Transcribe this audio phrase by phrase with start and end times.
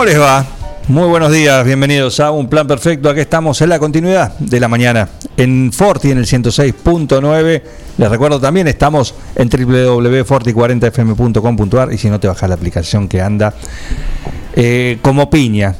[0.00, 0.46] ¿Cómo les va?
[0.88, 3.10] Muy buenos días, bienvenidos a Un Plan Perfecto.
[3.10, 7.62] Aquí estamos en la continuidad de la mañana en Forti en el 106.9.
[7.98, 13.52] Les recuerdo también, estamos en www.forti40fm.com.ar y si no te bajas la aplicación que anda
[14.54, 15.74] eh, como piña.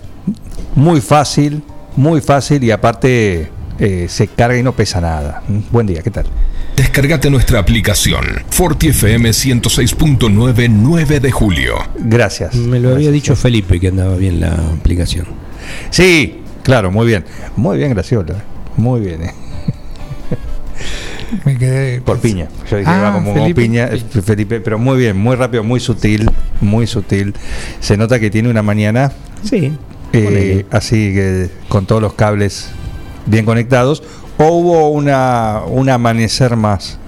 [0.75, 1.63] Muy fácil,
[1.97, 5.43] muy fácil y aparte eh, se carga y no pesa nada.
[5.71, 6.27] Buen día, ¿qué tal?
[6.85, 11.75] Descargate nuestra aplicación Forti FM 106.9 9 de julio.
[11.99, 12.55] Gracias.
[12.55, 15.27] Me lo había dicho Felipe que andaba bien la aplicación.
[15.91, 17.27] Sí, claro, muy bien.
[17.55, 18.43] Muy bien, Graciola.
[18.79, 19.25] Muy bien.
[19.25, 19.35] eh.
[21.45, 22.01] Me quedé.
[22.01, 22.49] Por piña.
[22.71, 23.61] Yo dije, Ah, va como, como Felipe.
[23.61, 26.31] piña, eh, Felipe, pero muy bien, muy rápido, muy sutil,
[26.63, 27.35] muy sutil.
[27.81, 29.13] Se nota que tiene una mañana
[29.45, 29.71] Sí.
[30.15, 32.71] eh, así que con todos los cables
[33.27, 34.03] bien conectados.
[34.39, 36.99] O hubo una, un amanecer más,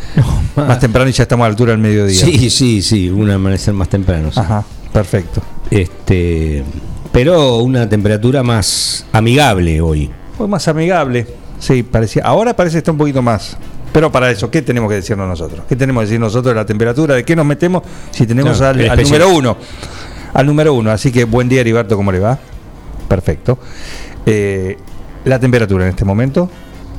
[0.56, 2.18] más temprano y ya estamos a la altura del mediodía.
[2.18, 4.32] Sí, sí, sí, un amanecer más temprano.
[4.32, 4.40] sí.
[4.40, 5.42] Ajá, perfecto.
[5.70, 6.64] Este,
[7.12, 10.10] pero una temperatura más amigable hoy.
[10.36, 11.26] Fue más amigable.
[11.58, 12.22] Sí, parecía.
[12.24, 13.56] Ahora parece que está un poquito más.
[13.92, 15.62] Pero para eso, ¿qué tenemos que decirnos nosotros?
[15.68, 17.14] ¿Qué tenemos que decir nosotros de la temperatura?
[17.14, 19.56] ¿De qué nos metemos si tenemos al, número uno?
[20.34, 20.90] Al número uno.
[20.90, 22.38] Así que buen día, Heriberto, ¿cómo le va?
[23.08, 23.58] Perfecto.
[24.26, 24.76] Eh,
[25.28, 26.50] la temperatura en este momento,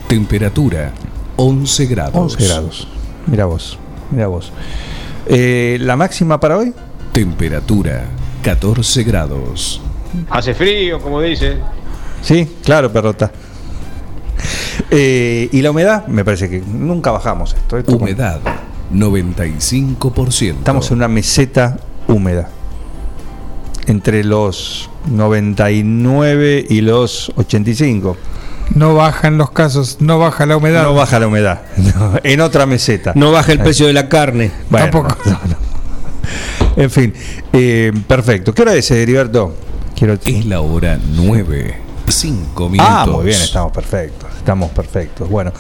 [0.08, 0.92] Temperatura
[1.36, 2.34] 11 grados.
[2.34, 2.88] 11 grados.
[3.28, 3.78] Mira vos,
[4.12, 4.52] mira vos.
[5.26, 6.74] Eh, la máxima para hoy,
[7.12, 8.06] Temperatura
[8.44, 9.82] 14 grados.
[10.30, 11.58] Hace frío, como dice.
[12.22, 13.32] sí, claro, perrota.
[14.92, 17.78] Eh, y la humedad, me parece que nunca bajamos esto.
[17.78, 18.40] esto Humedad
[18.94, 20.58] 95%.
[20.58, 22.50] Estamos en una meseta húmeda.
[23.88, 28.18] Entre los 99 y los 85.
[28.76, 30.84] No bajan los casos, no baja la humedad.
[30.84, 31.62] No baja la humedad.
[31.78, 33.14] No, en otra meseta.
[33.16, 34.52] No baja el precio de la carne.
[34.70, 35.18] Bueno, Tampoco.
[35.26, 36.82] no, no.
[36.82, 37.14] En fin,
[37.52, 38.54] eh, perfecto.
[38.54, 39.56] ¿Qué hora es, Heriberto?
[39.96, 40.14] Quiero...
[40.14, 41.76] Es la hora 9.
[42.08, 42.94] 5 minutos.
[42.96, 44.30] Ah, muy bien, estamos perfectos.
[44.38, 45.30] Estamos perfectos.
[45.30, 45.52] Bueno,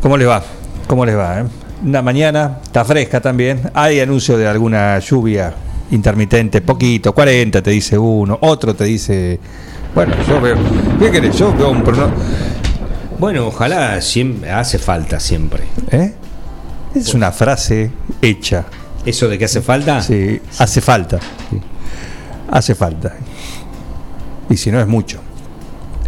[0.00, 0.42] ¿cómo les va?
[0.86, 1.40] ¿Cómo les va?
[1.40, 1.44] eh?
[1.84, 3.70] Una mañana, está fresca también.
[3.74, 5.54] Hay anuncio de alguna lluvia
[5.90, 9.38] intermitente, poquito, 40 te dice uno, otro te dice.
[9.94, 10.56] Bueno, yo veo.
[10.98, 11.36] ¿Qué querés?
[11.36, 12.10] Yo veo un prono-
[13.18, 15.64] Bueno, ojalá siempre hace falta siempre.
[15.90, 16.14] ¿Eh?
[16.94, 18.64] Es una frase hecha.
[19.04, 20.00] Eso de que hace falta.
[20.02, 21.18] Sí, hace falta.
[22.50, 23.14] Hace falta.
[24.48, 25.20] Y si no es mucho.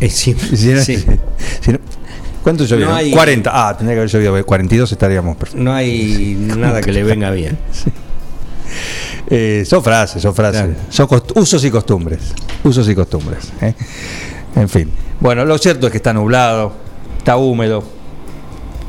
[0.08, 0.40] Si no-
[0.82, 0.96] sí.
[1.60, 1.78] si no-
[2.42, 2.86] ¿Cuánto llovió?
[2.88, 3.50] No hay- 40.
[3.52, 5.64] Ah, tendría que haber llovido 42, estaríamos perfectos.
[5.64, 7.56] No hay nada que le venga bien.
[9.28, 10.62] Eh, son frases, son frases.
[10.62, 10.74] Claro.
[10.90, 12.20] Son cost- usos y costumbres.
[12.62, 13.52] Usos y costumbres.
[13.60, 13.74] ¿eh?
[14.56, 14.90] En fin.
[15.20, 16.72] Bueno, lo cierto es que está nublado,
[17.18, 17.82] está húmedo,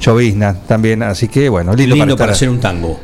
[0.01, 2.99] llovizna también, así que bueno, lindo, Lindo para, hacer un tango.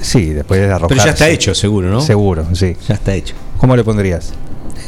[0.00, 0.88] Sí, después de arrojar.
[0.88, 2.00] Pero ya está hecho, seguro, ¿no?
[2.00, 2.76] Seguro, sí.
[2.86, 3.34] Ya está hecho.
[3.58, 4.32] ¿Cómo le pondrías?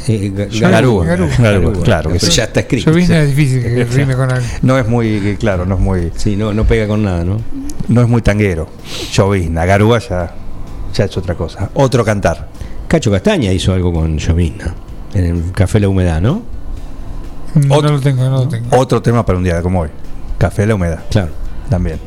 [0.07, 1.05] Eh, ga- Garúa.
[1.05, 1.27] Garúa.
[1.37, 2.37] Garúa, claro que Pero sí.
[2.37, 2.89] ya está escrito.
[2.91, 4.45] Llovizna es difícil que rime con algo.
[4.61, 7.41] No es muy, claro, no es muy, Sí, no, no pega con nada, ¿no?
[7.89, 8.69] no es muy tanguero.
[9.13, 10.33] Llovizna, garúa ya,
[10.93, 11.69] ya es otra cosa.
[11.73, 12.47] Otro cantar.
[12.87, 14.73] Cacho Castaña hizo algo con Llovizna.
[15.13, 16.41] En el Café La Humedad, ¿no?
[17.55, 18.67] No, Otro- lo tengo, no lo tengo.
[18.77, 19.89] Otro tema para un día como hoy.
[20.37, 21.03] Café la humedad.
[21.09, 21.29] Claro.
[21.69, 21.99] También.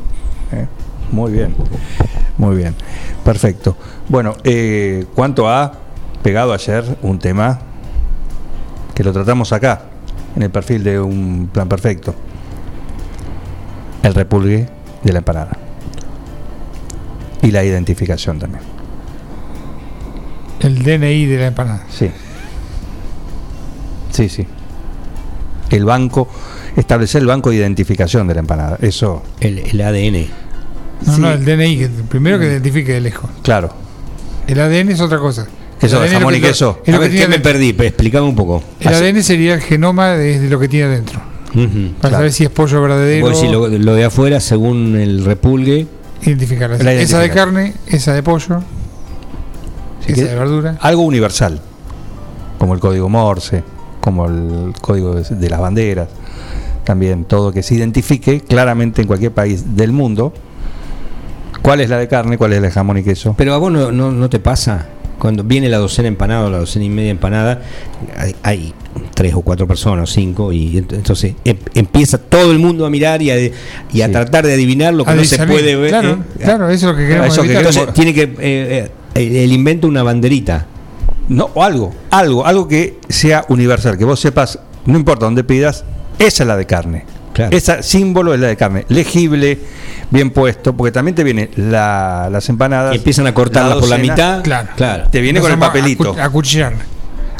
[0.51, 0.65] ¿eh?
[1.11, 1.55] Muy bien.
[2.37, 2.75] Muy bien.
[3.23, 3.77] Perfecto.
[4.09, 5.71] Bueno, eh, ¿cuánto ha
[6.23, 7.59] pegado ayer un tema
[8.93, 9.83] que lo tratamos acá,
[10.35, 12.13] en el perfil de un plan perfecto?
[14.03, 14.67] El repulgue
[15.03, 15.57] de la empanada.
[17.41, 18.63] Y la identificación también.
[20.61, 21.83] El DNI de la empanada.
[21.89, 22.09] Sí.
[24.11, 24.45] Sí, sí.
[25.69, 26.27] El banco,
[26.75, 28.77] establecer el banco de identificación de la empanada.
[28.81, 30.27] Eso, El, el ADN.
[31.05, 31.21] No, Sí.
[31.21, 33.29] no, el DNI, que primero que identifique de lejos.
[33.43, 33.73] claro.
[34.47, 35.47] El ADN es otra cosa.
[35.79, 36.79] ¿Qué eso, El jamón que- y queso?
[36.85, 37.51] es lo A que ver, ¿qué tiene me dentro.
[37.51, 37.73] perdí?
[37.73, 38.63] Pe- Explícame un poco.
[38.79, 41.19] El ADN sería el genoma de, de lo que tiene adentro.
[41.51, 41.65] Para
[41.99, 42.15] Claro.
[42.17, 43.25] saber si es pollo verdadero.
[43.27, 45.87] Vos decís lo, lo de afuera, según el repulgue,
[46.21, 46.77] identificarla.
[46.77, 47.31] La Esa de identificar.
[47.47, 48.61] carne, esa de pollo,
[50.05, 50.77] Si esa querés- de verdura.
[50.81, 51.59] Algo universal,
[52.57, 53.63] como el código Morse,
[54.01, 56.09] como el código de, de las banderas,
[56.83, 60.33] también todo que se identifique claramente en cualquier país del mundo
[61.61, 63.33] cuál es la de carne, cuál es la de jamón y queso.
[63.37, 64.85] Pero a vos no, no, no te pasa,
[65.17, 67.61] cuando viene la docena empanada o la docena y media empanada,
[68.17, 68.73] hay, hay
[69.15, 73.21] tres o cuatro personas, cinco, y ent- entonces em- empieza todo el mundo a mirar
[73.23, 74.11] y a, y a Sí.
[74.11, 75.89] tratar de adivinar lo que A no se puede ver.
[75.89, 76.43] Claro, ¿eh?
[76.43, 79.51] claro, eso es lo que queremos Eso que queremos- Entonces tiene que, eh, eh, él
[79.51, 80.65] inventa una banderita.
[81.27, 85.83] No, o algo, algo, algo que sea universal, que vos sepas, no importa dónde pidas,
[86.19, 87.05] esa es la de carne.
[87.33, 87.57] Claro.
[87.57, 89.57] Ese símbolo es la de carne, legible,
[90.11, 92.93] bien puesto, porque también te viene la- las empanadas.
[92.93, 94.43] Y empiezan a cortarla por la mitad.
[94.43, 94.69] Claro.
[94.77, 95.03] claro.
[95.11, 96.15] Te viene con el papelito.
[96.21, 96.73] A cuchillar.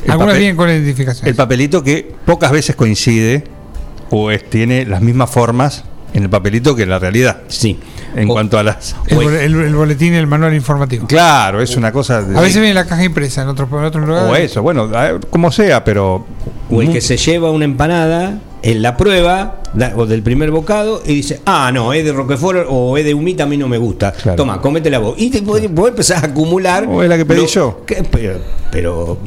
[0.04, 1.28] El Algunas papel- vienen con identificación.
[1.30, 3.44] El papelito que pocas veces coincide
[4.10, 5.84] o es- tiene las mismas formas
[6.16, 7.42] en el papelito que en la realidad.
[7.48, 7.78] Sí.
[8.16, 8.96] En O- cuanto a las.
[9.08, 11.06] El, el- el boletín y el manual informativo.
[11.08, 12.22] Claro, es una cosa.
[12.22, 14.26] de- A veces viene la caja impresa en otro, en otro lugar.
[14.26, 14.90] O eso, bueno,
[15.30, 16.26] como sea, pero.
[16.72, 21.04] O el que se lleva una empanada, en la prueba, da- o del primer bocado,
[21.06, 23.78] y dice, ah, no, es de Roquefort o es de humita, a mí no me
[23.78, 24.12] gusta.
[24.14, 24.38] Claro.
[24.38, 25.16] Toma, cómetela vos.
[25.18, 26.86] Y te, vos, vos empezás a acumular.
[26.88, 27.84] O es la que pedí lo- yo.
[27.86, 28.40] que- pero,
[28.72, 29.18] pero,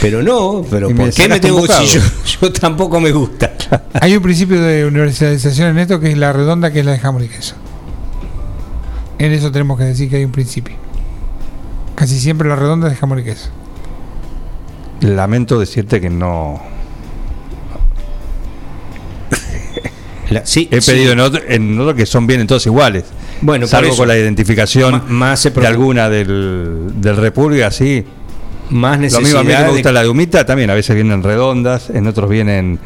[0.00, 1.98] pero no, pero ¿por qué me tengo si
[2.40, 3.52] yo, tampoco me gusta?
[4.00, 6.98] Hay un principio de universalización en esto que es la redonda, que es la de
[6.98, 7.54] jamón y queso.
[9.18, 10.74] En eso tenemos que decir que hay un principio.
[11.94, 13.50] Casi siempre la redonda es de jamón y queso.
[15.02, 16.60] Lamento decirte que no.
[20.30, 20.90] La- sí, He sí.
[20.92, 23.04] pedido en, otro, en otro que son bien todos iguales.
[23.42, 23.98] Bueno, salvo eso.
[23.98, 28.04] con la identificación más de alguna del, del República, sí.
[28.70, 30.74] Más Lo necesidad mismo a mí que me de- gusta la de humita, también a
[30.74, 32.78] veces vienen redondas, en otros vienen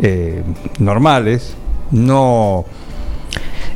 [0.00, 0.42] eh,
[0.78, 1.54] normales.
[1.90, 2.64] No.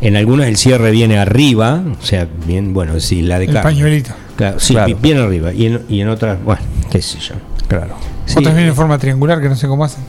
[0.01, 4.13] En algunas el cierre viene arriba, o sea, bien, bueno, sí, la de El pañuelito.
[4.37, 4.97] Claro, sí, Claro.
[5.01, 5.53] bien arriba.
[5.53, 7.35] Y en, y en otras, bueno, qué sé yo.
[7.69, 7.95] Claro.
[8.25, 8.39] Sí.
[8.39, 10.03] Otras vienen en forma triangular que no sé cómo hacen.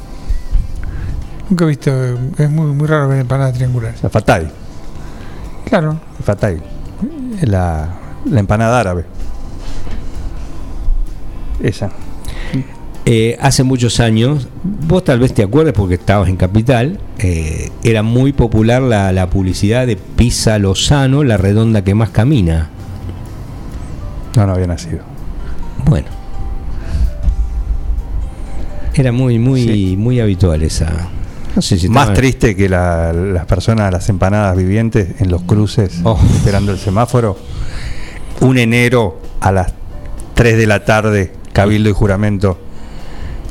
[1.50, 4.02] Nunca he visto, eh, es muy, muy raro ver empanadas triangulares.
[4.02, 4.48] La fatay.
[5.66, 6.58] Claro, Fatay.
[7.42, 7.90] La,
[8.26, 9.06] la empanada árabe.
[11.64, 11.90] Esa.
[13.06, 18.04] Eh, hace muchos años, vos tal vez te acuerdes porque estabas en Capital, eh, era
[18.04, 22.70] muy popular la, la publicidad de Pizza Lozano, la redonda que más camina.
[24.36, 25.00] No, no había nacido.
[25.86, 26.08] Bueno.
[28.94, 29.96] Era muy, muy, Sí.
[29.98, 30.92] muy habitual esa.
[31.56, 36.00] No sé si Más triste que la- las personas, las empanadas vivientes en los cruces,
[36.04, 36.20] Oh.
[36.36, 37.38] esperando el semáforo.
[38.42, 39.74] Un enero a las
[40.34, 42.60] 3 de la tarde, cabildo y juramento.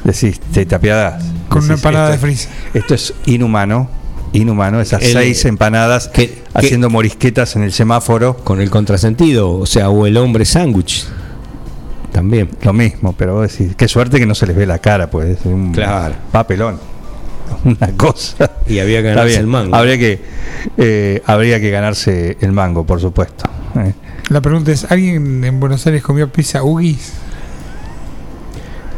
[0.04, 1.22] Decís, te, te apiadás.
[1.48, 2.48] con una empanada de frisa.
[2.74, 3.88] esto es inhumano.
[4.32, 8.36] Inhumano, esas El- seis empanadas que- que- haciendo morisquetas en el semáforo.
[8.36, 11.06] Con el contrasentido, o sea, o el hombre sándwich.
[12.12, 12.50] También.
[12.62, 15.38] Lo mismo, pero vos decís, qué suerte que no se les ve la cara, pues.
[15.40, 16.14] Es un Claro.
[16.32, 16.78] papelón.
[17.64, 18.50] Una cosa.
[18.68, 19.74] Y había que ganarse el mango.
[19.74, 20.20] Habría que,
[20.76, 23.44] eh, habría que ganarse el mango, por supuesto.
[23.76, 23.92] Eh,
[24.28, 27.12] La pregunta es, ¿alguien en Buenos Aires comió pizza Ugis?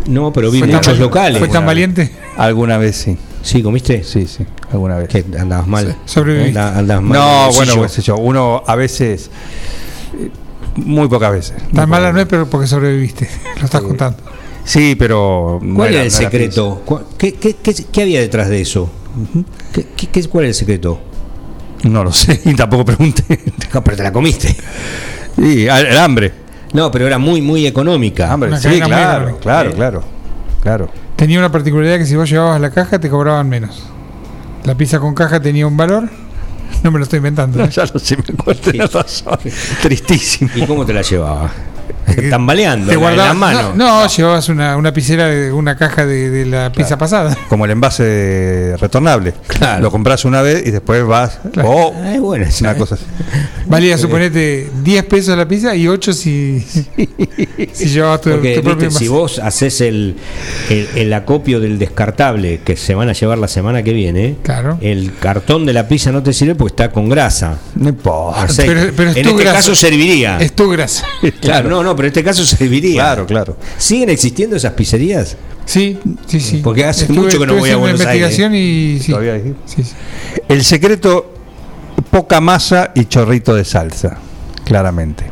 [0.06, 1.38] No, pero vi ¿Fue muchos locales.
[1.38, 2.10] ¿Fue tan valiente?
[2.36, 3.16] Alguna vez sí.
[3.42, 4.04] Sí, ¿comiste?
[4.04, 4.44] Sí, sí.
[4.70, 5.08] Alguna vez.
[5.38, 5.96] Andabas mal.
[6.04, 6.58] Sobreviviste.
[6.58, 7.18] Anda- andabas mal.
[7.18, 8.16] No, bueno, qué sé yo.
[8.16, 9.30] Uno a veces.
[10.76, 11.54] Muy pocas veces.
[11.74, 13.28] Tan mala no es, pero porque sobreviviste.
[13.58, 14.18] Lo estás contando.
[14.64, 15.58] Sí, pero.
[15.62, 16.82] no ¿Cuál era, no el secreto?
[16.84, 18.90] ¿Cu- ¿Qué, qué, qué, qué había detrás de eso?
[19.72, 21.00] ¿Qué, qué- qué- cuál era el secreto?
[21.82, 23.40] No lo sé, y tampoco pregunté.
[23.74, 24.56] No, pero te la comiste.
[25.36, 26.32] Sí, el hambre.
[26.72, 28.32] No, pero era muy, muy económica.
[28.32, 29.74] Hambre, Una sí, claro, claro, Eh.
[29.74, 30.04] claro.
[30.62, 30.88] Claro.
[31.16, 33.82] Tenía una particularidad que si vos llevabas la caja te cobraban menos.
[34.64, 36.08] La pizza con caja tenía un valor.
[36.82, 37.58] No me lo estoy inventando.
[37.58, 37.68] No, ¿eh?
[37.72, 39.38] ya lo sé, me acuerdo, tenés razón.
[39.82, 40.50] Tristísimo.
[40.54, 41.50] ¿Y cómo te la llevaba?
[42.30, 43.74] Tambaleando Te en la- en la guardabas, mano.
[43.74, 47.36] no, no, llevabas una, una piscera de una caja de, de la pizza pasada.
[47.48, 49.34] Como el envase retornable.
[49.46, 49.82] Claro.
[49.82, 51.38] Lo compras una vez y después vas.
[51.62, 52.76] O es buena esa, una ¿eh?
[52.78, 53.04] cosa así.
[53.66, 56.60] Valía, suponete, 10 pesos la pizza y 8 si,
[57.72, 60.16] si llevabas tu, Porque tu propio viste, si vos haces el,
[60.70, 64.78] el, el acopio del descartable que se van a llevar la semana que viene, Claro.
[64.80, 67.58] el cartón de la pizza no te sirve porque está con grasa.
[67.76, 68.46] No importa.
[68.56, 69.56] Pero- pero es en tu este grasa.
[69.58, 70.38] caso serviría.
[70.38, 71.04] Es tu grasa.
[71.40, 73.02] Claro, no, no, pero en este caso serviría.
[73.02, 73.56] Claro, claro.
[73.78, 75.36] ¿Siguen existiendo esas pizzerías?
[75.64, 76.60] Sí, sí, sí.
[76.62, 79.12] Porque hace mucho que no voy a Buenos investigación y sí.
[79.12, 79.54] Todavía hay.
[79.64, 79.92] Sí, sí.
[80.48, 81.32] El secreto,
[82.10, 84.18] poca masa y chorrito de salsa,
[84.64, 85.24] claramente.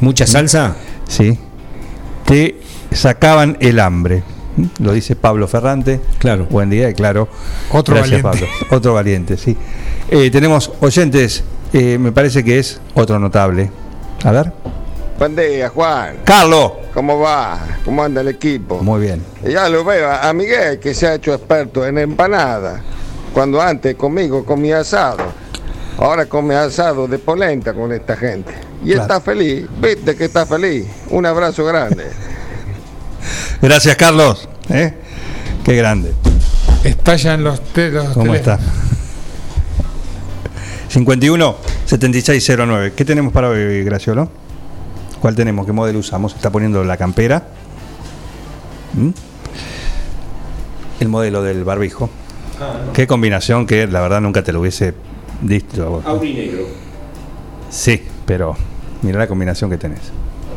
[0.00, 0.76] ¿Mucha salsa?
[1.08, 1.38] ¿Sí?
[2.24, 2.56] Te
[2.90, 4.22] sacaban el hambre.
[4.56, 4.82] ¿Mm?
[4.84, 6.00] Lo dice Pablo Ferrante.
[6.18, 6.46] Claro.
[6.50, 7.28] Buen día, y claro.
[7.70, 8.48] Otro Gracias, valiente.
[8.60, 8.76] Pablo.
[8.76, 9.56] Otro valiente, sí.
[10.10, 13.70] Eh, tenemos oyentes, eh, me parece que es otro notable.
[14.24, 14.52] A ver.
[15.18, 16.18] Buen día, Juan.
[16.24, 16.72] Carlos.
[16.92, 17.58] ¿Cómo va?
[17.84, 18.82] ¿Cómo anda el equipo?
[18.82, 19.22] Muy bien.
[19.44, 22.80] Ya lo veo a Miguel que se ha hecho experto en empanadas.
[23.32, 25.18] Cuando antes conmigo comía asado.
[25.98, 28.52] Ahora come asado de polenta con esta gente.
[28.82, 29.02] Y Claro.
[29.02, 29.66] está feliz.
[29.80, 30.86] ¿Viste que está feliz?
[31.10, 32.04] Un abrazo grande.
[33.62, 34.46] Gracias, Carlos.
[34.68, 34.92] ¿Eh?
[35.64, 36.12] Qué grande.
[36.84, 38.58] Estallan los, te- los ¿Cómo está?
[38.58, 38.82] teléfonos.
[40.88, 41.56] 51
[41.86, 42.92] 7609.
[42.94, 44.30] ¿Qué tenemos para hoy, Graciolo?
[45.26, 45.66] ¿Cuál tenemos?
[45.66, 46.36] ¿Qué modelo usamos?
[46.36, 47.42] Está poniendo la campera.
[48.94, 49.08] ¿Mm?
[51.00, 52.08] El modelo del barbijo.
[52.94, 54.94] Qué combinación que la verdad nunca te lo hubiese
[55.42, 56.00] dicho.
[56.22, 56.66] negro.
[57.70, 58.54] Sí, pero
[59.02, 59.98] mira la combinación que tenés.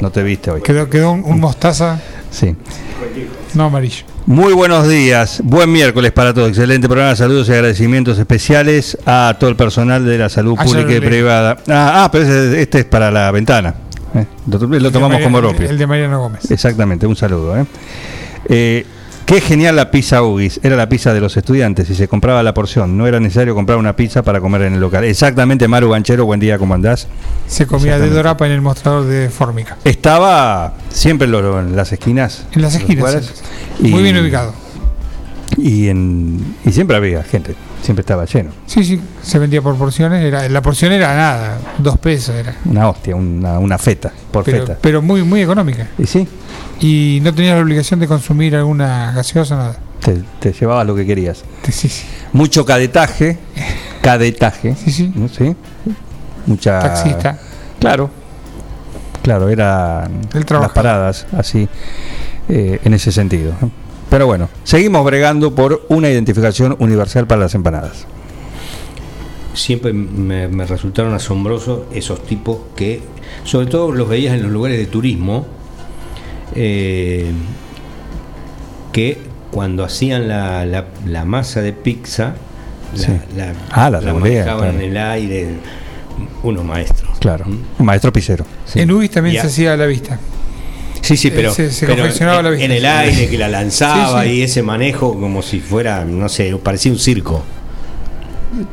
[0.01, 0.61] No te viste hoy.
[0.61, 1.99] Quedó, quedó un, un mostaza,
[2.29, 2.55] Sí.
[3.55, 4.05] no amarillo.
[4.27, 9.49] Muy buenos días, buen miércoles para todos, excelente programa, saludos y agradecimientos especiales a todo
[9.49, 11.57] el personal de la salud Ah, pública y privada.
[11.67, 13.73] Ah, ah, pero este es para la ventana.
[14.15, 14.25] Eh.
[14.47, 14.59] Lo,
[14.91, 15.69] tomamos Mariano- como propio.
[15.69, 16.49] El de Mariano Gómez.
[16.51, 17.57] Exactamente, un saludo.
[17.57, 17.65] ¿eh?
[18.49, 18.85] Eh,
[19.25, 20.59] qué genial la pizza Ugis.
[20.63, 22.97] Era la pizza de los estudiantes y se compraba la porción.
[22.97, 25.03] No era necesario comprar una pizza para comer en el local.
[25.03, 27.07] Exactamente, Maru Ganchero, buen día, ¿cómo andás?
[27.47, 29.77] Se comía de dorapa en el mostrador de Fórmica.
[29.83, 32.45] Estaba siempre en, lo- en las esquinas.
[32.53, 32.97] En las esquinas.
[33.05, 33.43] lugares.
[33.79, 34.53] Muy bien ubicado.
[35.61, 38.51] Y, en, y siempre había gente, siempre estaba lleno.
[38.65, 40.23] Sí, sí, se vendía por porciones.
[40.23, 42.55] Era, la porción era nada, dos pesos era.
[42.65, 44.77] Una hostia, una, una feta, por Pero, feta.
[44.81, 45.87] pero muy, muy económica.
[45.97, 46.27] Y sí,
[46.79, 49.77] Y no tenías la obligación de consumir alguna gaseosa, nada.
[50.01, 51.43] te, te llevabas lo que querías.
[51.69, 52.05] Sí, sí.
[52.31, 53.37] Mucho cadetaje,
[54.01, 55.11] cadetaje, Sí, sí.
[55.15, 55.27] ¿no?
[55.27, 55.55] ¿sí?
[56.45, 56.79] Mucha...
[56.79, 57.37] Taxista.
[57.79, 58.09] Claro,
[59.23, 61.67] claro, eran las paradas así,
[62.47, 63.53] eh, en ese sentido.
[64.09, 68.05] Pero bueno, seguimos bregando por una identificación universal para las empanadas.
[69.53, 73.01] Siempre me, me resultaron asombrosos esos tipos que,
[73.43, 75.45] sobre todo los veías en los lugares de turismo,
[76.55, 77.31] eh,
[78.91, 79.17] que
[79.51, 82.35] cuando hacían la, la- la masa de pizza,
[82.95, 83.11] la, Sí.
[83.35, 84.65] la, Ah, la claro.
[84.65, 85.47] en el aire,
[86.43, 87.17] unos maestros.
[87.19, 87.57] Claro, ¿Mm?
[87.79, 88.45] un maestro pisero.
[88.65, 88.79] Sí.
[88.79, 90.19] En UBIS también se hacía a la vista.
[91.01, 92.65] Sí, sí, Eh, pero, se- se pero confeccionaba en, la vista.
[92.65, 94.35] en el aire que la lanzaba Sí, sí.
[94.35, 97.43] y ese manejo como si fuera, no sé, parecía un circo.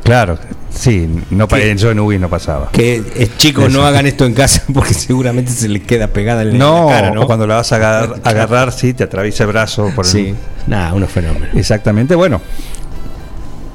[0.03, 0.39] Claro,
[0.73, 2.71] sí, no, yo en Ubi no pasaba.
[2.71, 3.77] Que eh, chicos Eso.
[3.77, 7.11] no hagan esto en casa porque seguramente se les queda pegada en No, la cara,
[7.11, 7.21] ¿no?
[7.21, 9.91] o cuando la vas a agarrar, agarrar, sí, te atraviesa el brazo.
[9.95, 11.55] Por el- Sí, nada, unos fenómenos.
[11.55, 12.41] Exactamente, bueno.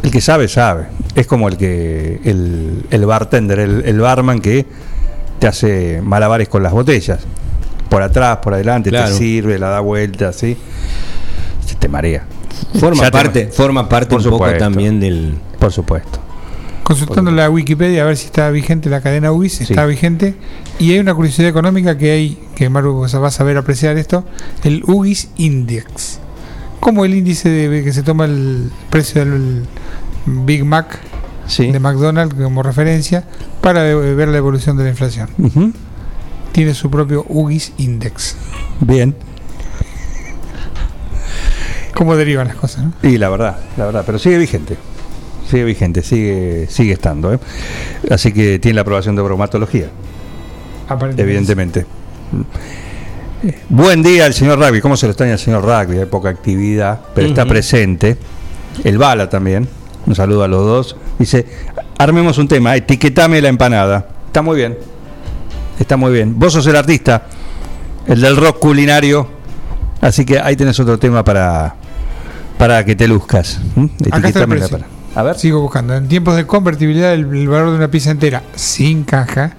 [0.02, 0.86] El que sabe, sabe.
[1.14, 4.66] Es como el que el, el bartender, el, el barman que
[5.38, 7.20] te hace malabares con las botellas.
[7.92, 9.08] Por atrás, por adelante, Claro.
[9.12, 10.56] te sirve, la da vuelta, así.
[11.66, 12.24] Se te marea.
[12.80, 14.58] Forma Ya te- parte, forma parte Por un poco supuesto.
[14.58, 15.34] también del.
[15.58, 16.18] Por supuesto.
[16.84, 19.64] Consultando la Wikipedia a ver si está vigente la cadena UBIS, Sí.
[19.64, 20.34] está vigente.
[20.78, 23.98] Y hay una curiosidad económica que hay, que Maru vas a- va a saber apreciar
[23.98, 24.24] esto,
[24.64, 26.18] el UBIS Index.
[26.80, 29.64] Como el índice de que se toma el precio del
[30.24, 30.98] Big Mac
[31.46, 31.70] Sí.
[31.70, 33.24] de McDonald's como referencia
[33.60, 35.28] para ver la evolución de la inflación.
[35.36, 35.72] Ujú.
[36.52, 38.36] Tiene su propio UGIS Index.
[38.80, 39.14] Bien.
[41.94, 42.84] ¿Cómo derivan las cosas?
[42.84, 42.92] no?
[43.02, 44.76] Y la verdad, la verdad, pero sigue vigente.
[45.48, 47.32] Sigue vigente, sigue, sigue estando.
[47.32, 47.38] ¿eh?
[48.10, 49.88] Así que tiene la aprobación de bromatología.
[50.88, 51.22] Aparentemente.
[51.22, 51.86] evidentemente.
[53.68, 55.98] Buen día el señor Rugby, ¿cómo se lo extraña el señor Rugby?
[55.98, 58.16] Hay poca actividad, pero está presente.
[58.84, 59.68] El Bala también,
[60.06, 60.96] un saludo a los dos.
[61.18, 61.44] Dice,
[61.98, 64.06] armemos un tema, etiquetame la empanada.
[64.26, 64.78] Está muy bien,
[65.82, 66.38] está muy bien.
[66.38, 67.24] Vos sos el artista,
[68.06, 69.28] el del rock culinario,
[70.00, 71.74] así que ahí tenés otro tema para,
[72.58, 73.60] para que te luzcas.
[73.76, 73.90] ¿m?
[73.98, 74.78] está el precio.
[75.14, 75.94] A ver, Sigo buscando.
[75.94, 79.52] En tiempos de convertibilidad, el, el valor de una pieza entera sin caja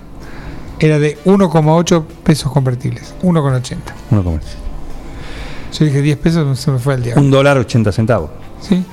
[0.80, 3.13] era de 1,8 pesos convertibles.
[3.22, 3.75] 1,80.
[4.10, 4.39] uno como-
[5.77, 7.22] Yo dije 10 pesos, se me fue el diablo.
[7.22, 8.32] un dólar ochenta centavos.
[8.62, 8.84] Sí,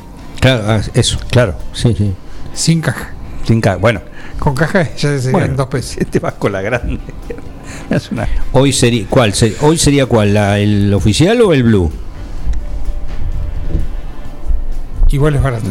[0.41, 1.19] Claro, ah, eso.
[1.31, 2.15] Claro, Sí, sí.
[2.55, 3.11] sin caja.
[3.51, 4.01] Sin Bueno,
[4.39, 5.97] Con caja ya serían Bueno, 2 pesos.
[5.99, 6.99] Este vas con la grande.
[7.91, 9.33] Es una- Hoy sería cuál?
[9.63, 11.91] Hoy sería cuál, la- el oficial o el blue?
[15.11, 15.65] Igual es barato.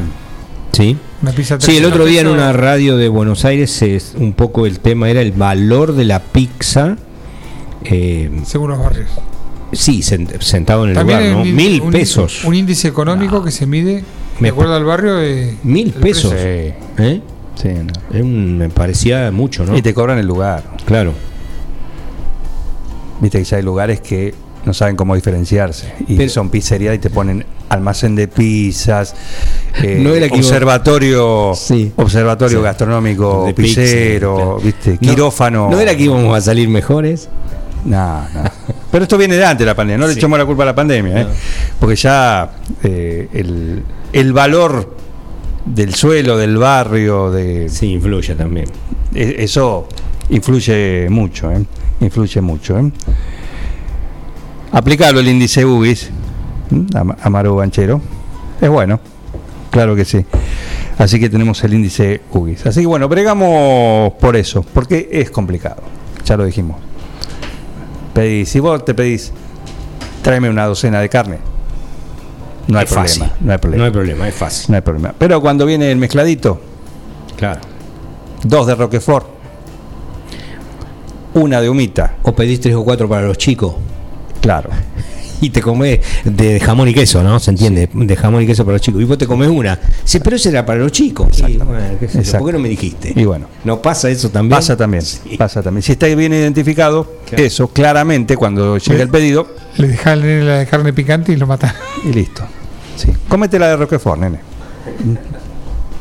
[0.74, 0.98] Sí.
[1.22, 4.34] Una pizza Sí, el 300 otro día en una radio de Buenos Aires es un
[4.34, 6.98] poco el tema era el valor de la pizza
[7.86, 9.10] Eh, según los barrios.
[9.72, 11.42] sí, sent- sentado en el También lugar, ¿no?
[11.44, 12.44] un Mil un- pesos.
[12.44, 14.04] Un índice económico que se mide
[14.40, 15.16] Me de acuerdo al barrio.
[15.16, 16.32] de- Mil pesos.
[16.34, 17.22] Sí, ¿Eh?
[17.62, 17.94] Sí, no.
[18.18, 19.78] Es un- me parecía mucho, ¿no?
[19.78, 20.64] Y te cobran el lugar.
[20.86, 21.14] Claro.
[23.22, 24.34] Viste que ya hay lugares que
[24.66, 25.94] no saben cómo diferenciarse.
[26.08, 29.14] Y Pero- son pizzerías y te ponen almacén de pizzas,
[29.84, 31.92] eh, No era observatorio, Sí.
[31.98, 32.64] observatorio Sí.
[32.64, 34.60] gastronómico, De pizza, pizzero, claro.
[34.60, 35.70] viste, No- quirófano.
[35.70, 37.30] ¿No era que íbamos a salir mejores?
[37.86, 38.44] No, no.
[38.92, 40.76] Pero esto viene de antes de la pandemia, no le echamos la culpa a la
[40.76, 41.28] pandemia, ¿eh?
[41.80, 42.50] Porque ya
[42.84, 44.98] eh, el, el valor
[45.74, 48.66] del suelo, del barrio, de Sí, influye también.
[49.14, 49.88] e- eso
[50.30, 51.64] influye mucho, ¿eh?
[52.02, 52.78] influye mucho.
[52.80, 52.92] ¿eh?
[54.72, 56.12] Aplicarlo el índice UBIS,
[57.22, 58.02] Amaro Banchero,
[58.62, 59.00] es bueno,
[59.72, 60.26] claro que sí.
[60.98, 62.66] Así que tenemos el índice UBIS.
[62.68, 65.82] Así que bueno, bregamos por eso, porque es complicado,
[66.26, 66.78] ya lo dijimos.
[68.14, 69.32] Pedís, si vos te pedís,
[70.22, 71.38] tráeme una docena de carne,
[72.70, 73.24] no hay es problema, fácil.
[73.42, 73.80] no hay problema.
[73.82, 74.66] No hay problema, es fácil.
[74.70, 75.14] No hay problema.
[75.18, 76.62] Pero cuando viene el mezcladito,
[77.38, 77.62] Claro.
[78.44, 79.28] dos de Roquefort,
[81.34, 83.76] una de humita, O pedís tres o cuatro para los chicos
[84.42, 84.70] claro.
[85.42, 87.40] y te comés de jamón y queso, ¿no?
[87.40, 87.90] ¿Se entiende?
[87.94, 89.02] De jamón y queso para los chicos.
[89.02, 89.80] Y vos te comes una.
[90.04, 91.30] Sí, pero eso era para los chicos.
[91.32, 92.20] Sí, bueno, qué sé yo.
[92.20, 92.40] Exacto.
[92.40, 93.14] ¿Por qué no me dijiste?
[93.16, 93.48] Y bueno.
[93.64, 94.58] ¿No pasa eso también?
[94.58, 95.38] Pasa también, Sí.
[95.38, 95.82] pasa también.
[95.84, 97.44] Si está bien identificado, Claro.
[97.44, 99.48] eso claramente cuando llega el pedido,
[99.78, 101.74] Le nene la de carne picante y lo matás.
[102.04, 102.44] y listo.
[103.00, 103.14] Sí.
[103.30, 104.40] Cómete la de Roquefort, nene.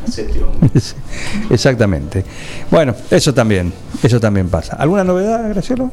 [1.50, 2.25] Exactamente.
[2.73, 4.75] Bueno, eso también, eso también pasa.
[4.75, 5.93] ¿Alguna novedad, Gracielo?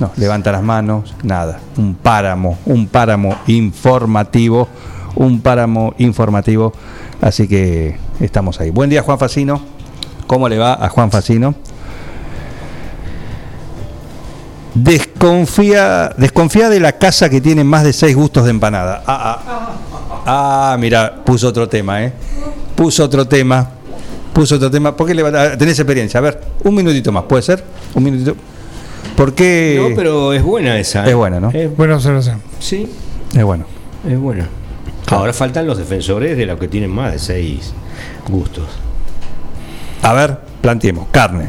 [0.00, 1.60] No, levanta las manos, nada.
[1.76, 4.66] Un páramo, un páramo informativo,
[5.14, 6.72] un páramo informativo.
[7.20, 8.70] Así que estamos ahí.
[8.70, 9.60] Buen día, Juan Facino.
[10.26, 11.54] ¿Cómo le va a Juan Facino?
[14.80, 19.02] Desconfía, desconfía de la casa que tiene más de seis gustos de empanada.
[19.06, 19.38] Ah,
[20.24, 22.12] ah, ah, mira, puso otro tema, ¿eh?
[22.76, 23.68] Puso otro tema.
[24.32, 24.96] Puso otro tema.
[24.96, 26.18] ¿Por qué le va- tenés experiencia?
[26.18, 27.64] A ver, un minutito más, ¿puede ser?
[27.94, 28.36] Un minutito.
[29.16, 29.84] ¿Por qué?
[29.90, 31.06] No, pero es buena esa.
[31.08, 31.50] Es buena, ¿no?
[31.50, 32.40] Es- Buena observación.
[32.60, 32.88] sí,
[33.34, 33.64] Es bueno.
[34.08, 34.48] es buena.
[35.10, 37.72] Ahora faltan los defensores de los que tienen más de seis
[38.28, 38.66] gustos.
[40.02, 41.08] A ver, planteemos.
[41.10, 41.48] Carne.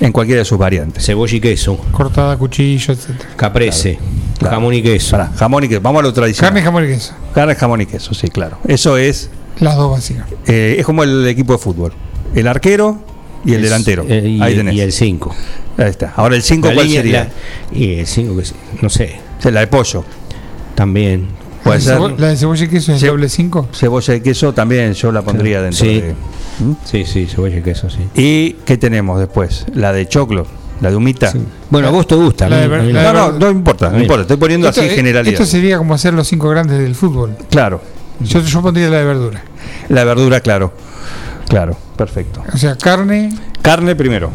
[0.00, 1.04] En cualquiera de sus variantes.
[1.04, 3.30] Cebolla y queso, Cortada, cuchillo, etcétera.
[3.36, 3.98] caprese,
[4.38, 4.56] Claro.
[4.56, 5.10] jamón y queso.
[5.12, 5.80] Pará, jamón y queso.
[5.80, 6.50] Vamos a lo tradicional.
[6.52, 7.14] Carne, jamón y queso.
[7.34, 8.58] Carne, jamón y queso, sí, claro.
[8.66, 10.26] Eso es, Las dos básicas.
[10.46, 11.92] eh, es como el equipo de fútbol.
[12.34, 12.98] El arquero
[13.44, 14.04] y el Es- delantero.
[14.08, 14.74] eh, y, Ahí el- tenés.
[14.74, 15.34] y el 5.
[15.76, 16.12] Ahí está.
[16.16, 17.30] Ahora el 5, ¿cuál sería?
[17.72, 20.04] y el 5, que sí, no sé, La de pollo.
[20.74, 21.26] también.
[21.68, 22.20] Puede la, de ser.
[22.20, 23.06] la de cebolla y queso es Sí.
[23.06, 23.68] doble 5.
[23.72, 26.00] Cebolla y queso también yo la pondría dentro Sí.
[26.00, 26.12] de.
[26.60, 26.72] ¿Mm?
[26.84, 28.00] Sí, sí, cebolla y queso, sí.
[28.14, 29.66] ¿Y qué tenemos después?
[29.74, 30.46] La de choclo,
[30.80, 31.32] la de humita.
[31.70, 32.48] Bueno, a vos te gusta.
[32.48, 34.22] La de la No, de no, no importa, no importa.
[34.22, 35.34] Estoy poniendo Esto, así generalidad.
[35.34, 37.36] esto sería como hacer los cinco grandes del fútbol.
[37.50, 37.80] Claro.
[38.20, 39.42] Yo, yo pondría la de verdura.
[39.90, 40.72] La verdura, claro.
[41.48, 42.42] Claro, perfecto.
[42.52, 43.30] O sea, carne,
[43.62, 44.30] Carne primero.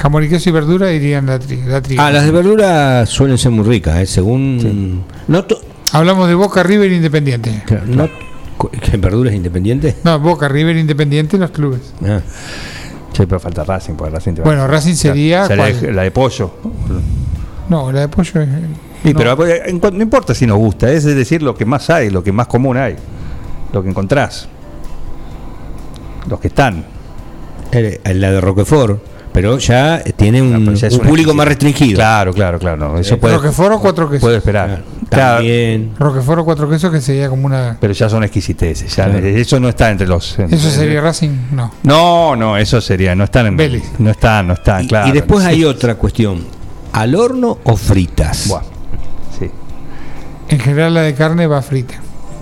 [0.00, 3.36] jamón y queso y verdura irían la, tri, la tri- Ah, las de verdura suelen
[3.36, 4.06] ser muy ricas, ¿eh?
[4.06, 5.02] según.
[5.26, 5.60] No, to-
[5.92, 7.62] Hablamos de Boca, River, Independiente.
[7.86, 8.08] no-
[8.82, 9.96] ¿Que verduras independientes?
[10.02, 11.92] No, Boca, River, Independiente, los clubes.
[12.04, 12.20] Ah,
[13.12, 15.44] Sí, pero falta Racing, porque Racing te va Bueno, Racing sería.
[15.44, 15.96] O sea, la, de, ¿cuál?
[15.96, 16.50] la de pollo.
[17.68, 18.48] No, la de pollo es.
[19.04, 19.18] Sí, no.
[19.18, 22.10] pero eh, en cu- no importa si nos gusta, es decir, lo que más hay,
[22.10, 22.96] lo que más común hay,
[23.72, 24.48] lo que encontrás,
[26.28, 26.84] los que están.
[27.72, 29.00] el- el- la de Roquefort,
[29.32, 31.96] pero ya tiene un, Ah, ya es público más restringido.
[31.96, 32.76] Claro, claro, claro.
[32.76, 34.22] no, eso Eh, puede, Roquefort o cuatro quesos.
[34.22, 34.66] puede esperar.
[34.68, 35.92] Claro, Claro, También.
[35.98, 37.76] Roquefort o cuatro quesos que sería como una.
[37.80, 38.94] pero ya son exquisiteces.
[38.94, 39.26] ya, Claro.
[39.26, 40.38] Eso no está entre los.
[40.38, 41.72] Eso sería Racing, no.
[41.82, 43.14] No, no, eso sería.
[43.14, 43.56] No están en.
[43.56, 43.84] Vélez.
[43.98, 45.08] No están, no están, Y, claro.
[45.08, 46.44] y después hay otra cuestión:
[46.92, 48.48] ¿al horno o fritas?
[48.48, 48.62] Buah,
[49.38, 49.50] sí.
[50.50, 51.94] En general la de carne va frita.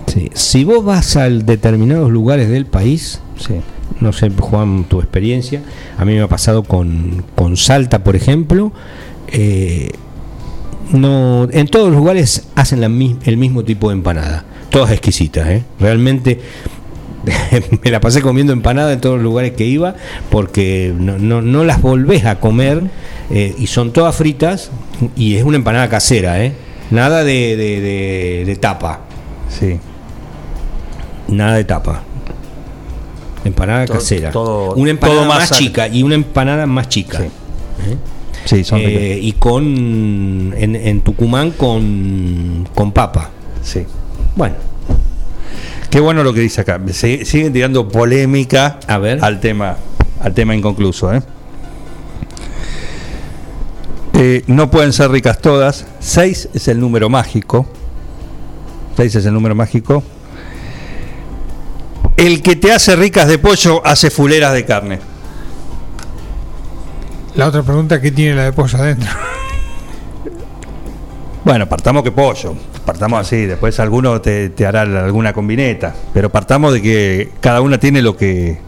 [0.07, 0.29] Sí.
[0.33, 3.55] Si vos vas a determinados lugares del país, Sí.
[4.01, 5.61] no sé, Juan, tu experiencia,
[5.97, 8.71] a mí me ha pasado con, con Salta, por ejemplo,
[9.29, 9.91] eh,
[10.91, 15.63] no, en todos los lugares hacen la, el mismo tipo de empanada, todas exquisitas, ¿eh?
[15.79, 16.39] realmente
[17.83, 19.95] me la pasé comiendo empanada en todos los lugares que iba,
[20.29, 22.83] porque no, no, no las volvés a comer
[23.29, 24.71] eh, y son todas fritas
[25.15, 26.53] y es una empanada casera, ¿eh?
[26.91, 29.01] nada de, de- de- de tapa.
[29.49, 29.77] Sí.
[31.27, 32.03] Nada de tapa.
[33.43, 34.31] Empanada Todo- casera.
[34.31, 37.17] todo- una empanada todo más chica y una empanada más chica.
[37.19, 37.25] Sí.
[37.25, 37.97] ¿Eh?
[38.47, 38.93] Sí, son ricas.
[39.01, 43.29] Eh, y con en, en Tucumán con, con papa.
[43.61, 43.85] Sí.
[44.35, 44.55] Bueno,
[45.89, 46.81] Qué bueno lo que dice acá.
[46.91, 49.19] Se- siguen tirando polémica A ver.
[49.23, 49.77] al tema,
[50.21, 51.13] al tema inconcluso.
[51.13, 51.21] ¿eh?
[54.13, 55.85] Eh, no pueden ser ricas todas.
[55.99, 57.65] 6 es el número mágico.
[58.97, 60.03] 6 es el número mágico.
[62.17, 64.99] El que te hace ricas de pollo hace fuleras de carne.
[67.37, 69.09] La otra pregunta, ¿qué tiene la de pollo adentro?
[71.45, 72.55] Bueno, partamos que pollo.
[72.85, 73.45] Partamos así.
[73.45, 75.95] Después alguno te, te hará alguna combineta.
[76.13, 78.59] Pero partamos de que cada una tiene lo que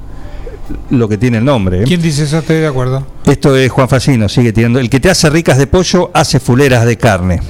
[0.91, 1.81] lo que tiene el nombre.
[1.81, 1.83] ¿eh?
[1.85, 2.37] ¿Quién dice eso?
[2.37, 3.05] Estoy de acuerdo.
[3.25, 4.79] Esto es Juan Facino, sigue teniendo.
[4.79, 7.41] El que te hace ricas de pollo hace fuleras de carne.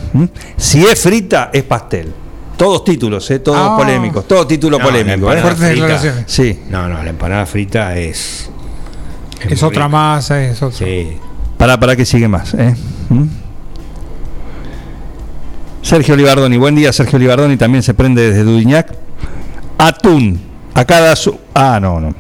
[0.58, 2.14] Si es frita, es pastel.
[2.58, 3.40] Todos títulos, ¿eh?
[3.40, 3.76] todos Ah.
[3.78, 4.26] polémicos.
[4.28, 5.32] Todo título No, polémico.
[5.34, 5.56] la ¿eh?
[5.56, 6.24] frita.
[6.26, 6.60] Sí.
[6.70, 8.50] No, no, la empanada frita es.
[9.48, 9.90] Es, otra rica.
[9.90, 10.86] masa, es otra.
[10.86, 11.18] Sí.
[11.58, 12.54] Para, para que sigue más.
[12.54, 12.76] ¿eh?
[13.10, 13.26] ¿Mm?
[15.82, 18.94] Sergio Libardoni, buen día Sergio Libardoni, también se prende desde Dudignac.
[19.78, 20.40] Atún,
[20.74, 21.40] a cada su...
[21.54, 22.14] Ah, no, no.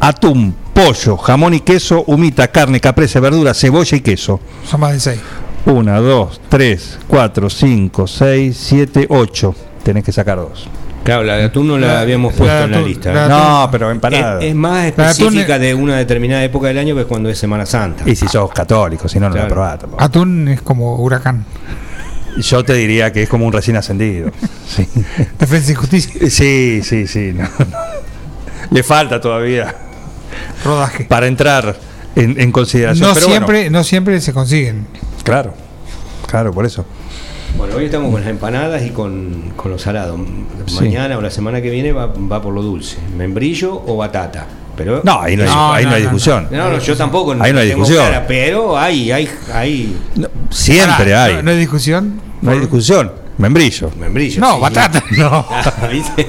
[0.00, 4.40] Atún, pollo, jamón y queso, humita, carne, caprese, verdura, cebolla y queso.
[4.68, 5.20] Son más de seis.
[5.66, 9.54] Una, dos, tres, cuatro, cinco, seis, siete, ocho.
[9.82, 10.68] Tenés que sacar dos.
[11.06, 13.12] Claro, la de atún no la, La- habíamos la puesto en la lista.
[13.14, 13.28] la-.
[13.28, 14.42] No, pero Es, empanada.
[14.42, 17.30] es más de atún específica es- de una determinada época del año que es cuando
[17.30, 18.02] es Semana Santa.
[18.08, 20.02] Y si sos católico, si no, no la probás tampoco.
[20.02, 21.44] Atún es como huracán.
[22.38, 24.30] Yo te diría que es como un recién ascendido.
[24.66, 24.86] Sí.
[25.38, 26.28] Defensa y justicia.
[26.28, 27.32] Sí, sí, sí.
[27.32, 27.76] no, no.
[28.72, 29.72] Le falta todavía
[30.64, 31.04] Rodaje.
[31.04, 31.76] para entrar
[32.16, 33.08] en, en consideración.
[33.08, 34.86] No pero bueno, siempre, no siempre se consiguen.
[35.22, 35.54] claro,
[36.26, 36.84] claro, por eso.
[37.56, 40.20] Bueno, hoy estamos con las empanadas y con, con los salados.
[40.66, 40.74] Sí.
[40.76, 42.98] Mañana o la semana que viene va, va por lo dulce.
[43.16, 44.46] ¿Membrillo o batata?
[44.76, 46.48] Pero, No, ahí no hay, No, ahí no no, hay discusión.
[46.50, 48.04] No, no, yo tampoco Ahí no hay discusión.
[48.28, 51.36] pero hay, hay, hay No, siempre hay.
[51.36, 52.20] No, no hay discusión.
[52.42, 53.12] No hay discusión.
[53.38, 53.90] Membrillo.
[53.98, 54.40] membrillo.
[54.40, 54.60] No, sí.
[54.60, 55.02] batata.
[55.16, 55.46] No.
[55.90, 56.26] ¿Viste?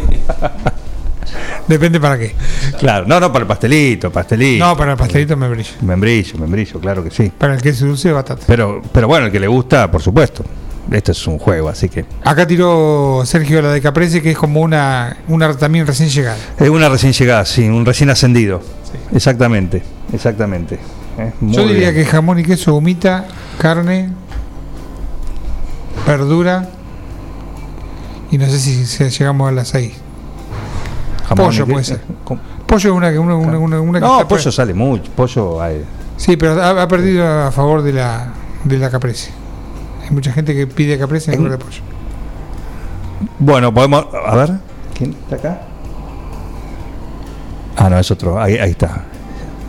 [1.68, 2.34] Depende para qué.
[2.80, 4.64] Claro, no, no para el pastelito, pastelito.
[4.66, 5.72] No, para el pastelito me brillo.
[5.82, 7.30] Membrillo, membrillo, claro que sí.
[7.38, 8.44] Para el queso dulce, batata.
[8.48, 10.46] Pero, pero bueno, el que le gusta, por supuesto.
[10.92, 12.06] Esto es un juego, así que.
[12.24, 16.38] Acá tiró Sergio la de Caprese, que es como una, una también recién llegada.
[16.58, 18.62] Es una recién llegada, sí, un recién ascendido.
[19.14, 20.80] Exactamente, exactamente.
[21.18, 21.96] Eh, Yo diría bien.
[21.96, 23.26] que jamón y queso, humita,
[23.60, 24.12] carne,
[26.06, 26.70] verdura.
[28.32, 29.94] Y no sé si, llegamos a las 6.
[31.28, 32.02] Jamón pollo que- puede ser.
[32.24, 32.42] ¿Cómo?
[32.66, 35.12] Pollo es una, que- una, una, una, una que No, está- pollo sale mucho.
[35.16, 35.84] Pollo hay.
[36.18, 38.28] Sí, pero ha, ha perdido a favor de la,
[38.64, 39.32] de la Caprese.
[40.08, 41.82] Hay mucha gente que pide Caprese en En- lugar de pollo.
[43.40, 44.06] Bueno, podemos.
[44.26, 44.52] A ver.
[44.98, 45.62] ¿Quién está acá?
[47.76, 48.40] Ah, no, es otro.
[48.42, 49.04] Ahí, ahí está.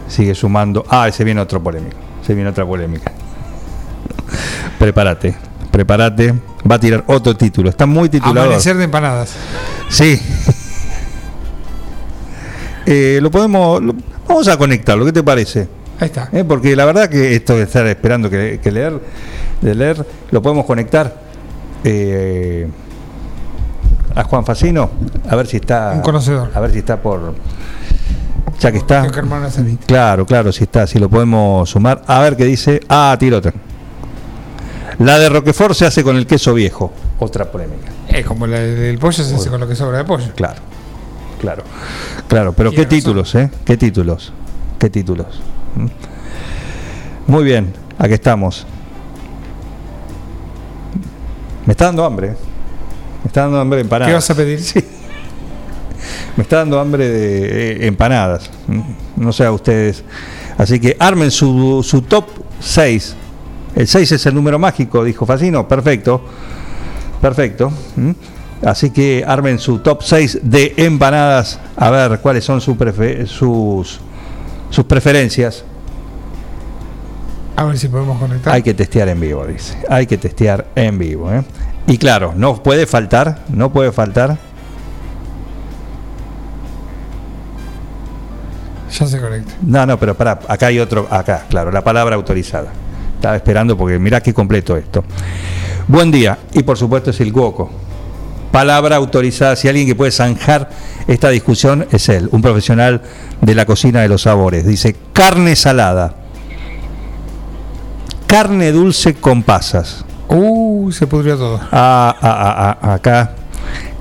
[0.08, 0.84] Sigue sumando.
[0.88, 1.96] Ah, ese viene otro polémico.
[2.26, 3.12] Se viene otra polémica.
[4.78, 5.34] prepárate.
[5.70, 6.34] Prepárate.
[6.70, 7.68] Va a tirar otro título.
[7.68, 8.46] Está muy titulado.
[8.46, 9.34] Amanecer de empanadas.
[9.88, 10.20] Sí.
[12.86, 13.82] Eh, lo podemos.
[13.82, 13.94] lo-
[14.26, 15.04] vamos a conectarlo.
[15.04, 15.68] ¿Qué te parece?
[16.00, 16.28] Ahí está.
[16.32, 18.98] Eh, Porque la verdad que esto de estar esperando que, que leer,
[19.60, 21.14] de leer, lo podemos conectar
[21.84, 22.68] eh,
[24.14, 24.90] a Juan Facino,
[25.28, 25.92] a ver si está.
[25.94, 26.50] Un conocedor.
[26.54, 27.34] A ver si está por.
[28.60, 29.06] Ya que está.
[29.86, 32.02] Claro, claro, si está, si lo podemos sumar.
[32.06, 32.80] A ver qué dice.
[32.88, 33.52] Ah, tiro otra.
[34.98, 36.92] La de Roquefort se hace con el queso viejo.
[37.20, 37.88] Otra polémica.
[38.08, 40.32] Es como la del pollo se hace con lo que sobra de pollo.
[40.34, 40.60] Claro,
[41.40, 41.62] claro,
[42.26, 42.52] claro.
[42.52, 42.88] Pero qué razón.
[42.88, 43.50] títulos, ¿eh?
[43.64, 44.32] ¿Qué títulos?
[44.78, 45.40] ¿Qué títulos?
[45.76, 47.30] ¿Mm?
[47.30, 48.66] Muy bien, aquí estamos.
[51.68, 52.28] Me está dando hambre.
[52.28, 54.08] Me está dando hambre de empanadas.
[54.08, 54.58] ¿Qué vas a pedir?
[54.62, 54.82] Sí.
[56.38, 58.48] Me está dando hambre de empanadas.
[59.16, 60.02] No sé a ustedes.
[60.56, 62.24] Así que armen su, su top
[62.60, 63.16] 6.
[63.76, 65.68] El 6 es el número mágico, dijo Facino.
[65.68, 66.22] Perfecto.
[67.20, 67.70] Perfecto.
[67.96, 68.12] ¿Mm?
[68.64, 71.60] Así que armen su top 6 de empanadas.
[71.76, 74.00] A ver cuáles son su prefe- sus,
[74.70, 75.64] sus preferencias.
[77.58, 78.54] A ver si podemos conectar.
[78.54, 79.76] Hay que testear en vivo, dice.
[79.88, 81.32] Hay que testear en vivo.
[81.32, 81.42] ¿eh?
[81.88, 84.38] Y claro, no puede faltar, no puede faltar.
[88.96, 89.54] Ya se conecta.
[89.60, 92.68] No, no, pero pará, acá hay otro, acá, claro, la palabra autorizada.
[93.16, 95.02] Estaba esperando porque mirá qué completo esto.
[95.88, 97.72] Buen día, y por supuesto es el Guoco.
[98.52, 100.70] Palabra autorizada, si alguien que puede zanjar
[101.08, 103.02] esta discusión es él, un profesional
[103.40, 104.64] de la cocina de los sabores.
[104.64, 106.17] Dice carne salada,
[108.28, 110.04] carne dulce con pasas.
[110.28, 111.58] Uh, se pudrió todo.
[111.72, 113.32] Ah, ah, ah, ah, acá,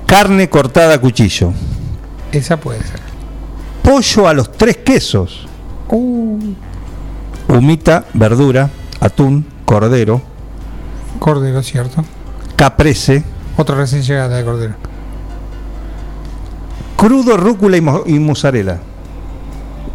[0.06, 1.52] carne cortada a cuchillo,
[2.30, 3.00] Esa puede ser.
[3.82, 5.48] pollo a los tres quesos.
[5.90, 6.38] Uh,
[7.48, 8.68] humita, verdura,
[9.00, 10.20] atún, cordero,
[11.18, 12.04] cordero, ¿cierto?
[12.56, 13.24] caprese,
[13.56, 14.74] Otra recién llegada de cordero.
[16.96, 18.78] crudo, rúcula y, y mozzarella.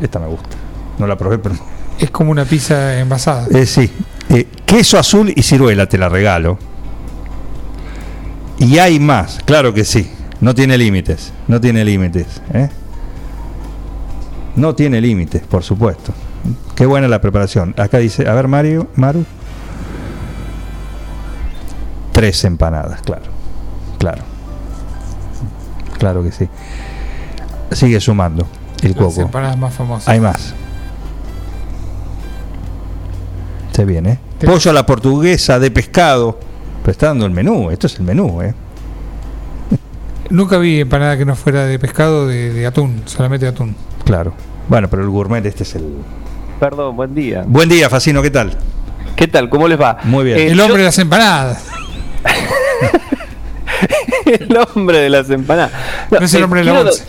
[0.01, 0.49] Esta me gusta.
[0.97, 1.55] No la probé, pero.
[1.99, 3.47] Es como una pizza envasada.
[3.51, 3.91] Eh, sí.
[4.29, 6.57] Eh, queso azul y ciruela, te la regalo.
[8.59, 10.09] Y hay más, claro que sí.
[10.39, 12.41] No tiene límites, no tiene límites.
[12.53, 12.69] ¿eh?
[14.55, 16.13] No tiene límites, por supuesto.
[16.75, 17.73] Qué buena la preparación.
[17.77, 19.25] Acá dice, a ver Mario, Maru.
[22.12, 23.23] Tres empanadas, claro.
[23.97, 24.23] Claro.
[25.97, 26.47] Claro que sí.
[27.71, 28.45] Sigue sumando
[28.81, 29.21] el Las coco.
[29.21, 30.09] empanadas más famosas.
[30.09, 30.53] Hay más.
[33.73, 34.19] Se viene.
[34.39, 36.39] Te- Pollo a la portuguesa de pescado.
[36.81, 37.71] Pero está dando el menú.
[37.71, 38.53] Esto es el menú, ¿eh?
[40.29, 43.75] Nunca vi empanada que no fuera de pescado de, de atún, solamente de atún.
[44.05, 44.33] Claro.
[44.67, 45.86] Bueno, pero el gourmet este es el...
[46.59, 47.43] Perdón, buen día.
[47.45, 48.57] Buen día, Facino, ¿qué tal?
[49.15, 49.49] ¿Qué tal?
[49.49, 49.99] ¿Cómo les va?
[50.05, 50.38] Muy bien.
[50.39, 51.63] Eh, El yo- hombre de las empanadas.
[54.25, 55.71] el hombre de las empanadas.
[56.12, 57.03] No es el eh, hombre de la bolsa.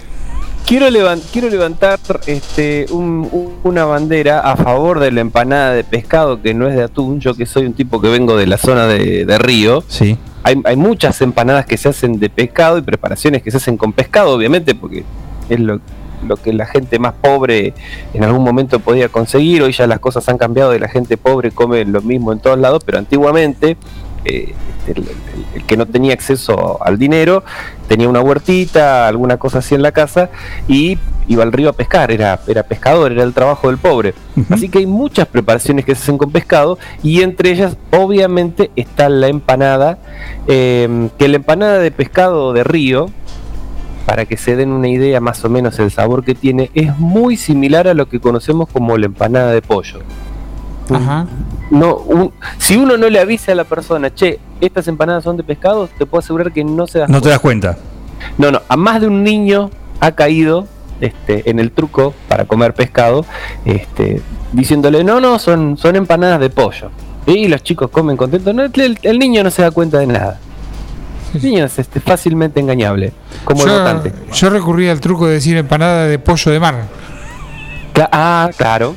[0.67, 0.87] Quiero,
[1.33, 6.55] quiero levantar este, un- un- una bandera a favor de la empanada de pescado que
[6.55, 7.21] no es de atún.
[7.21, 9.83] Yo que soy un tipo que vengo de la zona de, de Río.
[9.89, 10.17] Sí.
[10.43, 13.93] Hay, hay muchas empanadas que se hacen de pescado y preparaciones que se hacen con
[13.93, 15.05] pescado, obviamente, porque
[15.49, 15.81] es lo,
[16.27, 17.73] lo que la gente más pobre
[18.13, 19.63] en algún momento podía conseguir.
[19.63, 22.59] Hoy ya las cosas han cambiado y la gente pobre come lo mismo en todos
[22.59, 23.77] lados, pero antiguamente
[24.25, 24.55] eh,
[24.87, 25.09] el, el-
[25.55, 27.45] el que no tenía acceso al dinero
[27.89, 30.31] tenía una huertita, alguna cosa así en la casa
[30.69, 34.15] y iba al río a pescar, era, era pescador, era el trabajo del pobre.
[34.51, 39.09] Así que hay muchas preparaciones que se hacen con pescado y entre ellas obviamente está
[39.09, 39.99] la empanada,
[40.49, 43.07] eh, que la empanada de pescado de río,
[44.07, 47.37] para que se den una idea más o menos el sabor que tiene, es muy
[47.39, 50.01] similar a lo que conocemos como la empanada de pollo.
[50.91, 51.27] Ajá.
[51.71, 55.43] No, un- si uno no le avisa a la persona, che, estas empanadas son de
[55.45, 57.77] pescado, te puedo asegurar que no se da No te das cuenta.
[58.39, 59.71] no, no, a más de un niño
[60.01, 60.67] ha caído
[61.01, 63.25] este, en el truco para comer pescado,
[63.65, 64.21] este,
[64.53, 66.91] diciéndole, no, no, son, son empanadas de pollo.
[67.27, 68.55] Y los chicos comen contentos.
[68.55, 70.39] No, el, el niño no se da cuenta de nada.
[71.35, 73.13] El niño es este, fácilmente engañable,
[73.45, 74.13] como el Yo, votante.
[74.33, 76.85] yo recurrí al truco de decir empanada de pollo de mar.
[78.13, 78.95] Ah, claro.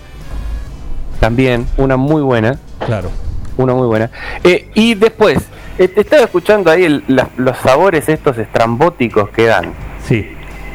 [1.19, 2.57] También, una muy buena.
[2.85, 3.09] Claro.
[3.57, 4.11] Una muy buena.
[4.43, 5.39] Eh, y después,
[5.79, 9.73] eh, estaba escuchando ahí el- la- los sabores estos estrambóticos que dan.
[10.07, 10.29] Sí.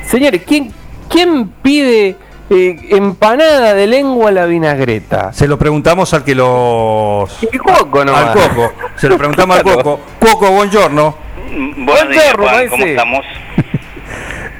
[0.06, 0.72] Señores, ¿quién,
[1.08, 2.16] quién pide
[2.50, 5.32] eh, empanada de lengua a la vinagreta?
[5.32, 7.42] Se lo preguntamos al que los...
[7.50, 8.36] El coco nomás.
[8.36, 8.72] Al Coco.
[8.96, 9.82] Se lo preguntamos al Claro.
[9.82, 10.00] Coco.
[10.20, 11.16] Coco, buongiorno.
[11.76, 13.24] Buenos días, perro, Juan, ¿cómo estamos?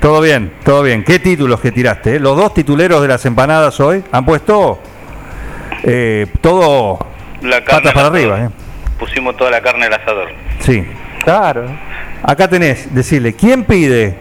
[0.01, 1.05] Todo bien, todo bien.
[1.05, 2.17] ¿Qué títulos que tiraste?
[2.17, 2.21] eh?
[2.21, 4.81] Los dos tituleros de las empanadas hoy han puesto
[5.85, 6.99] eh, todo
[7.43, 8.41] La carne patas para arriba.
[8.41, 8.49] ¿eh?
[8.99, 10.29] Pusimos toda la carne al asador.
[10.61, 10.87] Sí.
[11.25, 11.67] Claro.
[12.23, 14.17] Acá tenés, decirle, ¿quién pide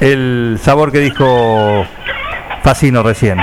[0.00, 1.86] el sabor que dijo
[2.62, 3.38] Facino recién?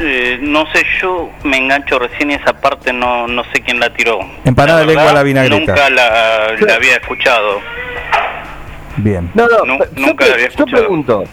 [0.00, 3.92] Eh, no sé, yo me engancho recién y esa parte no, no sé quién la
[3.94, 4.18] tiró.
[4.44, 5.56] Empanada de lengua a la vinagreta.
[5.72, 7.60] Nunca la, la había escuchado.
[8.96, 9.30] Bien.
[9.34, 10.82] No, no, Nu- yo, nunca la había yo escuchado.
[10.82, 11.24] pregunto.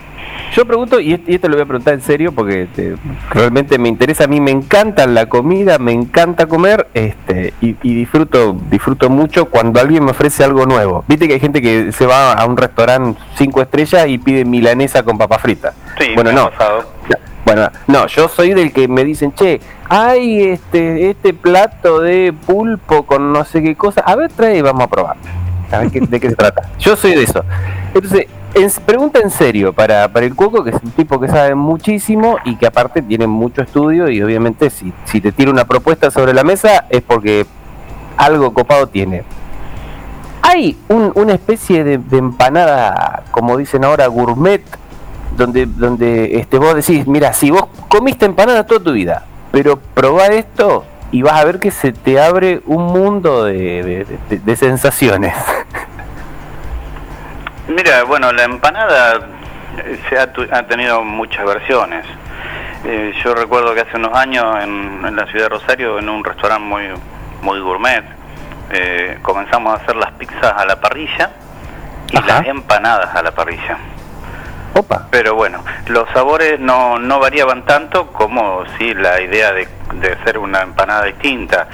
[0.56, 2.96] Yo pregunto, y, est- y esto lo voy a preguntar en serio porque este,
[3.30, 4.26] realmente me interesa.
[4.26, 9.46] A mí me encanta la comida, me encanta comer este, y, y disfruto disfruto mucho
[9.46, 11.06] cuando alguien me ofrece algo nuevo.
[11.08, 15.04] Viste que hay gente que se va a un restaurante cinco estrellas y pide milanesa
[15.04, 15.74] con papa frita.
[15.98, 16.50] Sí, bueno, no.
[16.50, 16.84] pasado.
[17.46, 19.60] Bueno, no, yo soy del que me dicen, che,
[19.90, 24.02] hay este, este plato de pulpo con no sé qué cosa.
[24.02, 25.16] A ver, trae y vamos a probar.
[25.72, 26.70] A ver qué- de qué se trata.
[26.80, 27.44] Yo soy de eso.
[27.94, 28.28] Entonces,
[28.86, 32.56] pregunta en serio para, para el Cuoco, que es un tipo que sabe muchísimo y
[32.58, 36.44] que aparte tiene mucho estudio y obviamente si, si te tira una propuesta sobre la
[36.44, 37.46] mesa es porque
[38.18, 39.24] algo copado tiene.
[40.42, 44.62] Hay un- una especie de, empanada, como dicen ahora, gourmet,
[45.38, 50.28] donde, donde este, vos decís, mira, si vos comiste empanada toda tu vida, pero probá
[50.28, 55.34] esto y vas a ver que se te abre un mundo de- de sensaciones.
[57.76, 59.20] Mira, bueno, la empanada
[59.78, 62.06] eh, se ha, tu- ha tenido muchas versiones.
[62.84, 66.24] Eh, yo recuerdo que hace unos años en, en la ciudad de Rosario, en un
[66.24, 66.84] restaurante muy,
[67.42, 68.04] muy gourmet,
[68.72, 71.30] eh, comenzamos a hacer las pizzas a la parrilla
[72.10, 72.28] y Ajá.
[72.28, 73.78] las empanadas a la parrilla.
[74.74, 75.08] Opa.
[75.12, 80.38] Pero bueno, los sabores no, no variaban tanto como sí la idea de, de hacer
[80.38, 81.68] una empanada distinta,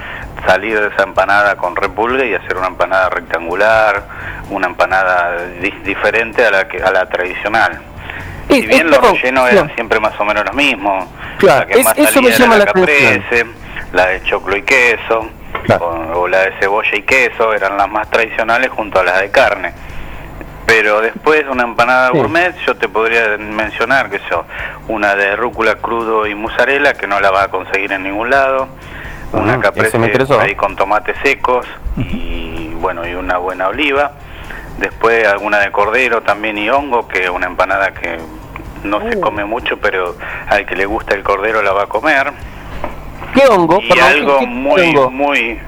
[0.46, 4.02] salir de esa empanada con repulgue y hacer una empanada rectangular,
[4.50, 7.78] una empanada di- diferente a la que a la tradicional.
[8.48, 9.74] Es- Si bien es los como- rellenos eran no.
[9.74, 11.06] siempre más o menos los mismos,
[11.38, 13.46] Claro, la que es- más eso me llama era la la caprese,
[13.92, 15.28] la de choclo y queso,
[15.64, 15.84] Claro.
[16.14, 19.30] o, o la de cebolla y queso, eran las más tradicionales junto a las de
[19.30, 19.72] carne.
[20.66, 22.18] Pero después una empanada Sí.
[22.18, 24.44] gourmet, yo te podría mencionar que yo,
[24.88, 28.68] una de rúcula crudo y mozzarella, que no la vas a conseguir en ningún lado,
[29.32, 30.40] una caprese me interesó.
[30.40, 34.12] ahí con tomates secos y bueno, y una buena oliva.
[34.78, 38.18] Después alguna de cordero también y hongo, que es una empanada que
[38.84, 39.10] no Uh.
[39.10, 40.14] se come mucho, pero
[40.48, 42.32] al que le gusta el cordero la va a comer.
[43.34, 43.80] ¿Qué hongo?
[43.82, 45.10] Y Perdón, ¿qué- algo qué muy, hongo?
[45.10, 45.58] muy,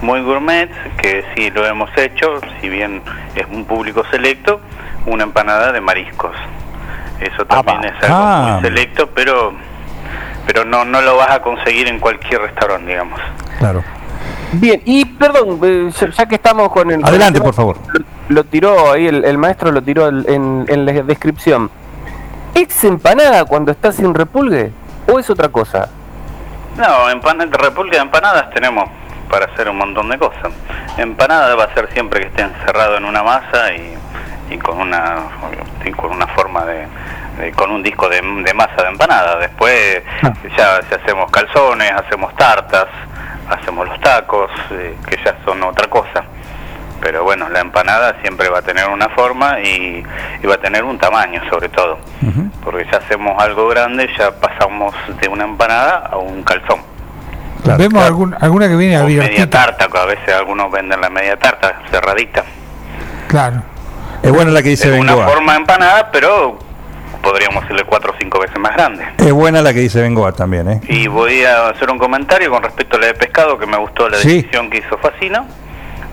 [0.00, 3.02] muy gourmet, que sí lo hemos hecho, si bien
[3.34, 4.60] es un público selecto,
[5.06, 6.34] una empanada de mariscos.
[7.20, 8.48] Eso también es algo Ah.
[8.54, 9.52] muy selecto, pero
[10.46, 13.20] pero no no lo vas a conseguir en cualquier restaurante, digamos.
[13.58, 13.82] Claro.
[14.52, 17.02] Bien, y perdón, eh, ya, que estamos con el...
[17.04, 17.76] Adelante, por favor.
[17.92, 21.70] Lo, lo tiró ahí, el, el maestro lo tiró el- en, en la descripción.
[22.54, 24.70] ¿Es empanada cuando está sin repulgue
[25.10, 25.88] o es otra cosa?
[26.76, 28.84] No, empanadas, repulgue de empanadas tenemos
[29.30, 30.52] para hacer un montón de cosas.
[30.98, 33.94] Empanada va a ser siempre que esté encerrado en una masa y,
[34.54, 35.16] y con una
[35.84, 36.86] y con una forma de,
[37.38, 39.38] de- con un disco de, de masa de empanada.
[39.38, 40.02] Después
[40.56, 42.86] ya si hacemos calzones, hacemos tartas,
[43.48, 46.24] hacemos los tacos, eh, que ya son otra cosa.
[47.00, 50.04] Pero bueno, la empanada siempre va a tener una forma y,
[50.42, 51.98] y va a tener un tamaño sobre todo.
[52.62, 56.80] Porque ya hacemos algo grande, ya pasamos de una empanada a un calzón.
[57.64, 58.06] Claro, Vemos claro.
[58.06, 61.80] algún- alguna que viene O media tarta, que a veces algunos venden la media tarta
[61.90, 62.44] cerradita.
[63.28, 63.62] Claro.
[64.22, 65.28] Es buena la que dice Es una Bengoa.
[65.32, 66.58] forma empanada, pero
[67.20, 69.04] podríamos decirle cuatro o cinco veces más grande.
[69.18, 70.80] Es buena la que dice Bengoa también, ¿eh?
[70.88, 74.08] Y voy a hacer un comentario con respecto a la de pescado, que me gustó
[74.08, 74.36] la Sí.
[74.36, 75.46] decisión que hizo Facino.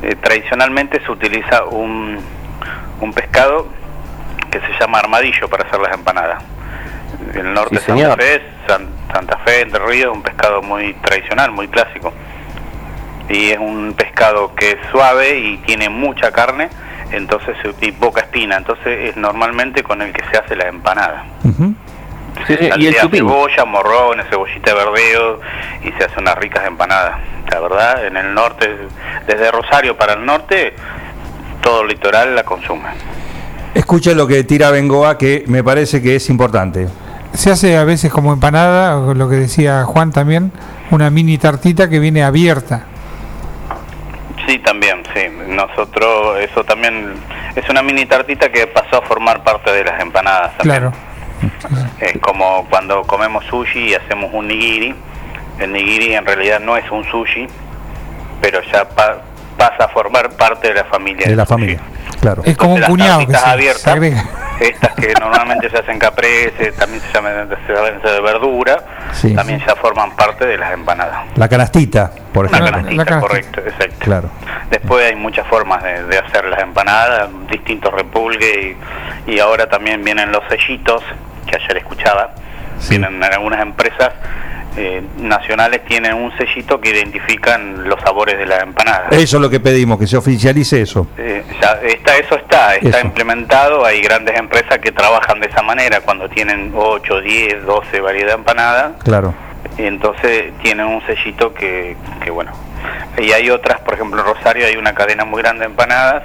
[0.01, 2.19] Eh, tradicionalmente se utiliza un,
[3.01, 3.67] un pescado
[4.51, 6.43] que se llama armadillo para hacer las empanadas.
[7.33, 8.15] En el norte Sí, de Santa.
[8.17, 12.13] Fe, San- Santa Fe, Entre Ríos, un pescado muy tradicional, muy clásico.
[13.27, 16.69] Y es un pescado que es suave y tiene mucha carne,
[17.11, 21.25] entonces y poca espina, entonces es normalmente con el que se hace la empanada.
[21.43, 21.73] Ujú.
[22.47, 23.27] Sí, sí, y el chupín.
[23.27, 25.39] cebolla, morrones, cebollita de verdeo
[25.83, 27.19] y se hace unas ricas empanadas.
[27.51, 28.69] La verdad, en el norte,
[29.27, 30.73] desde Rosario para el norte,
[31.61, 32.89] todo el litoral la consume.
[33.73, 36.87] Escucha lo que tira Bengoa, que me parece que es importante.
[37.33, 40.51] Se hace a veces como empanada, lo que decía Juan también,
[40.91, 42.85] una mini tartita que viene abierta.
[44.49, 45.27] Sí, también, sí.
[45.47, 47.13] Nosotros, eso también
[47.55, 50.57] es una mini tartita que pasó a formar parte de las empanadas.
[50.57, 50.89] también.
[50.89, 50.93] Claro.
[51.99, 54.95] Es como cuando comemos sushi y hacemos un nigiri.
[55.59, 57.45] El nigiri en realidad no es un sushi,
[58.41, 59.21] pero ya pa-
[59.55, 61.27] pasa a formar parte de la familia.
[61.27, 61.53] De la sushi.
[61.75, 61.79] familia.
[62.21, 62.41] Claro.
[62.45, 64.23] Es como un cuñado que se, abiertas, se agrega.
[64.59, 69.33] estas que normalmente se hacen caprese, también se llaman se de verdura, Sí.
[69.33, 71.25] también ya forman parte de las empanadas.
[71.35, 72.71] La canastita, por Una ejemplo.
[72.77, 73.27] canastita, La canastita.
[73.51, 74.05] correcto, exacto.
[74.05, 74.29] Claro.
[74.69, 78.75] Después hay muchas formas de, de hacer las empanadas, distintos repulgues
[79.27, 81.01] y, y ahora también vienen los sellitos,
[81.47, 82.31] que ayer escuchaba,
[82.79, 82.91] Sí.
[82.97, 84.11] vienen en algunas empresas
[84.77, 89.07] eh, nacionales tienen un sellito que identifican los sabores de la empanada.
[89.11, 91.07] Eso es lo que pedimos, que se oficialice eso.
[91.17, 93.05] Eh, ya está, eso está, está Eso.
[93.07, 98.33] implementado, hay grandes empresas que trabajan de esa manera, cuando tienen 8, 10, 12 variedades
[98.35, 99.33] de empanadas, Claro.
[99.77, 102.51] y entonces tienen un sellito que, que bueno.
[103.17, 106.23] Y hay otras, por ejemplo en Rosario hay una cadena muy grande de empanadas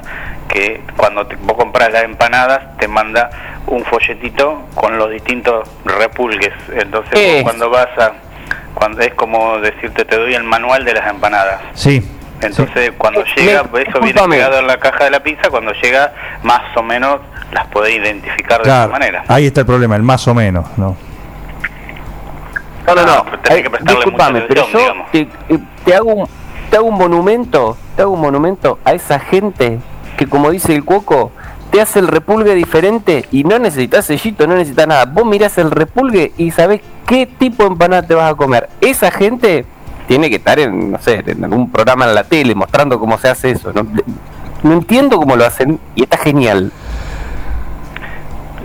[0.49, 3.31] que cuando te- vos compras las empanadas te manda
[3.67, 6.53] un folletito con los distintos repulgues.
[6.73, 8.13] Entonces vos cuando vas a...
[8.85, 11.59] Cuando es como decirte, te doy el manual de las empanadas.
[11.73, 12.07] Sí.
[12.43, 15.73] Entonces, cuando Eh, llega, me- eso viene pegado en la caja de la pizza, cuando
[15.73, 17.21] llega, más o menos
[17.53, 18.83] las podés identificar de Claro.
[18.91, 19.25] esa manera.
[19.29, 20.95] Ahí está el problema, el más o menos, ¿no?
[22.87, 23.25] No, no, no.
[23.25, 24.79] pero tenés Eh, disculpame, pero yo
[25.11, 26.29] te, eh, te hago un,
[26.69, 29.79] te hago un monumento, te hago un monumento a esa gente
[30.19, 31.33] que como dice el cuoco,
[31.71, 35.07] te hace el repulgue diferente y no necesitas sellito, no necesitas nada.
[35.07, 38.69] Vos mirás el repulgue y sabés qué tipo de empanada te vas a comer.
[38.81, 39.65] Esa gente
[40.09, 43.29] tiene que estar en, no sé, en algún programa en la tele mostrando cómo se
[43.29, 43.73] hace eso.
[43.73, 43.87] No,
[44.63, 46.71] no entiendo cómo lo hacen y está genial.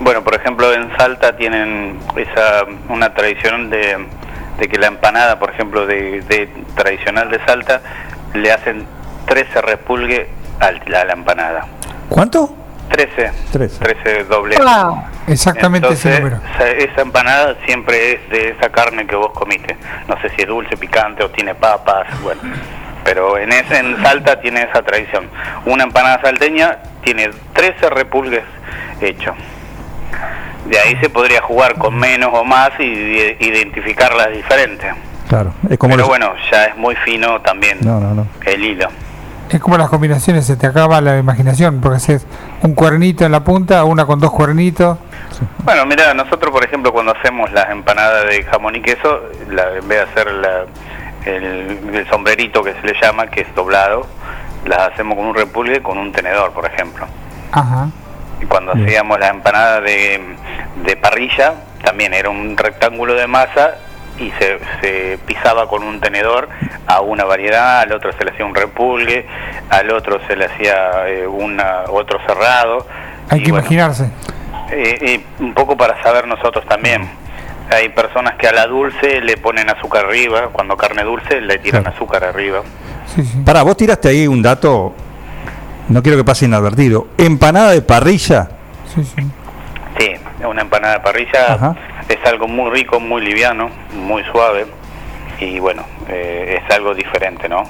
[0.02, 3.97] Bueno, por ejemplo, en Salta tienen esa una tradición de,
[4.58, 7.82] de que la empanada, por ejemplo, de, de tradicional de Salta,
[8.34, 8.86] le hacen
[9.28, 11.65] 13 repulgue al- a la empanada.
[12.08, 12.55] ¿Cuánto?
[12.89, 13.31] 13.
[13.51, 13.79] 13.
[13.79, 14.55] 13 doble.
[15.27, 16.41] Exactamente ese Entonces, número.
[16.55, 19.77] esa, esa empanada siempre es de esa carne que vos comiste.
[20.07, 22.41] No sé si es dulce, picante o tiene papas, bueno.
[23.03, 25.29] Pero en, ese, en Salta tiene esa tradición.
[25.65, 28.43] Una empanada salteña tiene 13 repulgues
[29.01, 29.35] hechos.
[30.67, 32.83] De ahí se podría jugar con menos o más y
[33.39, 34.93] identificarlas diferentes.
[35.27, 35.53] Claro.
[35.69, 38.27] Es como Pero los- bueno, ya es muy fino también No, no, no.
[38.45, 38.87] el hilo.
[39.50, 42.26] Es como las combinaciones, se te acaba la imaginación, porque haces
[42.62, 44.97] un cuernito en la punta, una con dos cuernitos.
[45.64, 49.88] Bueno, mira, nosotros por ejemplo cuando hacemos las empanadas de jamón y queso, la- en
[49.88, 50.66] vez de hacer la,
[51.26, 54.06] el, el sombrerito que se le llama, que es doblado,
[54.66, 57.06] las hacemos con un repulgue con un tenedor, por ejemplo.
[57.52, 57.88] Ajá.
[58.41, 58.88] Y cuando Bien.
[58.88, 60.36] hacíamos la empanada de,
[60.86, 63.72] de parrilla, también era un rectángulo de masa
[64.20, 66.49] y se, se pisaba con un tenedor
[66.88, 69.26] a una variedad, al otro se le hacía un repulgue,
[69.70, 72.86] al otro se le hacía eh, una, otro cerrado.
[73.30, 74.09] Hay Y que bueno, imaginarse.
[74.72, 77.09] eh, y un poco para saber nosotros también.
[77.72, 81.84] Hay personas que a la dulce le ponen azúcar arriba, cuando carne dulce le tiran
[81.84, 81.95] Claro.
[81.95, 82.61] azúcar arriba.
[83.05, 83.38] Sí, sí.
[83.45, 84.93] Pará, vos tiraste ahí un dato,
[85.88, 87.07] no quiero que pase inadvertido.
[87.17, 88.49] Empanada de parrilla.
[88.93, 89.22] Sí, sí.
[89.99, 90.11] Sí,
[90.45, 91.76] una empanada de parrilla Ajá.
[92.10, 94.66] Es algo muy rico, muy liviano, muy suave
[95.39, 97.64] y bueno, eh, es algo diferente, ¿no?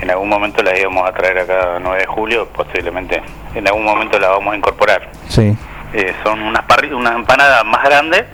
[0.00, 3.22] En algún momento la íbamos a traer acá a 9 de julio, posiblemente
[3.54, 5.08] en algún momento la vamos a incorporar.
[5.28, 5.56] Sí.
[5.94, 8.24] Eh, son unas, unas empanadas más grandes,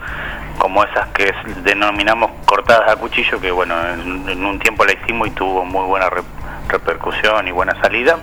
[0.58, 1.32] como esas que
[1.62, 5.86] denominamos cortadas a cuchillo, que bueno, en, en un tiempo la hicimos y tuvo muy
[5.86, 6.22] buena re-
[6.68, 8.18] repercusión y buena salida.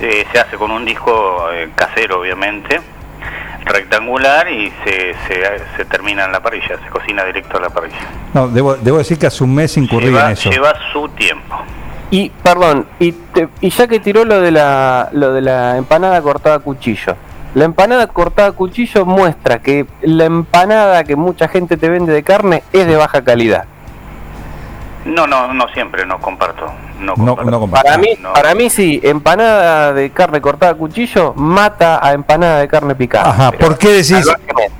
[0.00, 2.80] Eh, se hace con un disco eh, casero, obviamente,
[3.64, 5.42] rectangular y se, se,
[5.76, 7.98] se termina en la parrilla, se cocina directo a la parrilla.
[8.34, 10.50] No, debo, debo decir que hace un mes incurrí en Lleva, eso.
[10.50, 11.56] lleva su tiempo.
[12.10, 16.20] Y, perdón, y, te- y ya que tiró lo de, la, lo de la empanada
[16.22, 17.14] cortada a cuchillo,
[17.54, 22.22] la empanada cortada a cuchillo muestra que la empanada que mucha gente te vende de
[22.22, 23.64] carne es de baja calidad.
[25.04, 26.66] No, no, no siempre, no comparto.
[27.00, 27.66] No, No, no.
[27.68, 28.32] Para mí, No.
[28.34, 33.30] para mí sí, empanada de carne cortada a cuchillo mata a empanada de carne picada.
[33.30, 34.24] Ajá, ¿por qué decís?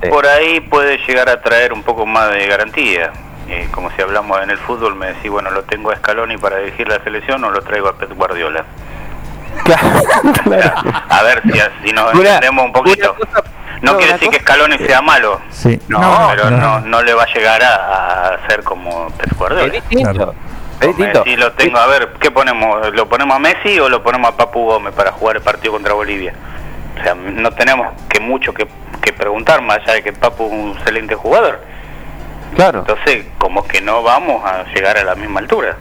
[0.09, 3.11] Por ahí puede llegar a traer un poco más de garantía.
[3.49, 6.57] Eh, como si hablamos en el fútbol, me decís, bueno, lo tengo a Scaloni para
[6.57, 8.63] dirigir la selección o lo traigo a Pep Guardiola.
[9.63, 10.73] Claro.
[11.09, 11.51] A ver si,
[11.87, 13.15] si nos Una- entendemos un poquito.
[13.15, 13.43] cosa-
[13.81, 15.41] No no, quiere decir que Scaloni sea malo.
[15.49, 15.79] Sí.
[15.87, 16.57] No, No, pero no.
[16.57, 19.73] no, no le va a llegar a, a ser como Pep Es Guardiola.
[19.73, 20.13] distinto.
[20.13, 20.35] Claro.
[20.81, 21.23] Es distinto.
[21.23, 22.93] Messi lo tengo, a ver, ¿qué ponemos?
[22.93, 25.93] ¿Lo ponemos a Messi o lo ponemos a Papu Gómez para jugar el partido contra
[25.93, 26.33] Bolivia?
[26.99, 28.67] O sea, no tenemos que mucho que,
[29.01, 31.61] que preguntar, más allá de que Papu es un excelente jugador.
[32.55, 32.79] Claro.
[32.79, 35.77] Entonces, como que no vamos a llegar a la misma altura.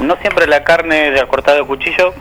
[0.00, 2.14] No siempre la carne de cortada de cuchillo,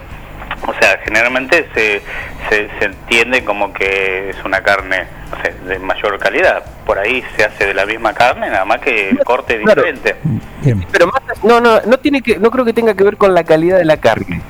[0.67, 2.01] o sea, generalmente se,
[2.49, 6.63] se, se entiende como que es una carne no sé, de mayor calidad.
[6.85, 9.83] Por ahí se hace de la misma carne, nada más que el corte es Claro.
[9.83, 10.15] diferente.
[10.61, 10.85] Bien.
[10.91, 13.43] Pero más, no, no, no tiene que, no creo que tenga que ver con la
[13.43, 14.41] calidad de la carne.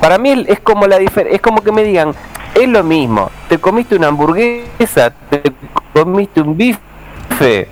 [0.00, 2.14] Para mí es como la es como que me digan,
[2.54, 3.30] es lo mismo.
[3.48, 5.42] Te comiste una hamburguesa, te
[5.92, 7.68] comiste un bife.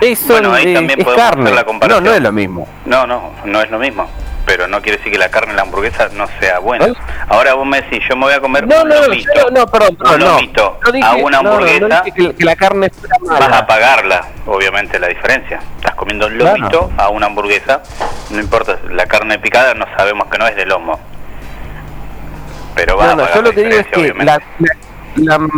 [0.00, 1.42] Eso Bueno, ahí es, también es podemos carne.
[1.44, 2.04] hacer la no, comparación.
[2.04, 2.68] no es lo mismo.
[2.86, 4.08] No, no, no es lo mismo.
[4.48, 6.86] Pero no quiere decir que la carne de la hamburguesa no sea buena.
[6.86, 6.94] ¿No?
[7.28, 9.30] Ahora vos me decís, yo me voy a comer No, un no, lomito.
[9.44, 10.26] no, no, perdón, un no.
[10.26, 12.90] lomito No dije- a una hamburguesa, que, que la carne
[13.28, 15.60] vas a pagarla, obviamente, la diferencia.
[15.76, 16.56] Estás comiendo un Claro.
[16.56, 17.82] lomito a una hamburguesa,
[18.30, 20.98] no importa, la carne picada no sabemos que no es de lomo.
[22.74, 24.24] Pero vas a pagar yo lo que digo es que la, obviamente.
[25.16, 25.48] la, la-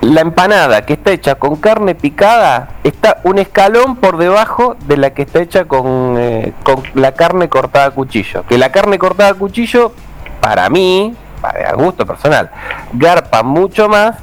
[0.00, 5.10] la empanada que está hecha con carne picada está un escalón por debajo de la
[5.10, 8.44] que está hecha con, eh, con la carne cortada a cuchillo.
[8.46, 9.92] Que la carne cortada a cuchillo,
[10.40, 12.50] para mí, para gusto personal,
[12.92, 14.16] garpa mucho más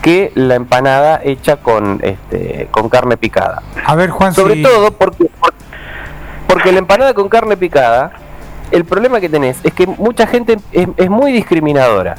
[0.00, 3.62] que la empanada hecha con este con carne picada.
[3.84, 5.28] A ver, Juan, Sobre si- todo porque,
[6.46, 8.12] porque la empanada con carne picada,
[8.70, 12.16] el problema que tenés es que mucha gente es, es muy discriminadora.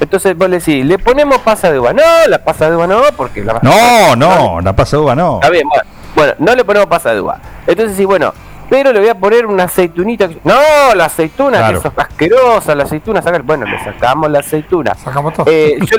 [0.00, 1.92] Entonces vos le decís, le ponemos pasa de uva.
[1.92, 5.36] No, la pasa de uva no, porque la No, no, la pasa uva no.
[5.36, 5.84] Está bien, bueno,
[6.14, 7.38] bueno, no le ponemos pasa de uva.
[7.66, 8.32] Entonces sí, bueno,
[8.68, 10.28] pero le voy a poner una aceitunita.
[10.44, 11.80] No, la aceituna, Claro.
[11.80, 14.94] que es asquerosa, la aceituna, saca- bueno, le sacamos la aceituna.
[14.94, 15.46] Sacamos todo.
[15.48, 15.96] Eh, yo,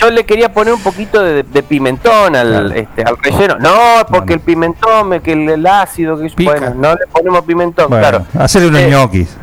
[0.00, 2.70] yo le quería poner un poquito de, de pimentón al, Claro.
[2.72, 3.56] este, al relleno.
[3.58, 3.72] No,
[4.10, 6.50] porque el pimentón, me- que el, el ácido, que Pica.
[6.52, 8.26] bueno, no le ponemos pimentón, Bueno, claro.
[8.38, 9.36] hacele unos Eh, ñoquis.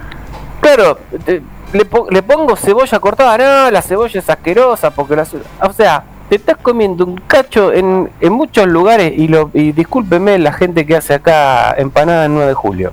[0.61, 1.41] Claro, te-
[1.73, 5.25] le, po- le pongo cebolla cortada, no, la cebolla es asquerosa porque la
[5.61, 10.37] o sea, te estás comiendo un cacho en, en muchos lugares y lo y discúlpeme
[10.39, 12.91] la gente que hace acá empanada en 9 de julio.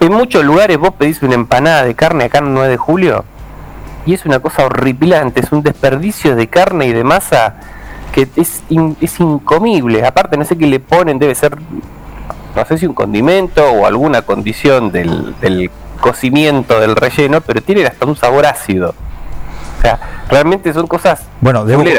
[0.00, 3.24] En muchos lugares vos pedís una empanada de carne acá en 9 de julio
[4.06, 7.56] y es una cosa horripilante, es un desperdicio de carne y de masa
[8.12, 10.04] que es, in- es incomible.
[10.04, 11.56] Aparte no sé qué le ponen, debe ser
[12.56, 15.34] no sé si un condimento o alguna condición del
[16.00, 18.94] cocimiento del relleno, pero tiene hasta un sabor ácido.
[19.78, 19.98] O sea,
[20.28, 21.26] realmente son cosas.
[21.40, 21.82] Bueno, debo.
[21.84, 21.90] No,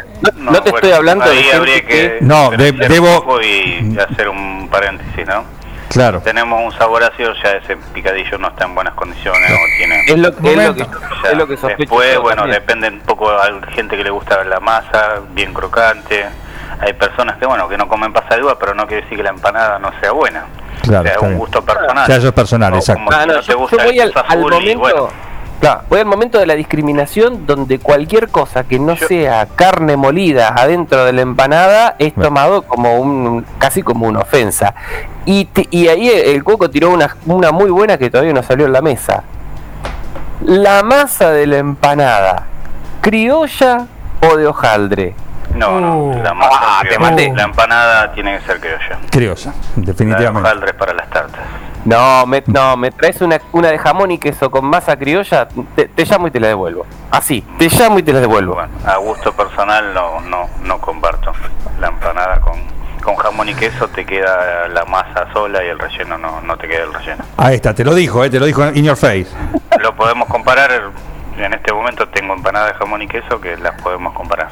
[0.52, 4.30] no te bueno, estoy hablando ahí de gente habría que, No, de- debo- y hacer
[4.30, 5.44] un paréntesis, ¿no?
[5.90, 6.22] claro.
[6.22, 10.02] Tenemos un sabor ácido, ya ese picadillo no está en buenas condiciones o tiene...
[10.08, 10.36] es lo, es
[10.68, 10.82] lo que,
[11.32, 12.62] es lo que sospecho Después, bueno, también.
[12.62, 16.24] depende un poco, hay gente que le gusta la masa bien crocante,
[16.80, 19.24] hay personas que, bueno, que no comen pasa de uva, pero no quiere decir que
[19.24, 20.46] la empanada no sea buena.
[20.82, 22.12] Claro, o sea, está un gusto personal.
[22.12, 23.00] Eso es personal, exacto.
[23.06, 24.80] como si Ah, no, no te yo, gusta yo voy al, momento.
[24.80, 25.08] bueno,
[25.60, 29.96] Claro, voy al momento de la discriminación donde cualquier cosa que no Yo- sea carne
[29.96, 32.30] molida adentro de la empanada es Bueno.
[32.30, 34.74] tomado como un casi como una ofensa.
[35.26, 38.66] Y, te- y ahí el, Cuoco tiró una, una muy buena que todavía no salió
[38.66, 39.24] en la mesa.
[40.44, 42.48] La masa de la empanada,
[43.02, 43.86] criolla
[44.28, 45.14] o de hojaldre.
[45.56, 46.24] No, no, Oh.
[46.24, 47.10] la masa Ah, te criolla.
[47.12, 47.34] maté.
[47.36, 49.00] La empanada tiene que ser criolla.
[49.12, 50.48] Criosa, La de definitivamente.
[50.48, 51.42] hojaldre para las tartas.
[51.84, 55.88] No, me, no, me traes una, una de jamón y queso con masa criolla, te,
[55.88, 56.86] te llamo y te la devuelvo.
[57.10, 58.54] Así, te llamo y te la devuelvo.
[58.54, 61.34] Bueno, a gusto personal no, no, no comparto.
[61.80, 62.54] La empanada con,
[63.04, 66.68] con jamón y queso te queda la masa sola y el relleno no, no te
[66.68, 67.24] queda el relleno.
[67.38, 69.28] Ahí está, te lo dijo, eh, te lo dijo in your face.
[69.80, 70.70] Lo podemos comparar,
[71.36, 74.50] en este momento tengo empanada de jamón y queso que las podemos comparar.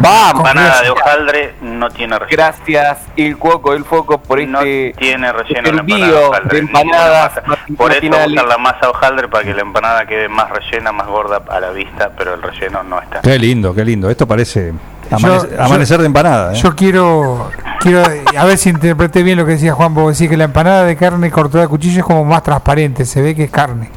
[0.00, 2.36] Vamos, Empanada de hojaldre no tiene relleno.
[2.44, 6.24] Gracias, el cuoco, el foco, por no este tiene relleno este la empanada envío de
[6.26, 6.50] hojaldre.
[6.54, 7.32] de empanadas.
[7.76, 11.42] Por eso usan la masa hojaldre para que la empanada quede más rellena, más gorda
[11.48, 13.20] a la vista, pero el relleno no está.
[13.22, 14.08] Qué lindo, qué lindo.
[14.08, 14.72] Esto parece
[15.18, 16.52] yo- amanecer de empanada.
[16.52, 16.56] ¿eh?
[16.56, 18.02] Yo quiero, quiero,
[18.38, 20.96] a ver si interpreté bien lo que decía Juan, vos decís que la empanada de
[20.96, 23.90] carne cortada a cuchillo es como más transparente, se ve que es carne.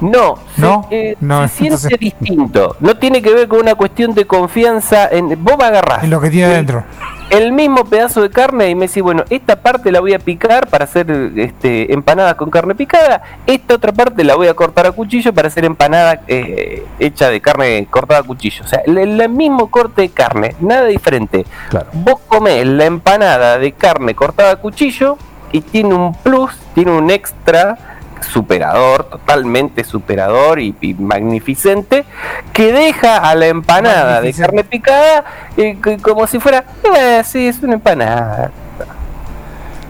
[0.00, 0.86] No, ¿No?
[0.88, 2.76] se, eh, No, se siente entonces- distinto.
[2.80, 6.20] No tiene que ver con una cuestión de confianza en vos me agarrás En lo
[6.20, 6.84] que tiene el- adentro.
[7.30, 10.66] el mismo pedazo de carne y me decís, bueno, esta parte la voy a picar
[10.68, 14.92] para hacer este, empanadas con carne picada, esta otra parte la voy a cortar a
[14.92, 18.64] cuchillo para hacer empanada eh, hecha de carne cortada a cuchillo.
[18.64, 21.44] O sea, el, el mismo corte de carne, nada diferente.
[21.68, 21.86] Claro.
[21.92, 25.16] Vos comés la empanada de carne cortada a cuchillo
[25.52, 27.76] y tiene un plus, tiene un extra
[28.22, 32.04] superador, totalmente superador y, y magnificente,
[32.52, 35.24] que deja a la empanada de carne picada
[35.56, 36.64] eh, como si fuera,
[36.96, 38.50] eh, sí, es una empanada.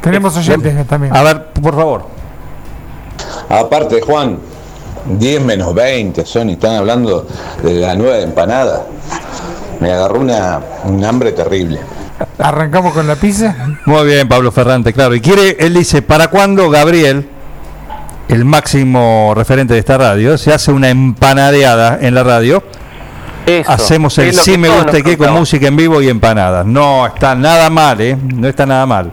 [0.01, 1.15] Tenemos oyentes también.
[1.15, 2.07] A ver, por favor.
[3.49, 4.39] Aparte, Juan,
[5.19, 7.27] 10 menos 20 son y están hablando
[7.63, 8.87] de la nueva empanada.
[9.81, 11.81] Me agarró una, un hambre terrible.
[12.39, 13.55] Arrancamos con la pizza.
[13.87, 15.15] Muy bien, Pablo Ferrante, claro.
[15.15, 17.29] Y quiere, él dice, ¿para cuándo Gabriel,
[18.31, 22.63] el máximo referente de esta radio, se hace una empanadeada en la radio?
[23.45, 26.65] Eso, Hacemos el sí que me gusta qué con música en vivo y empanadas.
[26.65, 28.17] No está nada mal, ¿eh?
[28.17, 29.11] No está nada mal.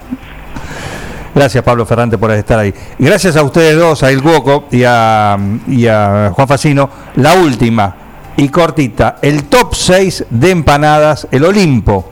[1.33, 2.73] Gracias Pablo Ferrante por estar ahí.
[2.99, 5.37] Gracias a ustedes dos, a El Guoco y a,
[5.67, 6.89] y a Juan Facino.
[7.15, 7.95] La última
[8.35, 12.05] y cortita, el top 6 de empanadas, el Olimpo,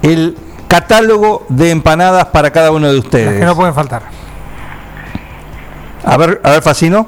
[0.00, 0.36] el
[0.68, 3.40] catálogo de empanadas para cada uno de Las ustedes.
[3.40, 4.02] que no pueden faltar.
[6.04, 7.06] A ver, a ver Facino.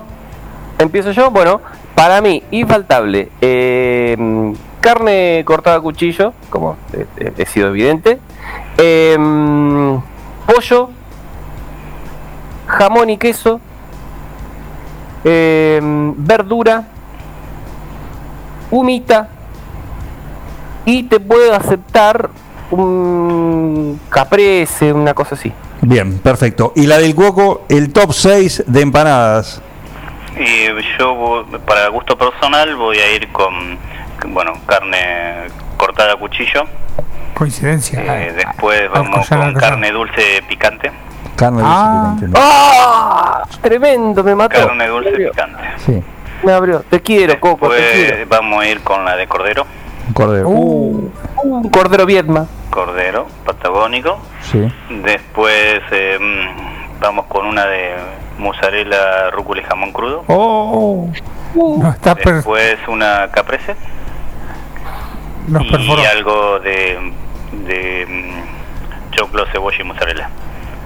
[0.78, 1.60] Empiezo yo, bueno,
[1.94, 6.76] para mí, infaltable, eh, carne cortada a cuchillo, como
[7.16, 8.18] he sido evidente,
[8.76, 9.16] eh,
[10.46, 10.90] pollo,
[12.66, 13.60] jamón y queso,
[15.24, 16.88] eh, verdura,
[18.70, 19.28] humita,
[20.84, 22.30] y te puedo aceptar
[22.70, 25.52] un caprese, una cosa así.
[25.86, 26.72] Bien, perfecto.
[26.76, 29.60] Y la del Guoco, el top 6 de empanadas.
[30.38, 30.64] Y
[30.98, 33.78] yo, vo- para gusto personal, voy a ir con,
[34.28, 36.64] bueno, carne cortada a cuchillo.
[37.34, 38.00] Coincidencia.
[38.00, 40.90] Eh, Ah, después vamos con carne dulce picante.
[41.36, 42.14] Carne dulce Ah.
[42.16, 42.40] picante.
[42.40, 43.42] ¡Ah!
[43.60, 44.66] Tremendo, me mató.
[44.66, 45.62] Carne dulce picante.
[45.84, 46.02] Sí,
[46.42, 46.80] me abrió.
[46.88, 48.26] Te quiero, Coco, te Después quiero.
[48.28, 49.66] vamos a ir con la de cordero.
[50.08, 50.48] Un cordero.
[50.48, 51.10] Uh,
[51.44, 52.46] Un cordero vietma.
[52.70, 54.18] Cordero patagónico.
[54.42, 54.60] Sí.
[55.04, 57.94] Después eh, mm, vamos con una de
[58.38, 60.24] mozzarella, rúcula y jamón crudo.
[60.28, 61.08] oh,
[61.54, 63.76] no, está Después una caprese.
[65.48, 66.02] nos perforó.
[66.02, 66.98] y algo de,
[67.66, 70.28] de mm, choclo, cebolla y mozzarella.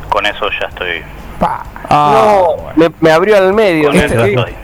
[0.08, 1.02] Con eso ya estoy.
[1.38, 1.64] Pa.
[1.88, 3.88] Ah, no, me, me abrió al medio.
[3.88, 4.54] Con me- eso eh, estoy.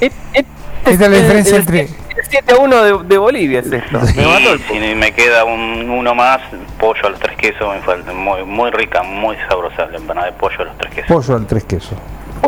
[0.00, 0.44] eh, eh,
[0.84, 3.72] Esta es la el- diferencia el- entre- el 7 a 1 de, de Bolivia es
[3.72, 3.98] esto.
[4.16, 6.40] Me mató el me queda un, uno más,
[6.78, 8.12] pollo a los tres quesos, me falta.
[8.12, 11.08] Muy, muy rica, muy sabrosa la empanada de pollo a los tres quesos.
[11.08, 11.94] pollo al tres quesos.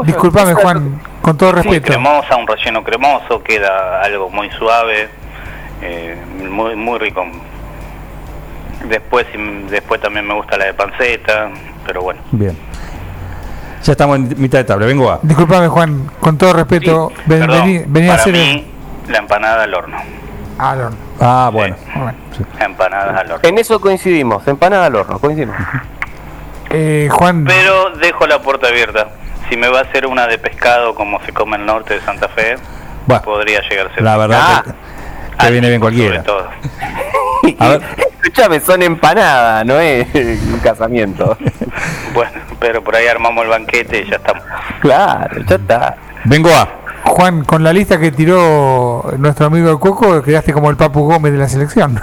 [0.04, 1.86] Disculpame, Juan, con todo Muy respeto.
[1.88, 5.08] cremosa, un relleno cremoso, queda algo muy suave,
[5.82, 6.16] eh,
[6.50, 7.24] muy muy rico.
[8.88, 11.50] Después mm, después también me gusta la de panceta,
[11.86, 12.20] pero bueno.
[12.32, 12.56] Bien.
[13.84, 14.86] Ya estamos en mitad de tabla.
[14.86, 15.18] Vengo a.
[15.22, 17.12] Disculpame, Juan, con todo respeto.
[17.26, 18.32] ven- Perdón, vení, vení a para hacer.
[18.34, 18.71] mí,
[19.12, 19.96] la empanada al horno.
[20.58, 20.90] Ah, no.
[21.20, 21.76] Ah, bueno.
[21.94, 22.14] Bueno.
[22.60, 23.48] Empanadas al horno.
[23.48, 25.56] En eso coincidimos, empanada al horno, coincidimos.
[26.70, 29.08] Eh, Juan, Pero dejo la puerta abierta.
[29.48, 32.00] Si me va a hacer una de pescado como se come en el norte de
[32.00, 32.56] Santa Fe,
[33.06, 34.02] Bueno, podría llegar a ser.
[34.02, 35.44] la verdad Ah.
[35.46, 36.22] que viene bien Sobre cualquiera.
[36.22, 36.48] todo.
[37.58, 37.82] A ver,
[38.22, 41.36] escuchame, son empanadas, no es un casamiento.
[42.14, 44.44] Bueno, pero por ahí armamos el banquete y ya estamos.
[44.80, 45.96] Claro, ya está.
[46.24, 46.68] Vengo a.
[47.04, 51.38] Juan, con la lista que tiró nuestro amigo Coco, quedaste como el Papu Gómez de
[51.38, 52.00] la selección.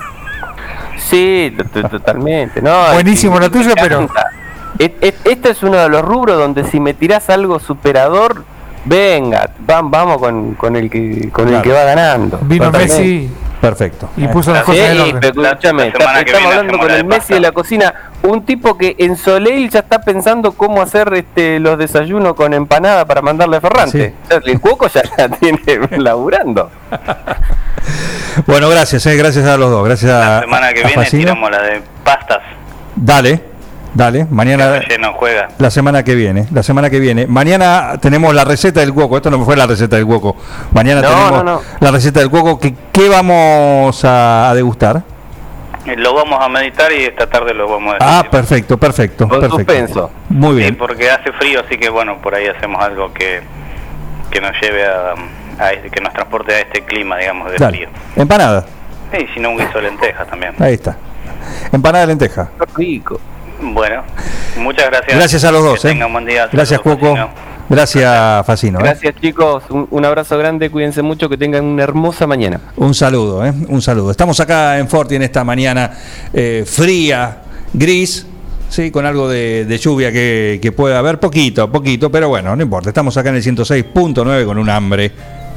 [0.98, 2.62] Sí, to- to- totalmente.
[2.62, 4.30] No, Buenísimo es- lo tuyo, pero- encanta.
[4.78, 8.44] Et- et- Este es uno de los rubros donde si me tirás algo superador,
[8.86, 12.38] venga, vam- vamos con, con el que con el que va ganando.
[12.44, 12.72] Vino.
[12.72, 13.30] Messi
[13.62, 14.10] Perfecto.
[14.16, 15.20] y puso las Sí, cosas en orden.
[15.20, 17.94] pero escúchame, estamos hablando con el de Messi de la cocina,
[18.24, 23.06] un tipo que en Soleil ya está pensando cómo hacer este los desayunos con empanada
[23.06, 24.16] para mandarle a Ferrante.
[24.24, 25.60] O sea, el cuoco ya la tiene
[25.98, 26.72] laburando.
[28.46, 29.86] Bueno, gracias, eh, gracias a los dos.
[29.86, 31.22] Gracias a, La semana que a viene Facino.
[31.24, 32.40] tiramos la de pastas.
[32.96, 33.42] Dale,
[33.94, 34.26] dale.
[34.30, 34.80] Mañana.
[34.80, 35.50] Relleno juega.
[35.58, 37.28] La semana que viene, la semana que viene.
[37.28, 39.18] Mañana tenemos la receta del cuoco.
[39.18, 40.36] Esto no fue la receta del cuoco.
[40.72, 41.62] Mañana No, tenemos no, no.
[41.80, 42.60] la receta del cuoco.
[42.60, 45.04] que- ¿Qué vamos a, a degustar?
[45.86, 48.30] Eh, Lo vamos a meditar y esta tarde lo vamos a Ah, decir.
[48.32, 49.28] perfecto, perfecto.
[49.28, 49.58] Con perfecto.
[49.74, 50.12] suspenso.
[50.30, 50.76] Muy Sí, bien.
[50.76, 53.42] porque hace frío, así que bueno, por ahí hacemos algo que,
[54.30, 55.14] que nos lleve a,
[55.58, 57.78] a este- que nos transporte a este clima, digamos, de Dale.
[57.78, 57.90] frío.
[58.16, 58.66] Empanada.
[59.14, 60.54] Y si no, un guiso de lentejas también.
[60.60, 60.98] Ahí está.
[61.72, 62.50] Empanada de lenteja.
[62.60, 63.20] Qué rico.
[63.62, 64.04] Bueno,
[64.58, 65.18] muchas gracias.
[65.18, 65.82] Gracias a los dos.
[65.82, 65.92] Que eh.
[65.92, 66.48] tengan buen día.
[66.52, 67.08] Gracias, Cuoco.
[67.16, 67.30] Facino.
[67.70, 68.80] Gracias, Facino.
[68.80, 68.84] eh.
[68.84, 72.60] Gracias chicos, un, un abrazo grande, cuídense mucho, que tengan una hermosa mañana.
[72.78, 73.54] Un saludo, ¿eh?
[73.68, 74.10] un saludo.
[74.10, 75.92] Estamos acá en Forti en esta mañana
[76.34, 77.44] eh, fría,
[77.74, 78.26] gris,
[78.70, 82.64] sí, con algo de, de lluvia que, que puede haber, poquito, poquito, pero bueno, no
[82.64, 82.90] importa.
[82.90, 85.12] Estamos acá en el 106.9 con un hambre,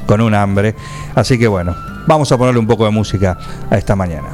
[0.07, 0.75] con un hambre.
[1.15, 1.75] Así que bueno,
[2.07, 3.39] vamos a ponerle un poco de música
[3.71, 4.29] a esta mañana.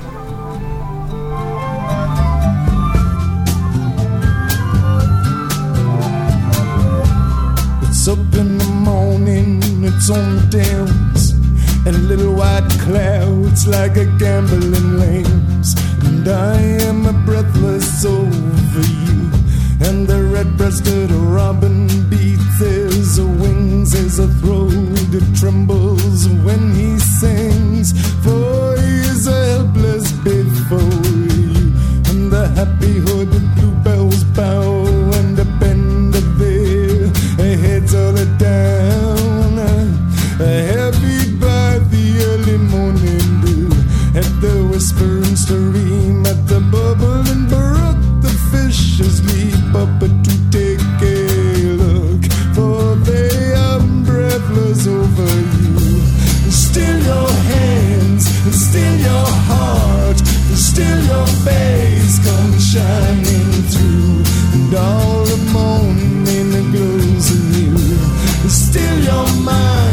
[8.08, 11.32] Up in the morning, it's on the downs,
[11.86, 15.74] and little white clouds like a gambling lambs.
[16.06, 19.30] And I am a breathless over you,
[19.86, 24.72] and the red-breasted robin beats his wings as a throat
[25.12, 27.92] it trembles when he sings.
[28.24, 31.02] For he is helpless before
[31.36, 31.72] you,
[32.10, 34.77] and the happy hooded bluebells bow
[40.38, 43.66] Heavy by the early morning dew,
[44.14, 51.74] at the whispering stream, at the bubbling brook, the fishes leap up to take a
[51.82, 52.22] look,
[52.54, 55.26] for they are breathless over
[55.58, 55.74] you.
[56.54, 60.18] Still your hands, still your heart,
[60.54, 64.22] still your face come shining through,
[64.54, 67.76] and all the morning glows anew.
[68.48, 69.87] Still your mind,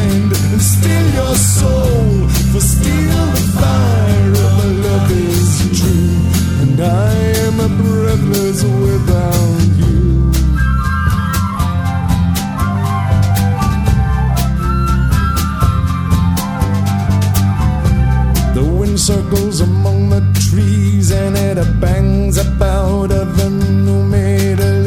[19.05, 24.01] circles among the trees and it bangs about the new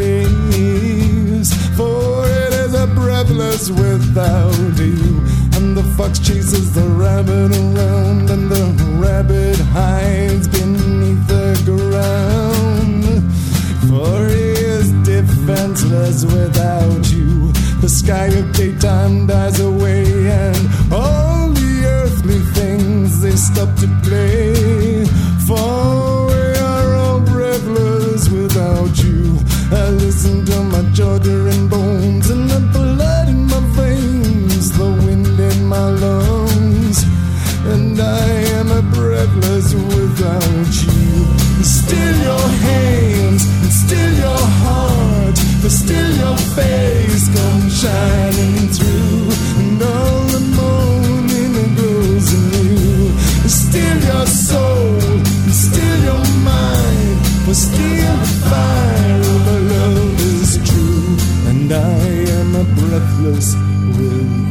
[0.00, 1.52] leaves.
[1.76, 5.07] For it is a breathless without you.
[5.68, 8.64] And the fox chases the rabbit around, and the
[9.04, 13.04] rabbit hides beneath the ground.
[13.86, 17.52] For he is defenseless without you.
[17.82, 20.56] The sky of daytime dies away, and
[20.90, 25.04] all the earthly things they stop to play.
[25.46, 29.36] For we are all breathless without you.
[29.70, 32.77] I listen to my shuddering bones and the
[37.70, 41.08] and I am a breathless without you.
[41.62, 43.42] Still your hands,
[43.82, 49.28] still your heart, but still your face comes shining through,
[49.60, 53.10] and all the morning glows anew.
[53.48, 55.00] Still your soul,
[55.64, 61.16] still your mind, but still the fire of love is true,
[61.50, 62.08] and I
[62.38, 63.54] am a breathless
[63.96, 64.47] without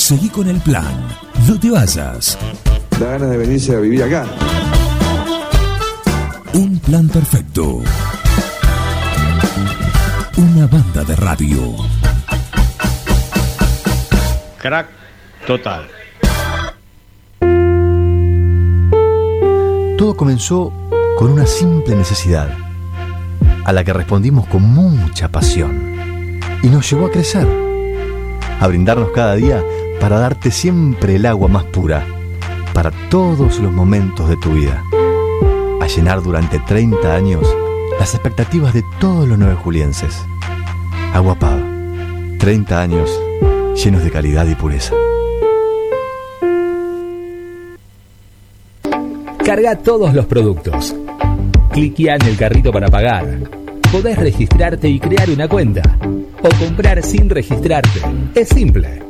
[0.00, 1.08] Seguí con el plan.
[1.46, 2.36] No te vayas.
[2.98, 4.24] Da ganas de venirse a vivir acá.
[6.54, 7.80] Un plan perfecto.
[10.38, 11.76] Una banda de radio.
[14.58, 14.88] Crack
[15.46, 15.86] total.
[19.98, 20.72] Todo comenzó
[21.18, 22.48] con una simple necesidad,
[23.64, 27.46] a la que respondimos con mucha pasión y nos llevó a crecer,
[28.58, 29.62] a brindarnos cada día
[30.00, 32.04] para darte siempre el agua más pura,
[32.72, 34.82] para todos los momentos de tu vida,
[35.80, 37.46] a llenar durante 30 años
[37.98, 40.24] las expectativas de todos los nueve julienses.
[41.12, 41.62] Agua Pava,
[42.38, 43.20] 30 años
[43.76, 44.94] llenos de calidad y pureza.
[49.44, 50.94] Carga todos los productos.
[51.72, 53.26] Cliquea en el carrito para pagar.
[53.92, 55.82] Podés registrarte y crear una cuenta.
[56.42, 58.00] O comprar sin registrarte.
[58.34, 59.09] Es simple.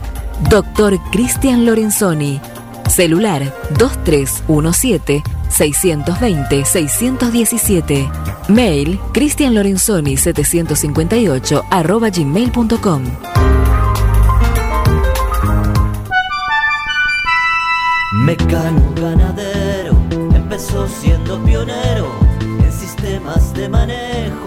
[0.50, 2.40] Doctor Cristian Lorenzoni,
[2.90, 8.10] celular 2317 620 617.
[8.50, 13.04] Mail cristianlorenzoni 758 arroba gmail.com.
[18.14, 19.96] Mecano ganadero
[20.34, 22.08] empezó siendo pionero
[22.40, 24.47] en sistemas de manejo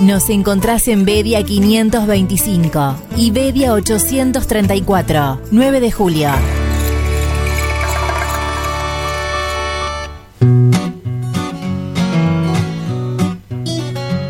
[0.00, 6.30] Nos encontrás en Bedia 525 y Bedia 834, 9 de julio.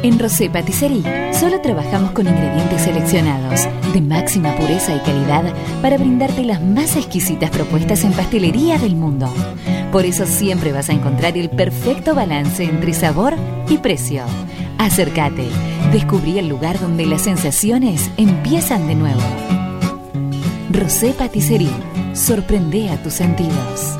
[0.03, 5.53] En Rosé Patisserie solo trabajamos con ingredientes seleccionados de máxima pureza y calidad
[5.83, 9.31] para brindarte las más exquisitas propuestas en pastelería del mundo.
[9.93, 13.35] Por eso siempre vas a encontrar el perfecto balance entre sabor
[13.69, 14.23] y precio.
[14.77, 15.49] Acércate,
[15.93, 19.23] descubrí el lugar donde las sensaciones empiezan de nuevo.
[20.71, 21.71] Rosé Patisserie.
[22.13, 23.97] Sorprende a tus sentidos.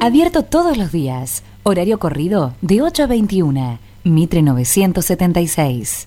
[0.00, 1.42] Abierto todos los días.
[1.62, 3.78] Horario corrido de 8 a 21.
[4.04, 6.06] Mitre 976.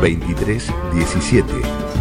[0.00, 1.44] 2317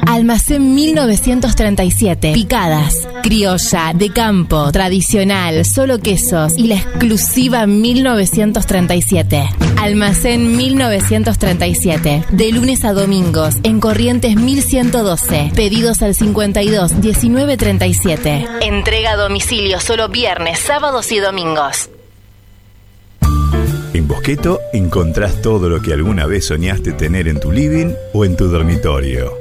[0.07, 2.33] Almacén 1937.
[2.35, 3.09] Picadas.
[3.23, 9.49] Criolla, de campo, tradicional, solo quesos y la exclusiva 1937.
[9.81, 12.25] Almacén 1937.
[12.31, 15.53] De lunes a domingos en Corrientes 1112.
[15.55, 18.47] Pedidos al 52 19 37.
[18.61, 21.91] Entrega a domicilio solo viernes, sábados y domingos.
[23.95, 28.37] En Bosqueto encontrás todo lo que alguna vez soñaste tener en tu living o en
[28.37, 29.33] tu dormitorio.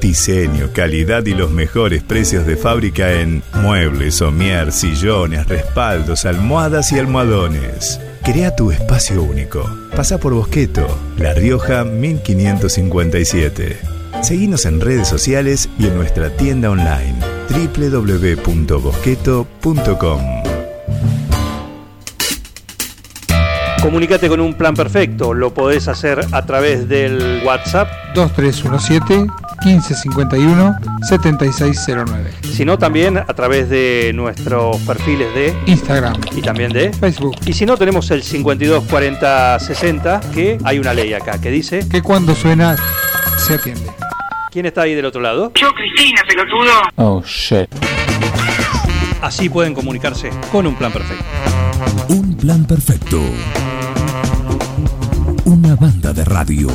[0.00, 6.98] Diseño, calidad y los mejores precios de fábrica en muebles, somier, sillones, respaldos, almohadas y
[6.98, 8.00] almohadones.
[8.22, 9.64] Crea tu espacio único.
[9.96, 10.86] Pasa por Bosqueto,
[11.18, 13.78] La Rioja 1557.
[14.22, 17.16] Seguinos en redes sociales y en nuestra tienda online
[17.48, 20.20] www.bosqueto.com.
[23.82, 25.34] Comunicate con un plan perfecto.
[25.34, 29.26] Lo podés hacer a través del WhatsApp 2317
[29.64, 32.32] 1551 7609.
[32.52, 37.36] sino también a través de nuestros perfiles de Instagram y también de Facebook.
[37.46, 41.86] Y si no, tenemos el 524060, que hay una ley acá que dice...
[41.88, 42.76] Que cuando suena,
[43.36, 43.90] se atiende.
[44.50, 45.52] ¿Quién está ahí del otro lado?
[45.54, 46.72] Yo, Cristina, pelotudo.
[46.96, 47.68] Oh, shit.
[49.20, 51.24] Así pueden comunicarse con un plan perfecto.
[52.08, 53.20] Un plan perfecto.
[55.44, 56.68] Una banda de radio.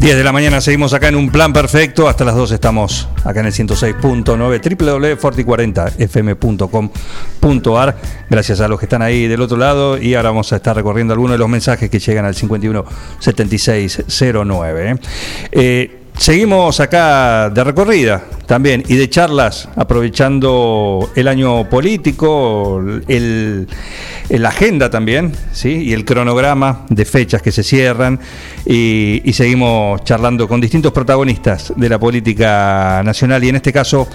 [0.00, 2.08] 10 de la mañana seguimos acá en un plan perfecto.
[2.08, 7.96] Hasta las 2 estamos acá en el 106.9 www.forti40fm.com.ar.
[8.30, 9.98] Gracias a los que están ahí del otro lado.
[9.98, 14.98] Y ahora vamos a estar recorriendo algunos de los mensajes que llegan al 517609.
[15.52, 23.66] Eh, Seguimos acá de recorrida también y de charlas, aprovechando el año político, el,
[24.44, 25.70] agenda también, ¿sí?
[25.70, 28.20] y el cronograma de fechas que se cierran,
[28.66, 34.06] y, seguimos charlando con distintos protagonistas de la política nacional, y en este caso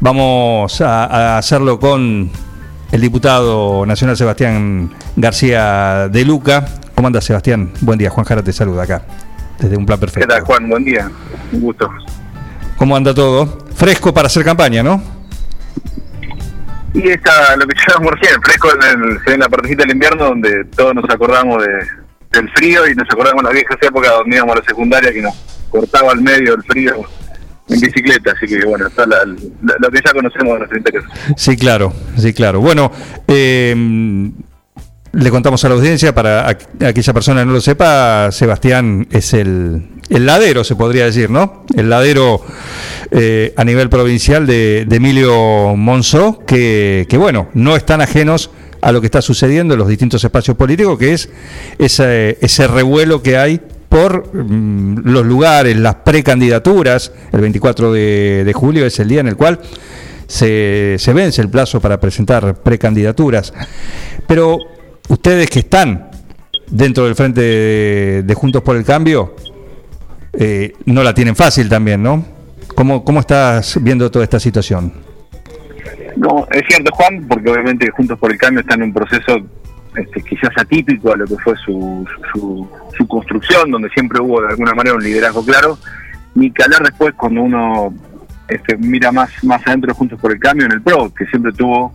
[0.00, 2.30] vamos a, a hacerlo con
[2.92, 6.66] el diputado nacional Sebastián García de Luca.
[6.94, 7.72] ¿Cómo anda Sebastián?
[7.80, 9.02] Buen día, Juan Jara te saluda acá
[9.62, 10.28] desde un plan ¿Qué perfecto.
[10.28, 10.68] tal, Juan?
[10.68, 11.10] Buen día.
[11.52, 11.90] Un gusto.
[12.76, 13.58] ¿Cómo anda todo?
[13.74, 15.02] Fresco para hacer campaña, ¿no?
[16.94, 20.64] Y está lo que llamamos recién, fresco en, el, en la partecita del invierno, donde
[20.76, 21.72] todos nos acordamos de,
[22.38, 25.22] del frío y nos acordamos de las viejas épocas donde íbamos a la secundaria que
[25.22, 25.34] nos
[25.70, 26.96] cortaba al medio el frío
[27.68, 28.32] en bicicleta.
[28.36, 31.04] Así que, bueno, está la- la- lo que ya conocemos de nuestro interior.
[31.36, 32.60] Sí, claro, sí, claro.
[32.60, 32.92] Bueno,
[33.26, 34.30] eh,
[35.12, 39.34] le contamos a la audiencia, para aqu- aquella persona que no lo sepa, Sebastián es
[39.34, 41.64] el ladero, se podría decir, ¿no?
[41.74, 42.42] El ladero
[43.10, 48.50] eh, a nivel provincial de, Emilio Monzó, que, bueno, no están ajenos
[48.80, 51.28] a lo que está sucediendo en los distintos espacios políticos, que es
[51.78, 57.12] ese, revuelo que hay por mm, los lugares, las precandidaturas.
[57.32, 59.60] El 24 de, de julio es el día en el cual
[60.26, 63.52] se, se vence el plazo para presentar precandidaturas.
[64.26, 64.58] Pero
[65.08, 66.10] ustedes que están
[66.68, 67.40] dentro del frente
[68.22, 69.34] de, Juntos por el Cambio,
[70.32, 72.24] eh, no la tienen fácil también, ¿no?
[72.74, 74.92] ¿Cómo, ¿Cómo estás viendo toda esta situación?
[76.16, 79.38] No, es cierto, Juan, porque obviamente Juntos por el Cambio está en un proceso
[79.96, 84.48] este, quizás atípico a lo que fue su, su, su construcción, donde siempre hubo de
[84.48, 85.78] alguna manera un liderazgo claro,
[86.34, 87.94] ni que hablar después cuando uno
[88.48, 91.52] este, mira más, más adentro de Juntos por el Cambio en el PRO, que siempre
[91.52, 91.94] tuvo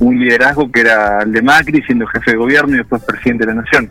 [0.00, 3.54] un liderazgo que era el de Macri, siendo jefe de gobierno y después presidente de
[3.54, 3.90] la Nación.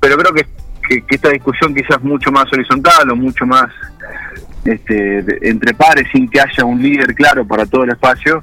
[0.00, 0.46] Pero creo que,
[0.88, 3.66] que, que esta discusión quizás mucho más horizontal o mucho más
[4.64, 8.42] este, de- entre pares sin que haya un líder claro para todo el espacio,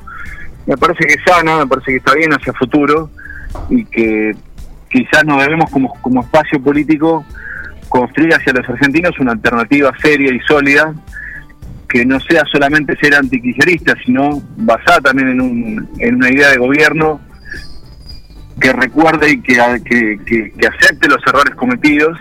[0.66, 3.10] me parece que es sana, me parece que está bien hacia futuro
[3.70, 4.36] y que
[4.90, 7.24] quizás nos debemos como, como espacio político
[7.90, 10.94] construir hacia los argentinos una alternativa seria y sólida
[11.88, 16.58] que no sea solamente ser antikirchnerista, sino basada también en, un, en una idea de
[16.58, 17.22] gobierno
[18.60, 22.18] que recuerde y que, que, que- que acepte los errores cometidos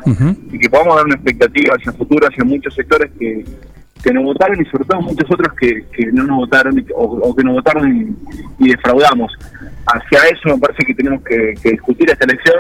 [0.52, 3.44] y que podamos dar una expectativa hacia el futuro, hacia muchos sectores que,
[4.02, 7.04] que nos votaron y sobre todo muchos otros que, que no nos votaron y- o,
[7.04, 8.16] o que nos votaron
[8.58, 9.32] y, y defraudamos.
[9.86, 12.56] Hacia eso me parece que tenemos que, que discutir esta elección.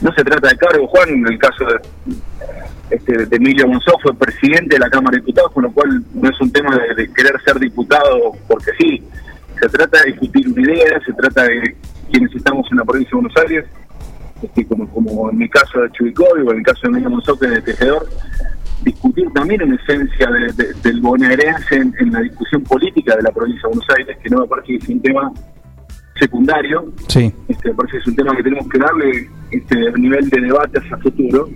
[0.00, 2.14] No se trata de cargo, Juan, en el caso de,
[2.90, 6.28] este, de Emilio Monzó fue presidente de la Cámara de Diputados, con lo cual no
[6.30, 9.02] es un tema de, de querer ser diputado porque sí.
[9.60, 11.74] Se trata de discutir una idea, se trata de
[12.12, 13.64] quienes estamos en la provincia de Buenos Aires,
[14.42, 17.38] este, como, como en mi caso de Chubicoy o en el caso de Emilio Monzó,
[17.38, 18.06] que es de Tejedor,
[18.82, 23.30] discutir también en esencia de- de- del bonaerense en, en la discusión política de la
[23.30, 25.32] provincia de Buenos Aires, que no me parece que es un tema
[26.20, 27.32] secundario, Sí.
[27.48, 30.78] este, me parece que es un tema que tenemos que darle este nivel de debate
[30.78, 31.48] hacia futuro.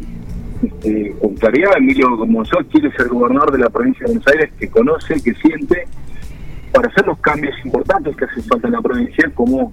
[0.63, 4.69] Este, con claridad, Emilio Monzó quiere ser gobernador de la provincia de Buenos Aires, que
[4.69, 5.87] conoce, que siente,
[6.73, 9.73] para hacer los cambios importantes que hacen falta en la provincia, como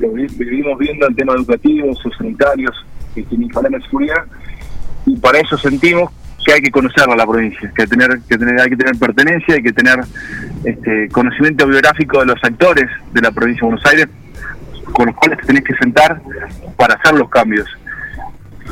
[0.00, 2.74] lo vi- vivimos viendo en temas educativos, sanitarios,
[3.14, 4.24] ni hablar de seguridad,
[5.06, 6.10] y para eso sentimos
[6.44, 9.54] que hay que conocer a la provincia, que tener, que tener, hay que tener pertenencia,
[9.54, 10.00] hay que tener
[10.64, 14.08] este, conocimiento biográfico de los actores de la provincia de Buenos Aires,
[14.92, 16.20] con los cuales te tenés que sentar
[16.76, 17.66] para hacer los cambios.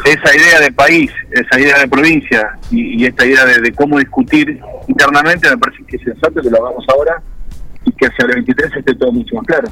[0.04, 4.58] Esa idea de país, esa idea de provincia y, esta idea de, de cómo discutir
[4.88, 7.22] internamente me parece que es sensato que lo hagamos ahora
[7.84, 9.68] y que hacia el 23 esté todo mucho más claro.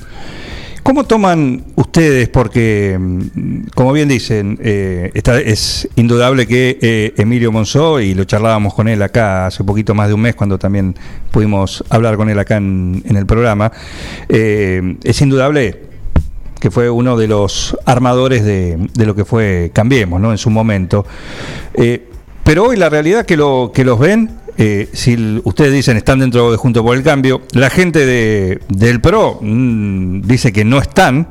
[0.83, 2.29] ¿Cómo toman ustedes?
[2.31, 8.25] Porque, mm, como bien dicen, eh, está- es indudable que eh, Emilio Monzó, y lo
[8.25, 10.95] charlábamos con él acá hace poquito más de un mes, cuando también
[11.31, 13.71] pudimos hablar con él acá en, en el programa,
[14.29, 15.89] eh, es indudable
[16.61, 20.31] que fue uno de los armadores de, de lo que fue Cambiemos, ¿no?
[20.31, 21.05] En su momento.
[21.75, 22.07] Eh,
[22.45, 26.51] pero hoy la realidad que, lo, que los ven, eh, si ustedes dicen están dentro
[26.51, 31.27] de Junto por el Cambio, la gente de, del PRO mm, dice que no están.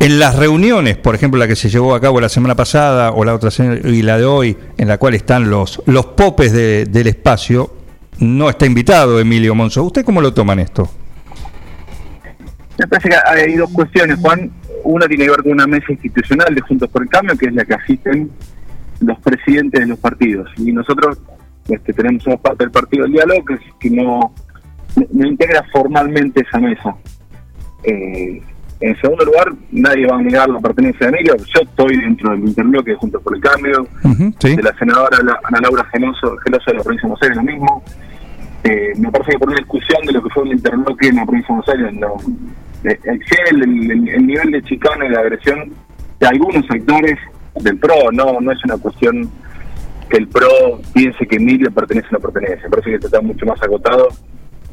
[0.00, 3.24] En las reuniones, por ejemplo, la que se llevó a cabo la semana pasada o
[3.24, 3.50] la otra
[3.84, 7.72] y la de hoy, en la cual están los, los popes de- del espacio,
[8.18, 9.82] no está invitado Emilio Monzo.
[9.84, 10.90] ¿Usted cómo lo toman esto?
[12.78, 14.50] Me parece que hay dos cuestiones, Juan.
[14.82, 17.54] Una tiene que ver con una mesa institucional de Juntos por el Cambio, que es
[17.54, 18.30] la que asisten
[19.00, 20.50] los presidentes de los partidos.
[20.56, 21.18] Y nosotros
[21.68, 24.32] este, tenemos somos parte del Partido del Diálogo, que, es- que no,
[25.12, 26.94] no integra formalmente esa mesa.
[27.84, 28.42] Eh,
[28.80, 31.36] en segundo lugar, nadie va a negar la pertenencia de Emilio.
[31.36, 33.86] Yo estoy dentro del interbloque de Juntos por el Cambio,
[34.56, 37.82] de la senadora Ana Laura Geloso, Geloso de la provincia de Buenos Aires, lo mismo.
[38.64, 41.24] Eh, me parece que por una discusión de lo que fue el interbloque en la
[41.24, 42.16] provincia de Buenos Aires, no,
[42.84, 45.72] excede el, el- el nivel de chicana y de agresión
[46.20, 47.18] de algunos sectores
[47.60, 49.30] del PRO, no no es una cuestión
[50.08, 53.46] que el PRO piense que Emilio pertenece o no pertenece, parece que esto está mucho
[53.46, 54.08] más agotado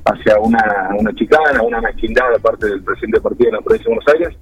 [0.06, 3.90] hacia una, una chicana, una mezquindad de parte del presidente del partido de la provincia
[3.90, 4.38] de Buenos Aires,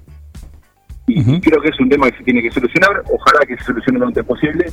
[1.07, 3.99] y, creo que es un tema que se tiene que solucionar, ojalá que se solucione
[3.99, 4.65] lo antes posible,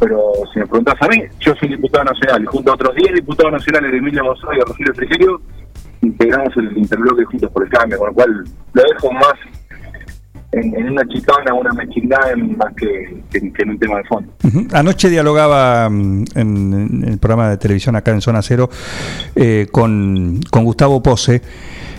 [0.00, 3.14] pero si me preguntas a mí, yo soy diputado nacional, y junto a otros 10
[3.14, 5.40] diputados nacionales de Emilio González y Rogelio Frigerio,
[6.02, 9.34] integramos el interbloque Juntos por el Cambio, con lo cual lo dejo más
[10.52, 14.32] en, una chicana, una mezquindad en- más que, que- en un tema de fondo.
[14.72, 16.72] Anoche dialogaba mm, en,
[17.02, 18.70] en el programa de televisión acá en Zona Cero
[19.34, 21.42] eh, con, con Gustavo Pose,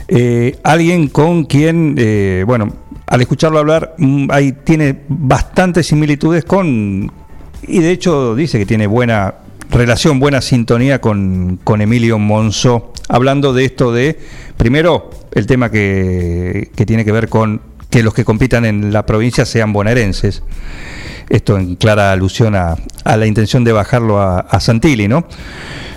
[0.08, 2.68] eh, alguien con quien, eh, bueno,
[3.06, 7.12] al escucharlo hablar, mm, ahí tiene bastantes similitudes con
[7.62, 9.34] y de hecho dice que tiene buena
[9.70, 14.20] relación, buena sintonía con, con Emilio Monzó, hablando de esto de,
[14.58, 19.06] primero, el tema que, que tiene que ver con que los que compitan en la
[19.06, 20.44] provincia sean bonaerenses.
[21.30, 25.28] Esto en clara alusión a, a la intención de bajarlo a, a Santilli, ¿no?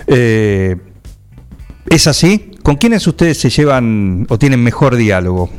[0.07, 0.75] Eh,
[1.89, 2.51] ¿Es así?
[2.63, 5.49] ¿Con quiénes ustedes se llevan o tienen mejor diálogo?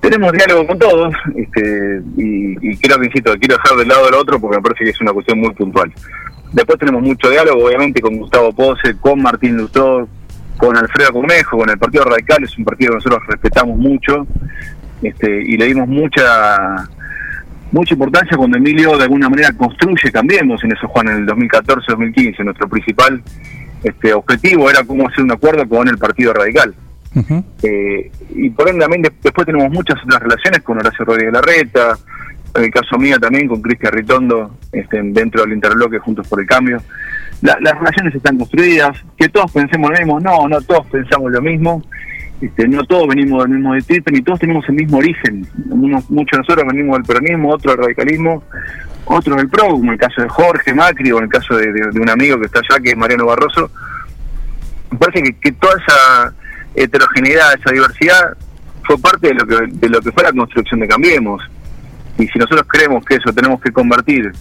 [0.00, 4.40] Tenemos diálogo con todos, este, y, y creo que, quiero dejar de lado el otro
[4.40, 5.92] porque me parece que es una cuestión muy puntual.
[6.52, 10.08] Después tenemos mucho diálogo, obviamente, con Gustavo Pose, con Martín Lutó,
[10.56, 14.26] con Alfredo Cornejo, con el Partido Radical, es un partido que nosotros respetamos mucho,
[15.02, 16.88] este, y le dimos mucha
[17.70, 22.44] mucha importancia cuando Emilio de alguna manera construye Cambiemos en eso, Juan, en el 2014-2015.
[22.44, 23.22] Nuestro principal
[23.82, 26.74] este, objetivo era cómo hacer un acuerdo con el Partido Radical.
[27.62, 31.96] Eh, y por ende también de- después tenemos muchas otras relaciones con Horacio Rodríguez Larreta,
[32.54, 36.46] en el caso mío también con Cristian Ritondo, este, dentro del interbloque Juntos por el
[36.46, 36.80] Cambio.
[37.42, 41.40] La- las relaciones están construidas, que todos pensemos lo mismo, no, no todos pensamos lo
[41.40, 41.82] mismo,
[42.40, 45.46] este, no todos venimos del mismo tipo, ni todos tenemos el mismo origen.
[45.70, 48.42] Unos, muchos de nosotros venimos del peronismo, otros del radicalismo,
[49.06, 51.90] otros del PRO, como el caso de Jorge Macri o en el caso de, de-
[51.92, 53.70] de un amigo que está allá, que es Mariano Barroso.
[54.90, 56.34] Me parece que, que toda esa
[56.74, 58.36] heterogeneidad, esa diversidad,
[58.84, 61.42] fue parte de lo que de lo que fue la construcción de Cambiemos.
[62.18, 64.32] Y si nosotros creemos que eso tenemos que convertir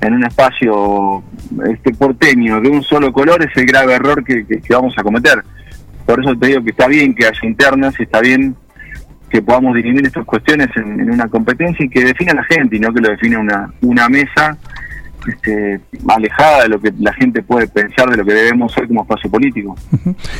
[0.00, 1.22] en un espacio
[1.70, 5.42] este porteño de un solo color, es el grave error que, que- vamos a cometer.
[6.04, 8.54] Por eso te digo que está bien que haya internas, está bien
[9.30, 12.80] que podamos dirimir estas cuestiones en, en una competencia y que defina la gente y
[12.80, 14.56] no que lo define una, una mesa
[15.26, 19.02] este, alejada de lo que la gente puede pensar de lo que debemos ser como
[19.02, 19.76] espacio político.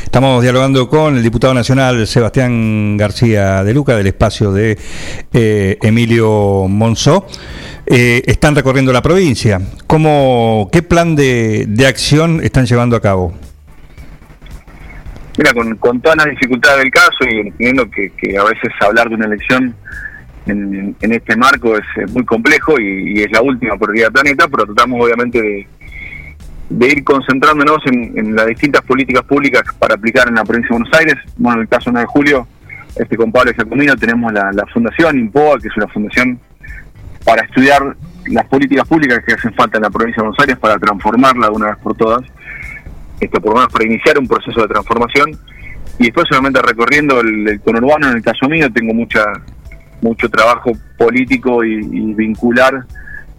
[0.03, 4.77] Estamos dialogando con el diputado nacional Sebastián García de Luca del espacio de
[5.33, 7.27] eh, Emilio Monzó.
[7.85, 9.61] Eh, están recorriendo la provincia.
[9.87, 13.33] ¿Cómo, ¿Qué plan de, de acción están llevando a cabo?
[15.37, 19.07] Mira, con, con todas las dificultades del caso y entendiendo que, que a veces hablar
[19.07, 19.75] de una elección
[20.47, 24.65] en, este marco es eh, muy complejo y, es la última prioridad del planeta, pero
[24.65, 25.67] tratamos obviamente
[26.69, 30.79] de, ir concentrándonos en, en las distintas políticas públicas para aplicar en la provincia de
[30.79, 31.15] Buenos Aires.
[31.37, 32.47] Bueno, en el caso 9 de julio,
[32.95, 36.39] este con Pablo Giacomino tenemos la, la fundación IMPOA, que es una fundación
[37.23, 37.95] para estudiar
[38.27, 41.53] las políticas públicas que hacen falta en la provincia de Buenos Aires para transformarla de
[41.53, 42.23] una vez por todas
[43.19, 45.31] esto por lo menos para iniciar un proceso de transformación
[45.99, 49.23] y después solamente recorriendo el, el conurbano en el caso mío tengo mucha
[50.01, 51.81] mucho trabajo político y,
[52.13, 52.85] vincular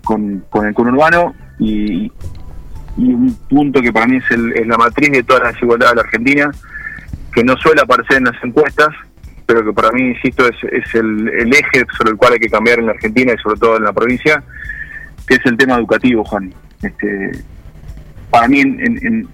[0.05, 2.11] con, con el conurbano y,
[2.97, 5.91] y un punto que para mí es, el- es la matriz de toda la desigualdad
[5.91, 6.51] de la Argentina
[7.33, 8.89] que no suele aparecer en las encuestas
[9.47, 12.85] pero que para mí, insisto, es, el, eje sobre el cual hay que cambiar en
[12.87, 14.43] la Argentina y sobre todo en la provincia,
[15.27, 16.53] que es el tema educativo, Juan.
[16.83, 17.33] Este,
[18.29, 19.27] para mí, en,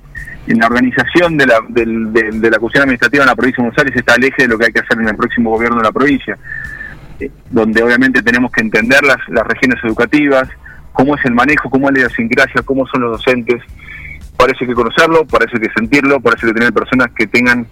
[0.47, 3.97] la organización de la, del- de la cuestión administrativa en la provincia de Buenos Aires
[3.97, 5.91] está el eje de lo que hay que hacer en el próximo gobierno de la
[5.93, 6.39] provincia,
[7.51, 10.49] donde obviamente tenemos que entender las, las regiones educativas,
[10.93, 13.63] cómo es el manejo, cómo es la idiosincrasia, cómo son los docentes.
[14.37, 17.67] Parece que conocerlo, parece que sentirlo, parece que tener personas que tengan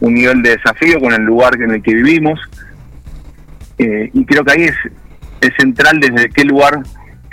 [0.00, 2.40] un nivel de desafío con el lugar en el que vivimos.
[3.78, 4.76] Eh, y creo que ahí es,
[5.40, 6.82] es central desde qué lugar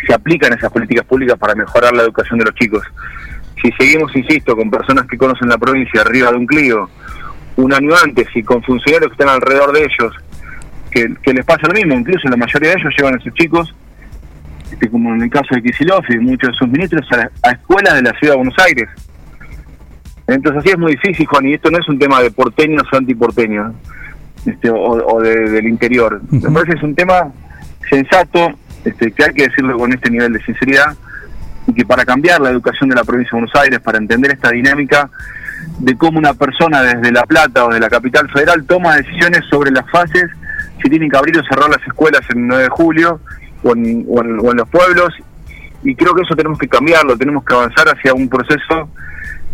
[0.05, 2.83] se aplican esas políticas públicas para mejorar la educación de los chicos.
[3.61, 6.89] Si seguimos, insisto, con personas que conocen la provincia arriba de un Clio,
[7.55, 10.13] un año antes, y con funcionarios que están alrededor de ellos,
[10.93, 13.73] que, que les pasa lo mismo, incluso la mayoría de ellos llevan a sus chicos,
[14.71, 17.95] este, como en el caso de Kicillof y muchos de sus ministros, a, a escuelas
[17.95, 18.89] de la ciudad de Buenos Aires.
[20.27, 22.95] Entonces así es muy difícil, Juan, y esto no es un tema de porteños o
[22.97, 23.73] antiporteños,
[24.45, 26.21] este, o, o de- del interior.
[26.31, 27.31] Me parece que es un tema
[27.89, 28.53] sensato,
[28.85, 30.95] este, que hay que decirlo con este nivel de sinceridad,
[31.67, 34.49] y que para cambiar la educación de la provincia de Buenos Aires, para entender esta
[34.51, 35.09] dinámica
[35.79, 39.71] de cómo una persona desde La Plata o de la capital federal toma decisiones sobre
[39.71, 40.25] las fases,
[40.81, 43.19] si tienen que abrir o cerrar las escuelas en el 9 de julio
[43.63, 45.13] o en los pueblos,
[45.83, 48.89] y creo que eso tenemos que cambiarlo, tenemos que avanzar hacia un proceso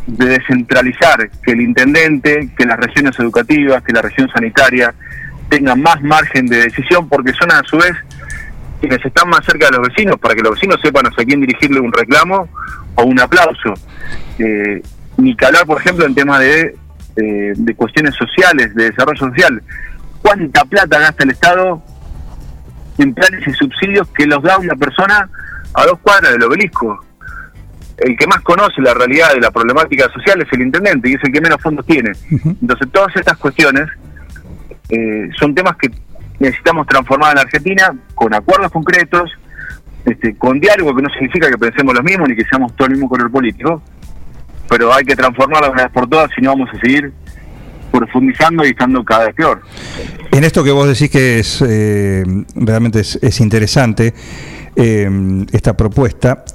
[0.05, 4.93] de descentralizar, que el intendente, que las regiones educativas, que la región sanitaria
[5.49, 7.93] tengan más margen de decisión, porque son a su vez
[8.79, 11.79] quienes están más cerca de los vecinos, para que los vecinos sepan hacia quién dirigirle
[11.79, 12.47] un reclamo
[12.95, 13.73] o un aplauso.
[14.37, 14.81] Eh,
[15.17, 16.75] ni que hablar, por ejemplo, en temas de,
[17.17, 19.61] eh, de cuestiones sociales, de desarrollo social.
[20.21, 21.81] ¿Cuánta plata gasta el Estado
[22.97, 25.29] en planes y subsidios que los da una persona
[25.73, 27.05] a dos cuadras del obelisco?
[27.97, 31.23] El que más conoce la realidad de la problemática social es el intendente y es
[31.23, 32.11] el que menos fondos tiene.
[32.31, 33.89] Entonces, todas estas cuestiones
[34.89, 35.89] eh, son temas que
[36.39, 39.31] necesitamos transformar en la Argentina con acuerdos concretos,
[40.05, 42.93] este, con diálogo, que no significa que pensemos lo mismo ni que seamos todo el
[42.93, 43.81] mismo color político,
[44.69, 47.11] pero hay que transformarla una vez por todas, si no vamos a seguir
[47.89, 49.61] profundizando y estando cada vez peor.
[50.31, 52.23] En esto que vos decís que es eh,
[52.55, 54.13] realmente es, es interesante
[54.75, 56.45] eh, esta propuesta,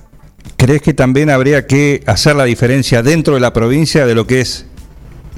[0.57, 4.41] ¿crees que también habría que hacer la diferencia dentro de la provincia de lo que
[4.41, 4.67] es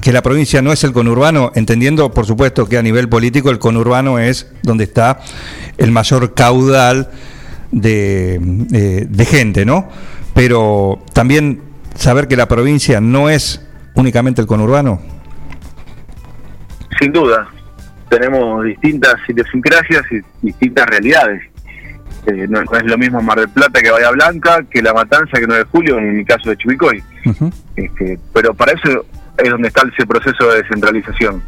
[0.01, 3.59] que la provincia no es el conurbano, entendiendo por supuesto que a nivel político el
[3.59, 5.19] conurbano es donde está
[5.77, 7.09] el mayor caudal
[7.71, 8.35] de,
[8.71, 9.89] eh, de gente, ¿no?
[10.33, 11.61] Pero también
[11.95, 13.61] saber que la provincia no es
[13.95, 15.01] únicamente el conurbano.
[16.99, 17.47] Sin duda,
[18.09, 21.43] tenemos distintas idiosincrasias y distintas realidades.
[22.25, 25.39] Eh, no, no es lo mismo Mar del Plata que Bahía Blanca, que La Matanza
[25.39, 27.03] que 9 de Julio, en mi caso de Chivicoy.
[27.75, 29.05] Este, pero para eso
[29.37, 31.41] es donde está ese proceso de descentralización.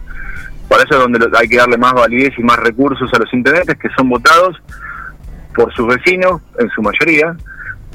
[0.68, 3.78] Para eso es donde hay que darle más validez y más recursos a los intendentes
[3.78, 4.62] que son votados
[5.56, 7.36] por sus vecinos, en su mayoría,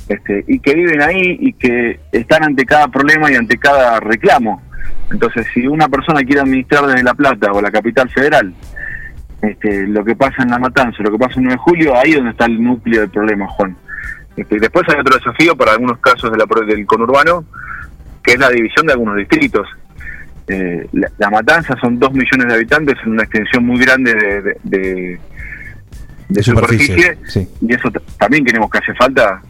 [0.08, 4.60] este, y que viven ahí y que están ante cada problema y ante cada reclamo.
[5.14, 8.52] Entonces, si una persona quiere administrar desde La Plata o la capital federal,
[9.42, 12.10] este, lo que pasa en La Matanza, lo que pasa en 9 de julio, ahí
[12.10, 13.76] es donde está el núcleo del problema, Juan.
[14.36, 17.44] Este, después hay otro desafío para algunos casos de la, pro- del conurbano,
[18.22, 19.68] que es la división de algunos distritos.
[20.48, 24.42] Eh, la, La Matanza son 2 millones de habitantes en una extensión muy grande de,
[24.42, 25.20] de- de-
[26.28, 27.48] de superficie, sí.
[27.60, 29.40] y eso también queremos que hace falta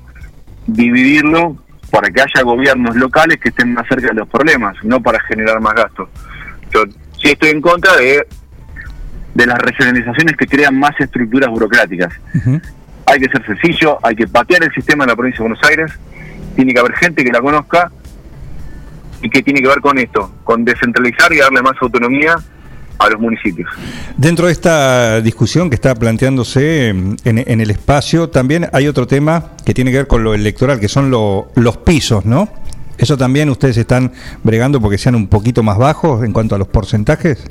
[0.66, 1.56] dividirlo
[1.94, 5.60] para que haya gobiernos locales que estén más cerca de los problemas, no para generar
[5.60, 6.08] más gastos.
[6.72, 6.82] Yo
[7.22, 8.26] sí estoy en contra de,
[9.32, 12.12] de las regionalizaciones que crean más estructuras burocráticas.
[13.06, 15.92] Hay que ser sencillo, hay que patear el sistema en la provincia de Buenos Aires,
[16.56, 17.92] tiene que haber gente que la conozca
[19.22, 22.34] y que tiene que ver con esto, con descentralizar y darle más autonomía
[22.98, 23.68] a los municipios.
[24.16, 29.50] Dentro de esta discusión que está planteándose en, en el espacio, también hay otro tema
[29.64, 32.48] que tiene que ver con lo electoral, que son lo- los pisos, ¿no?
[32.96, 34.12] ¿Eso también ustedes están
[34.44, 37.44] bregando porque sean un poquito más bajos en cuanto a los porcentajes?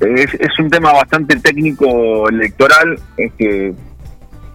[0.00, 3.72] Es, es un tema bastante técnico electoral, es que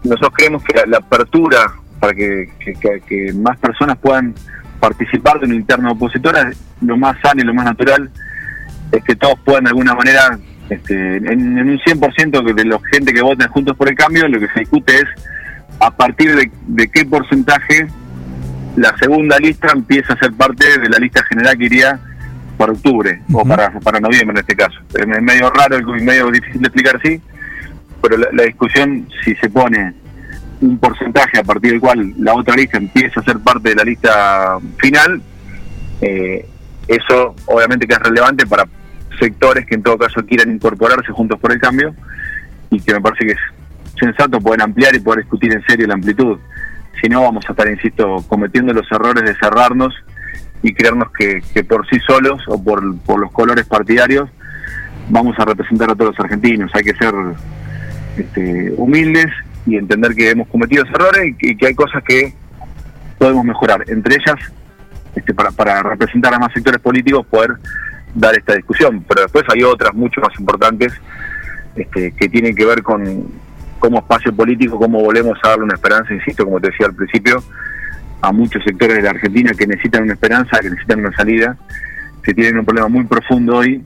[0.04, 1.60] nosotros creemos que la, la apertura
[2.00, 4.36] para que, que- que- que más personas puedan
[4.80, 6.52] participar de una interna opositora,
[6.82, 8.10] lo más sano y lo más natural
[8.92, 10.38] es que todos puedan de alguna manera,
[10.70, 13.96] este, en, en un 100% que de la gente que vota en Juntos por el
[13.96, 15.06] Cambio, lo que se discute es
[15.80, 17.88] a partir de, de qué porcentaje
[18.76, 22.00] la segunda lista empieza a ser parte de la lista general que iría
[22.58, 24.80] para octubre o para, para noviembre en este caso.
[24.94, 27.22] Es medio raro y medio difícil de explicar así,
[28.02, 29.94] pero la, la discusión si se pone
[30.62, 33.84] un porcentaje a partir del cual la otra lista empieza a ser parte de la
[33.84, 35.22] lista final,
[36.02, 36.46] eh,
[36.88, 38.66] eso obviamente que es relevante para
[39.20, 41.94] sectores que en todo caso quieran incorporarse juntos por el cambio
[42.70, 43.40] y que me parece que es
[44.00, 46.40] sensato poder ampliar y poder discutir en serio la amplitud.
[47.02, 49.94] Si no, vamos a estar, insisto, cometiendo los errores de cerrarnos
[50.62, 54.30] y creernos que, que por sí solos o por, los colores partidarios
[55.10, 56.72] vamos a representar a todos los argentinos.
[56.74, 57.14] Hay que ser
[58.18, 59.28] este, humildes
[59.66, 62.34] y entender que hemos cometido errores y que hay cosas que
[63.18, 63.86] podemos mejorar.
[63.88, 64.40] Entre ellas,
[65.16, 67.56] este, para, para representar a más sectores políticos, poder
[68.14, 69.04] dar esta discusión.
[69.08, 70.94] Pero después hay otras mucho más importantes
[71.76, 73.28] este, que tienen que ver con
[73.80, 77.42] como espacio político, cómo volvemos a darle una esperanza, insisto, como te decía al principio,
[78.22, 81.58] a muchos sectores de la Argentina que necesitan una esperanza, que necesitan una salida,
[82.22, 83.82] que tienen un problema muy profundo hoy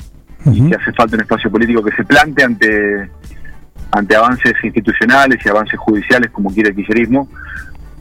[0.45, 3.09] y que hace falta un espacio político que se plante ante
[3.91, 7.29] ante avances institucionales y avances judiciales como quiere el kirchnerismo,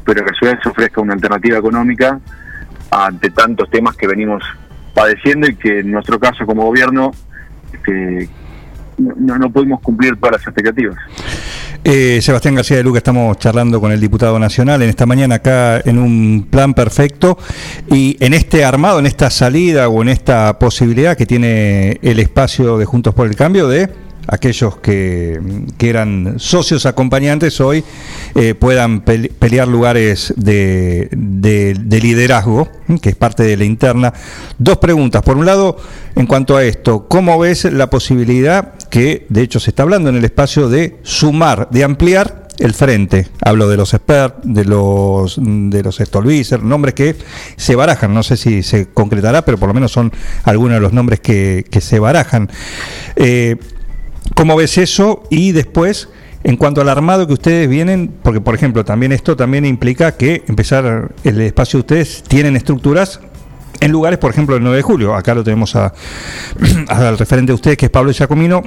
[0.06, 2.18] pero que a su vez ofrezca una alternativa económica
[2.90, 4.42] ante tantos temas que venimos
[4.94, 7.12] padeciendo y que en nuestro caso como gobierno
[7.72, 8.28] este,
[8.98, 10.96] no, no pudimos cumplir todas las expectativas.
[11.84, 15.80] Eh, Sebastián García de Luca, estamos charlando con el diputado nacional en esta mañana acá
[15.80, 17.36] en un plan perfecto
[17.90, 22.78] y en este armado, en esta salida o en esta posibilidad que tiene el espacio
[22.78, 23.90] de Juntos por el Cambio de
[24.28, 25.40] aquellos que,
[25.78, 27.82] que eran socios acompañantes hoy
[28.34, 32.68] eh, puedan pele- pelear lugares de, de- de liderazgo,
[33.00, 34.12] que es parte de la interna.
[34.58, 35.22] Dos preguntas.
[35.22, 35.76] Por un lado,
[36.14, 40.16] en cuanto a esto, ¿cómo ves la posibilidad que, de hecho, se está hablando en
[40.16, 43.28] el espacio de sumar, de ampliar el frente?
[43.44, 47.16] Hablo de los expert, de los de los Stolbizer, nombres que
[47.56, 48.12] se barajan.
[48.14, 50.12] No sé si se concretará, pero por lo menos son
[50.44, 52.50] algunos de los nombres que, que se barajan.
[53.16, 53.56] Eh,
[54.34, 55.22] ¿Cómo ves eso?
[55.30, 56.08] Y después,
[56.44, 60.42] en cuanto al armado que ustedes vienen, porque por ejemplo, también esto también implica que
[60.48, 63.20] empezar el espacio de ustedes tienen estructuras
[63.80, 65.14] en lugares, por ejemplo, el 9 de julio.
[65.14, 68.62] Acá lo tenemos al referente de ustedes, que es Pablo Giacomino,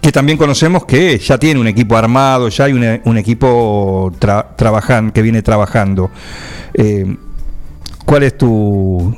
[0.00, 2.72] que también conocemos que ya tiene un equipo armado, ya hay
[3.04, 6.10] un, equipo tra- trabajan- que viene trabajando.
[6.74, 7.16] Eh,
[8.04, 9.16] ¿Cuál es tu,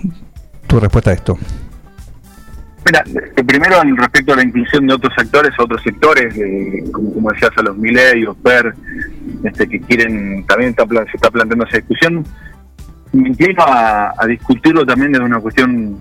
[0.67, 1.39] tu respuesta a esto?
[2.87, 3.03] Mira,
[3.37, 7.63] eh, primero respecto a la inclusión de otros actores, otros sectores, eh, como, decías a
[7.63, 8.75] los Milei, Osper,
[9.43, 12.25] este, que quieren, también está, se está planteando esa discusión,
[13.13, 15.99] me inclino a, a discutirlo también desde una cuestión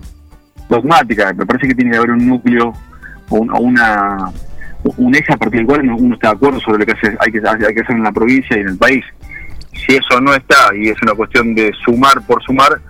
[0.68, 2.72] dogmática, me parece que tiene que haber un núcleo
[3.30, 4.30] o, un- una
[4.98, 7.32] un eje a partir del cual uno está de acuerdo sobre lo que hace- hay,
[7.32, 9.04] que, hay que hacer en la provincia y en el país.
[9.72, 12.80] Si eso no está y es una cuestión de sumar por sumar,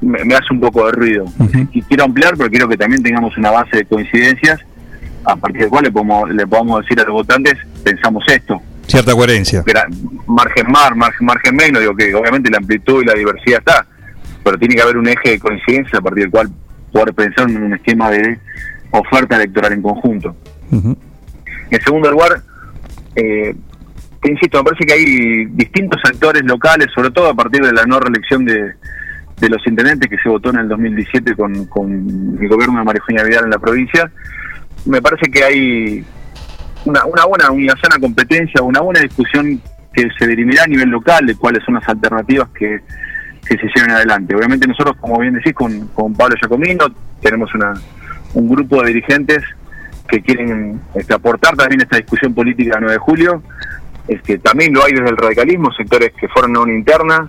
[0.00, 1.24] me, me hace un poco de ruido.
[1.72, 4.60] Y quiero ampliar, pero quiero que también tengamos una base de coincidencias
[5.26, 8.60] a partir del cual le podemos, le podamos decir a los votantes, pensamos esto.
[8.86, 9.64] Cierta coherencia.
[10.26, 13.86] Margen más, margen, margen menos, digo que obviamente la amplitud y la diversidad está,
[14.44, 16.50] pero tiene que haber un eje de coincidencia a partir del cual
[16.92, 18.38] poder pensar en un esquema de
[18.92, 20.36] oferta electoral en conjunto.
[20.70, 22.42] En segundo lugar,
[23.16, 23.54] eh,
[24.22, 27.98] insisto, me parece que hay distintos actores locales, sobre todo a partir de la no
[27.98, 28.74] reelección de,
[29.40, 33.00] de los intendentes que se votó en el 2017 con, con el gobierno de María
[33.00, 34.10] Eugenia Vidal en la provincia.
[34.86, 36.04] Me parece que hay
[36.84, 39.60] una, una buena, una sana competencia, una buena discusión
[39.92, 42.80] que se dirimirá a nivel local de cuáles son las alternativas que,
[43.46, 44.34] que se lleven adelante.
[44.34, 46.86] Obviamente nosotros, como bien decís, con, con Pablo Giacomino
[47.20, 47.74] tenemos una,
[48.34, 49.42] un grupo de dirigentes
[50.08, 53.42] que quieren este, aportar también esta discusión política del 9 de julio.
[54.08, 57.28] Este, también lo hay desde el radicalismo, sectores que fueron a una interna,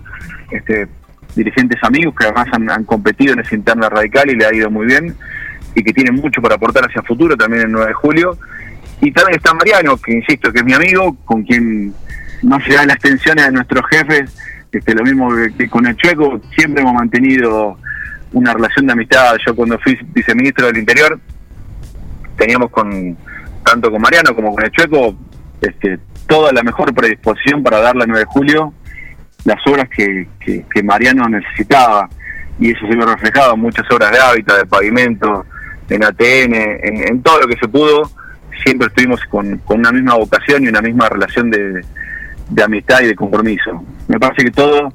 [0.50, 0.86] este,
[1.34, 4.86] dirigentes amigos que además han, competido en esa interna radical y le ha ido muy
[4.86, 5.14] bien
[5.74, 8.38] y que tienen mucho para aportar hacia el futuro también el 9 de julio.
[9.00, 11.94] Y también está Mariano, que insisto que es mi amigo, con quien
[12.42, 14.36] más allá de las tensiones de nuestros jefes,
[14.72, 17.78] este, lo mismo que, con el Chueco, siempre hemos mantenido
[18.32, 19.36] una relación de amistad.
[19.46, 21.18] Yo cuando fui viceministro del Interior,
[22.36, 23.16] teníamos con
[23.64, 25.14] tanto con Mariano como con el Chueco
[25.60, 28.74] este, toda la mejor predisposición para darle al 9 de julio
[29.44, 32.08] las obras que, que, Mariano necesitaba
[32.58, 35.46] y eso se vio reflejado en muchas obras de hábitat, de pavimento,
[35.88, 38.10] en ATN, en, todo lo que se pudo,
[38.64, 41.84] siempre estuvimos con, una misma vocación y una misma relación de,
[42.50, 43.84] de amistad y de compromiso.
[44.08, 44.92] Me parece que todo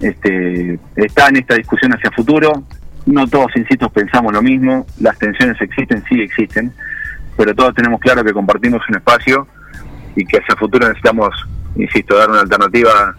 [0.00, 2.64] este, está en esta discusión hacia futuro,
[3.06, 6.72] no todos, insisto, pensamos lo mismo, las tensiones existen, sí existen,
[7.36, 9.46] pero todos tenemos claro que compartimos un espacio
[10.14, 11.30] y que hacia futuro necesitamos,
[11.76, 13.14] insisto, dar una alternativa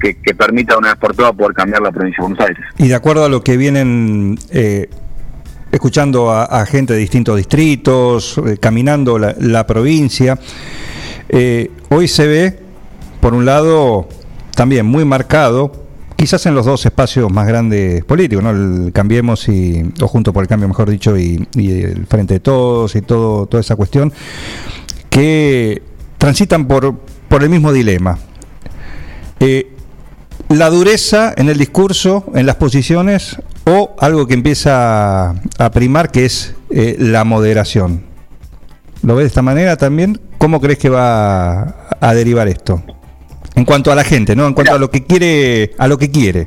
[0.00, 2.64] que, que permita una vez por todas poder cambiar la provincia de Buenos Aires.
[2.78, 4.88] Y de acuerdo a lo que vienen eh,
[5.76, 10.38] escuchando a, gente de distintos distritos, eh, caminando la, provincia,
[11.28, 12.58] eh, hoy se ve,
[13.20, 14.08] por un lado,
[14.54, 15.72] también muy marcado,
[16.16, 18.50] quizás en los dos espacios más grandes políticos, ¿no?
[18.50, 22.96] El Cambiemos y, o Junto por el Cambio, mejor dicho, y, el Frente de Todos
[22.96, 24.12] y todo, toda esa cuestión,
[25.10, 25.82] que
[26.16, 26.94] transitan por,
[27.28, 28.18] por el mismo dilema.
[30.48, 36.24] La dureza en el discurso, en las posiciones, o algo que empieza a primar, que
[36.24, 38.04] es eh, la moderación.
[39.02, 40.20] ¿Lo ves de esta manera también?
[40.38, 42.82] ¿Cómo crees que va a derivar esto?
[43.54, 44.46] En cuanto a la gente, ¿no?
[44.46, 46.46] En cuanto a lo que quiere, a lo que quiere.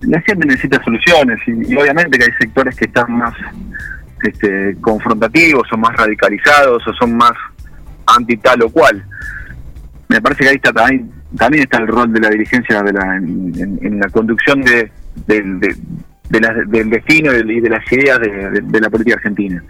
[0.00, 3.34] La gente necesita soluciones y, y obviamente que hay sectores que están más
[4.22, 7.32] este, confrontativos o más radicalizados o son más
[8.06, 9.04] anti tal o cual.
[10.08, 13.16] Me parece que ahí está también, también está el rol de la dirigencia de la,
[13.16, 14.90] en, la conducción de,
[15.26, 15.60] del-
[16.90, 19.62] destino y de las ideas de, la política argentina.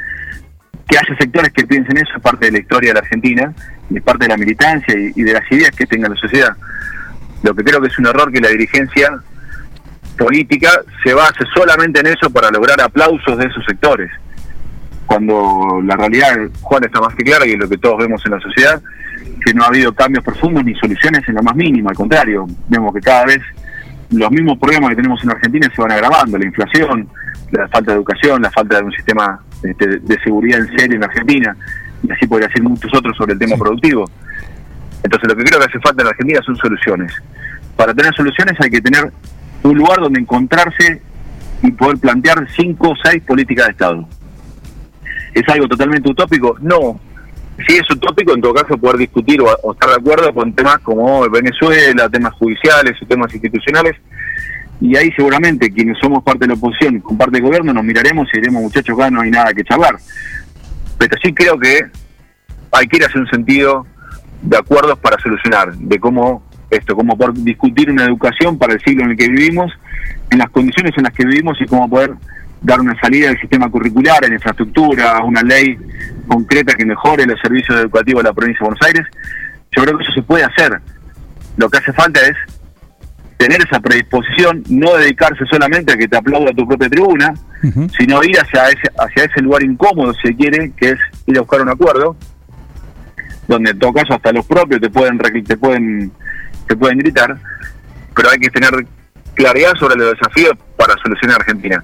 [0.88, 3.52] Que haya sectores que piensen eso es parte de la historia de la Argentina
[3.90, 6.56] y es parte de la militancia y, y de las ideas que tenga la sociedad.
[7.42, 9.10] Lo que creo que es un error que la dirigencia
[10.18, 10.70] política
[11.02, 14.10] se base solamente en eso para lograr aplausos de esos sectores.
[15.06, 18.32] Cuando la realidad, Juan, está más que clara y es lo que todos vemos en
[18.32, 18.80] la sociedad,
[19.44, 22.94] que no ha habido cambios profundos ni soluciones en lo más mínimo, al contrario, vemos
[22.94, 23.40] que cada vez
[24.10, 27.08] los mismos problemas que tenemos en Argentina se van agravando, la inflación,
[27.50, 31.04] la falta de educación, la falta de un sistema este, de seguridad en serio en
[31.04, 31.56] Argentina,
[32.02, 34.10] y así podría decir muchos otros sobre el tema productivo.
[35.02, 37.12] Entonces lo que creo que hace falta en Argentina son soluciones.
[37.76, 39.10] Para tener soluciones hay que tener
[39.62, 41.02] un lugar donde encontrarse
[41.62, 44.08] y poder plantear cinco o seis políticas de Estado.
[45.32, 46.56] ¿Es algo totalmente utópico?
[46.60, 47.00] No.
[47.58, 51.28] Si es utópico, en todo caso, poder discutir o, estar de acuerdo con temas como
[51.28, 53.94] Venezuela, temas judiciales o temas institucionales.
[54.80, 58.26] Y ahí seguramente quienes somos parte de la oposición, con parte del gobierno, nos miraremos
[58.32, 59.96] y diremos, muchachos, acá no hay nada que charlar.
[60.98, 61.86] Pero sí creo que
[62.72, 63.86] hay que ir hacia un sentido
[64.40, 69.04] de acuerdos para solucionar, de cómo esto, cómo poder discutir una educación para el siglo
[69.04, 69.72] en el que vivimos,
[70.30, 72.14] en las condiciones en las que vivimos y cómo poder
[72.62, 75.78] dar una salida al sistema curricular, en infraestructura, una ley
[76.26, 79.06] concreta que mejore los servicios educativos de la provincia de Buenos Aires.
[79.76, 80.80] Yo creo que eso se puede hacer.
[81.56, 82.36] Lo que hace falta es
[83.36, 87.34] tener esa predisposición, no dedicarse solamente a que te aplauda tu propia tribuna,
[87.98, 91.60] sino ir hacia ese, hacia ese lugar incómodo, si quiere, que es ir a buscar
[91.60, 92.16] un acuerdo,
[93.48, 96.12] donde en todo caso hasta los propios te pueden te pueden
[96.66, 97.36] te pueden gritar,
[98.14, 98.70] pero hay que tener
[99.34, 101.82] claridad sobre los desafíos para solucionar Argentina.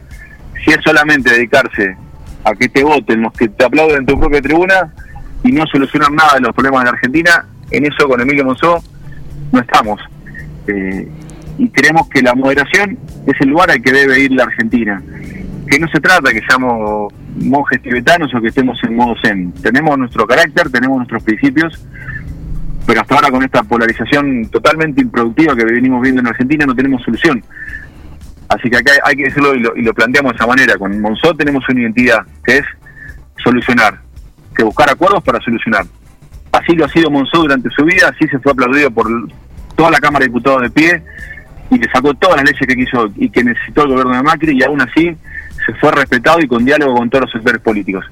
[0.64, 1.96] Si es solamente dedicarse
[2.44, 4.92] a que te voten los que te aplauden en tu propia tribuna
[5.44, 8.82] y no solucionar nada de los problemas de la Argentina, en eso con Emilio Monzó
[9.52, 10.00] no estamos.
[10.66, 11.08] Eh,
[11.58, 15.02] y creemos que la moderación es el lugar al que debe ir la Argentina.
[15.68, 19.52] Que no se trata que seamos monjes tibetanos o que estemos en modo zen.
[19.52, 21.84] Tenemos nuestro carácter, tenemos nuestros principios,
[22.86, 27.02] pero hasta ahora con esta polarización totalmente improductiva que venimos viendo en Argentina no tenemos
[27.02, 27.42] solución.
[28.48, 30.76] Así que acá hay que decirlo y lo, y lo planteamos de esa manera.
[30.76, 32.64] Con Monzó tenemos una identidad que es
[33.42, 34.00] solucionar,
[34.56, 35.84] que buscar acuerdos para solucionar.
[36.52, 39.06] Así lo ha sido Monzó durante su vida, así se fue aplaudido por
[39.76, 41.02] toda la Cámara de Diputados de pie
[41.70, 44.58] y le sacó todas las leyes que quiso y que necesitó el gobierno de Macri
[44.58, 45.16] y aún así
[45.66, 48.04] se fue respetado y con diálogo con todos los sectores políticos.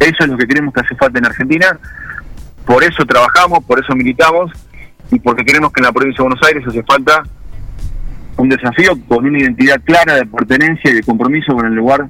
[0.00, 1.78] Eso es lo que creemos que hace falta en Argentina,
[2.66, 4.50] por eso trabajamos, por eso militamos
[5.10, 7.22] y porque creemos que en la provincia de Buenos Aires hace falta
[8.36, 12.06] un desafío con una identidad clara de pertenencia y de compromiso con el lugar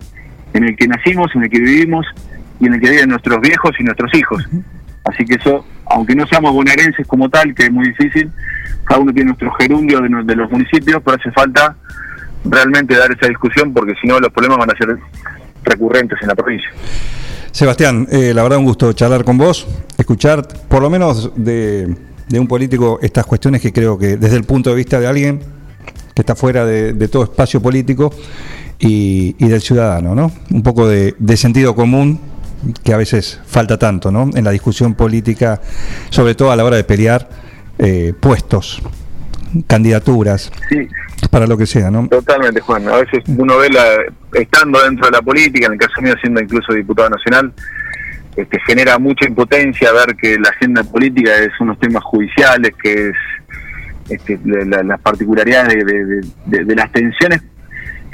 [0.53, 2.07] en el que nacimos, en el que vivimos
[2.61, 4.45] y en el que viven nuestros viejos y nuestros hijos.
[5.05, 8.31] Así que eso, aunque no seamos bonaerenses como tal, que es muy difícil,
[8.85, 11.77] cada uno tiene nuestro gerundio de, los municipios, pero hace falta
[12.45, 14.97] realmente dar esa discusión porque si no los problemas van a ser
[15.63, 16.71] recurrentes en la provincia.
[17.51, 19.67] Sebastián, eh, la verdad un gusto charlar con vos,
[19.99, 21.95] escuchar por lo menos de,
[22.29, 25.41] de un político estas cuestiones que creo que desde el punto de vista de alguien
[26.15, 28.13] que está fuera de, de todo espacio político
[28.79, 30.33] y, y del ciudadano, ¿no?
[30.51, 32.21] Un poco de, de sentido común
[32.83, 34.31] que a veces falta tanto, ¿no?
[34.35, 35.61] En la discusión política,
[36.11, 37.29] sobre todo a la hora de pelear
[37.79, 38.83] eh, puestos,
[39.67, 40.89] candidaturas, Sí,
[41.31, 42.09] para lo que sea, ¿no?
[42.09, 42.89] Totalmente, Juan.
[42.89, 43.85] A veces uno ve, la,
[44.33, 47.53] estando dentro de la política, en el caso mío siendo incluso diputado nacional,
[48.37, 53.17] este, genera mucha impotencia ver que la agenda política es unos temas judiciales, que es
[54.09, 55.85] este, la- la- las particularidades
[56.47, 57.43] de, las tensiones,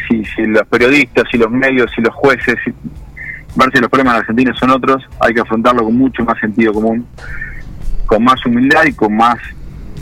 [0.09, 2.73] si, si los periodistas, si los medios, si los jueces, si,
[3.57, 6.73] ver si los problemas de Argentina son otros, hay que afrontarlo con mucho más sentido
[6.73, 7.07] común,
[8.07, 9.37] con más humildad y con más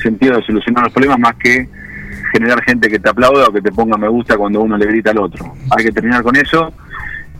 [0.02, 1.68] sentido de solucionar los problemas, más que
[2.32, 5.10] generar gente que te aplauda o que te ponga me gusta cuando uno le grita
[5.10, 5.52] al otro.
[5.76, 6.72] Hay que terminar con eso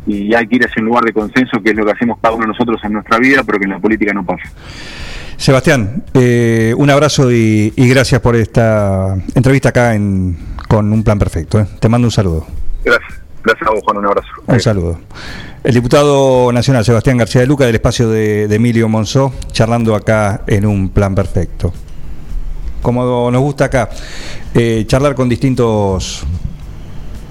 [0.06, 2.34] y hay que ir hacia un lugar de consenso, que es lo que hacemos cada
[2.34, 4.48] uno nosotros en nuestra vida, pero que en la política no pasa.
[5.38, 10.36] Sebastián, eh, un abrazo y, y gracias por esta entrevista acá en,
[10.68, 11.60] con Un Plan Perfecto.
[11.60, 11.66] ¿eh?
[11.78, 12.46] Te mando un saludo.
[12.84, 13.20] Gracias.
[13.44, 13.98] Gracias a vos, Juan.
[13.98, 14.28] Un abrazo.
[14.46, 14.98] Un saludo.
[15.62, 20.42] El diputado nacional Sebastián García de Luca del espacio de, de Emilio Monzó, charlando acá
[20.48, 21.72] en Un Plan Perfecto.
[22.82, 23.90] Como nos gusta acá,
[24.54, 26.24] eh, charlar con distintos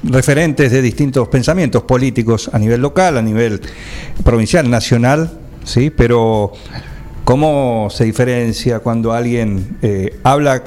[0.04, 3.62] referentes de distintos pensamientos políticos a nivel local, a nivel
[4.24, 5.90] provincial, nacional, ¿sí?
[5.90, 6.54] Pero
[7.28, 10.64] cómo se diferencia cuando alguien eh, habla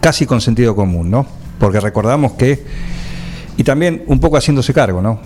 [0.00, 1.26] casi con sentido común, ¿no?
[1.58, 2.62] Porque recordamos que,
[3.56, 5.18] y también un poco haciéndose cargo, ¿no?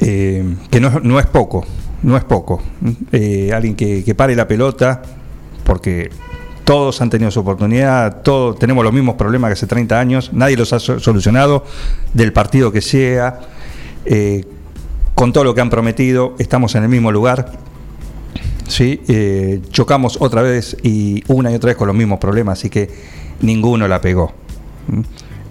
[0.00, 1.64] Eh, que no, es poco,
[2.02, 2.62] no es poco.
[3.10, 5.00] Eh, alguien que, pare la pelota,
[5.64, 6.10] porque
[6.64, 10.58] todos han tenido su oportunidad, todos tenemos los mismos problemas que hace 30 años, nadie
[10.58, 11.64] los ha so- solucionado,
[12.12, 13.40] del partido que sea,
[15.14, 17.66] con todo lo que han prometido, estamos en el mismo lugar.
[18.68, 19.00] ¿Sí?
[19.08, 22.88] Eh, chocamos otra vez y una y otra vez con los mismos problemas, así que
[23.40, 24.32] ninguno la pegó.
[24.86, 25.00] ¿Mm?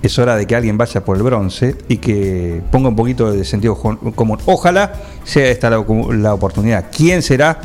[0.02, 3.44] Es hora de que alguien vaya por el bronce y que ponga un poquito de
[3.44, 4.38] sentido común.
[4.46, 5.80] Ojalá sea esta la,
[6.34, 6.86] oportunidad.
[6.96, 7.60] ¿Quién será?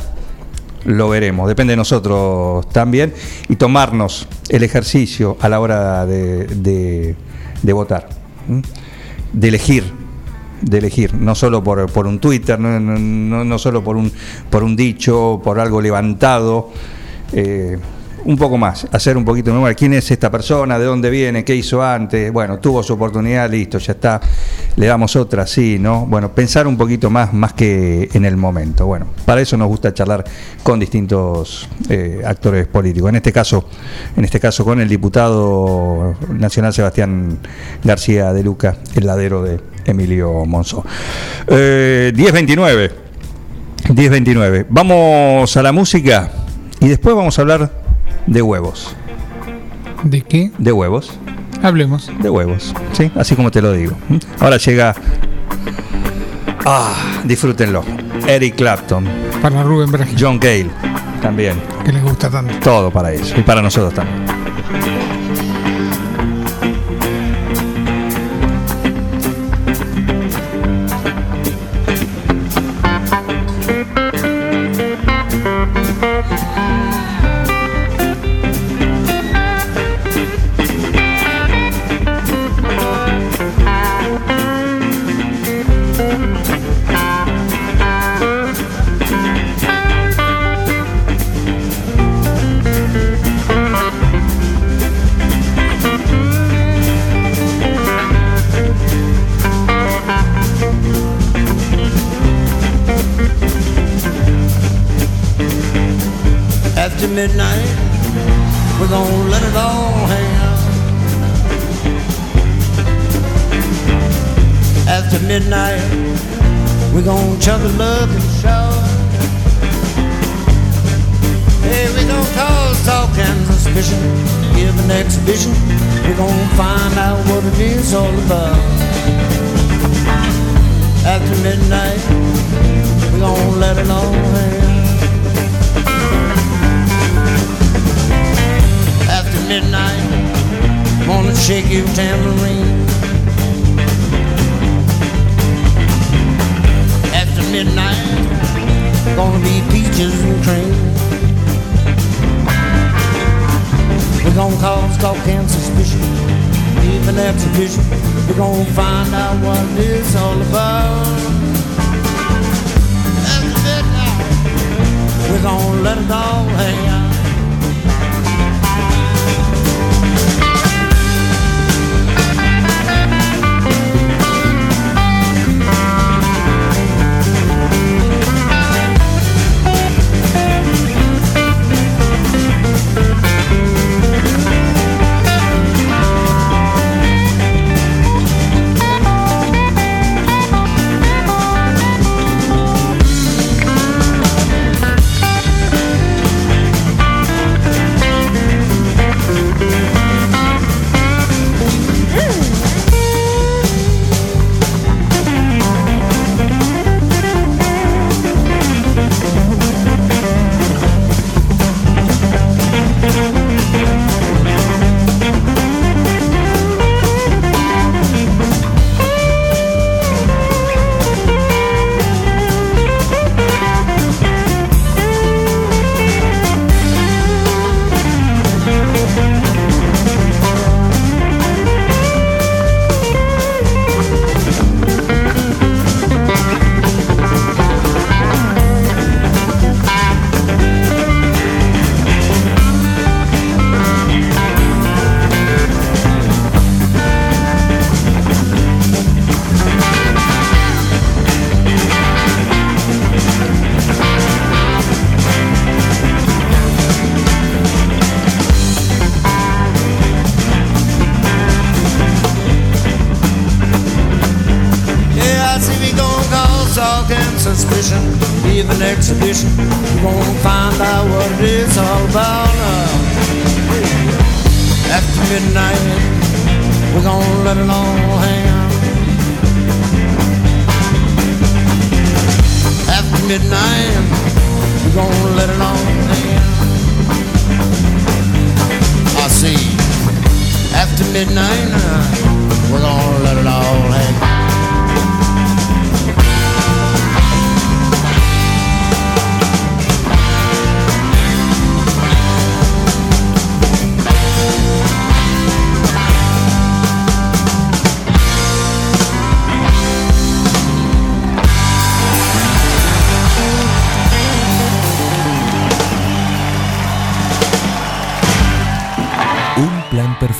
[0.85, 3.13] Lo veremos, depende de nosotros también
[3.47, 6.45] y tomarnos el ejercicio a la hora de,
[7.61, 8.09] de- votar,
[9.31, 9.85] de elegir,
[10.63, 14.11] de elegir, no solo por, por un Twitter, no, no- no- solo por un,
[14.49, 16.69] por un dicho, por algo levantado,
[17.33, 17.77] eh,
[18.25, 21.43] un poco más, hacer un poquito de memoria, quién es esta persona, de dónde viene,
[21.43, 24.21] qué hizo antes, bueno, tuvo su oportunidad, listo, ya está,
[24.75, 26.05] le damos otra, sí, ¿no?
[26.05, 28.85] Bueno, pensar un poquito más, más que en el momento.
[28.85, 30.23] Bueno, para eso nos gusta charlar
[30.63, 33.09] con distintos eh, actores políticos.
[33.09, 33.67] En este caso,
[34.15, 37.39] en este caso con el diputado nacional Sebastián
[37.83, 40.85] García de Luca, el ladero de Emilio Monzó.
[41.47, 42.91] Eh, 1029.
[43.89, 44.65] 1029.
[44.69, 46.31] Vamos a la música
[46.79, 47.82] y después vamos a hablar
[48.27, 48.95] de huevos.
[50.03, 50.51] ¿De qué?
[50.57, 51.17] De huevos.
[51.61, 52.11] Hablemos.
[52.21, 53.95] De huevos, sí, así como te lo digo.
[54.09, 54.17] ¿Mm?
[54.39, 54.95] Ahora llega.
[56.65, 56.93] Ah,
[57.23, 57.83] disfrútenlo.
[58.27, 59.05] Eric Clapton.
[59.41, 60.17] Para Rubén Brasil.
[60.19, 60.69] John Gale,
[61.21, 61.61] también.
[61.85, 62.53] Que les gusta tanto.
[62.59, 65.02] Todo para ellos y para nosotros también.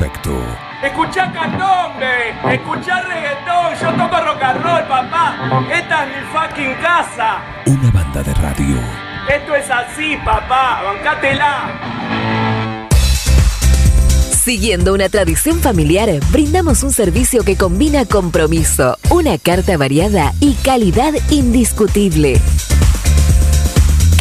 [0.04, 0.46] perfecto.
[0.84, 5.66] Escucha candombe, escucha reggaetón, yo toco rock and roll, papá.
[5.72, 7.42] Esta es mi fucking casa.
[7.66, 8.78] Una banda de radio.
[9.30, 11.80] Esto es así, papá, bancátela.
[14.32, 21.14] Siguiendo una tradición familiar, brindamos un servicio que combina compromiso, una carta variada y calidad
[21.30, 22.42] indiscutible.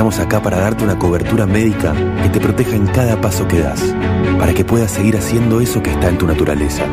[0.00, 3.94] Estamos acá para darte una cobertura médica que te proteja en cada paso que das,
[4.38, 6.86] para que puedas seguir haciendo eso que está en tu naturaleza.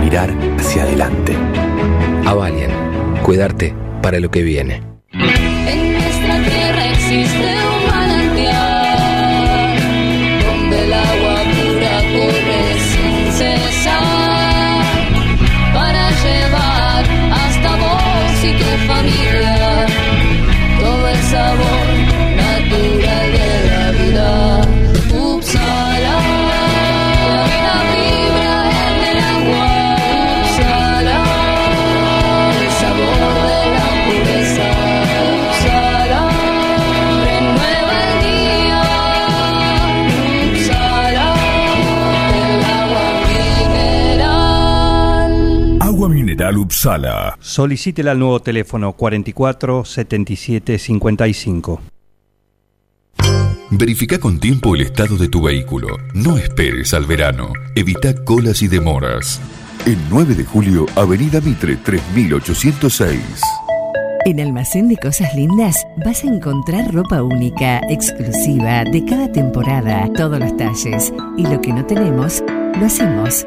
[0.00, 1.36] Mirar hacia adelante.
[2.24, 2.70] Avalian.
[3.22, 4.80] Cuidarte para lo que viene.
[5.12, 9.76] En nuestra tierra existe un manantial
[10.46, 14.82] donde el agua pura corre sin cesar
[15.74, 19.86] para llevar hasta vos y tu familia
[20.80, 21.83] todo el sabor
[46.44, 47.38] Agua mineral Upsala.
[47.40, 51.80] Solicítela al nuevo teléfono 44 77 55.
[53.70, 55.88] Verifica con tiempo el estado de tu vehículo.
[56.14, 57.52] No esperes al verano.
[57.74, 59.40] Evita colas y demoras.
[59.86, 63.20] El 9 de julio, Avenida Mitre 3806.
[64.26, 70.38] En Almacén de Cosas Lindas vas a encontrar ropa única, exclusiva, de cada temporada, todos
[70.38, 71.12] los talles.
[71.36, 72.42] Y lo que no tenemos,
[72.78, 73.46] lo hacemos.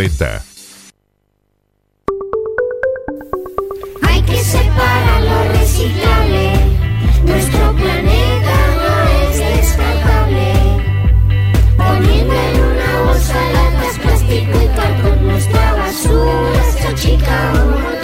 [0.01, 0.43] 2040.
[4.01, 6.53] Hay que separar lo reciclable.
[7.23, 10.53] Nuestro planeta no es descartable.
[11.77, 18.00] Poniendo en una bolsa latas, plástico y cartón, nuestra basura se achica un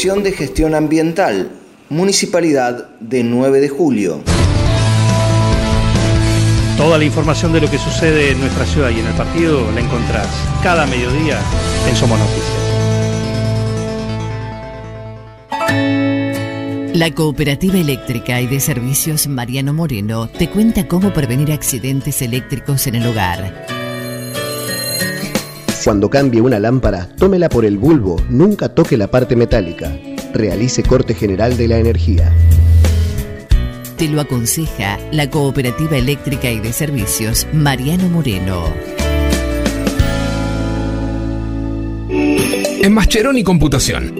[0.00, 1.50] Dirección de Gestión Ambiental,
[1.90, 4.22] Municipalidad de 9 de Julio.
[6.78, 9.80] Toda la información de lo que sucede en nuestra ciudad y en el partido la
[9.80, 10.26] encontrás
[10.62, 11.38] cada mediodía
[11.86, 12.48] en Somos Noticias.
[16.94, 22.94] La Cooperativa Eléctrica y de Servicios Mariano Moreno te cuenta cómo prevenir accidentes eléctricos en
[22.94, 23.79] el hogar.
[25.82, 29.90] Cuando cambie una lámpara, tómela por el bulbo, nunca toque la parte metálica.
[30.34, 32.30] Realice corte general de la energía.
[33.96, 38.64] Te lo aconseja la Cooperativa Eléctrica y de Servicios Mariano Moreno.
[42.82, 44.19] En Mascheroni Computación,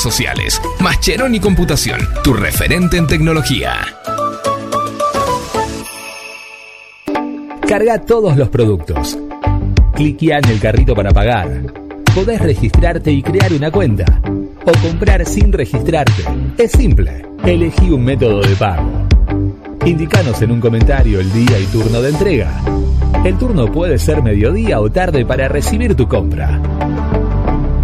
[0.00, 0.60] sociales.
[0.80, 3.72] Mascheroni Computación, tu referente en tecnología.
[7.66, 9.18] Carga todos los productos.
[9.94, 11.48] Cliquea en el carrito para pagar.
[12.14, 14.20] Podés registrarte y crear una cuenta.
[14.64, 16.22] O comprar sin registrarte.
[16.58, 17.26] Es simple.
[17.44, 19.08] Elegí un método de pago.
[19.84, 22.60] Indicanos en un comentario el día y turno de entrega.
[23.24, 26.60] El turno puede ser mediodía o tarde para recibir tu compra.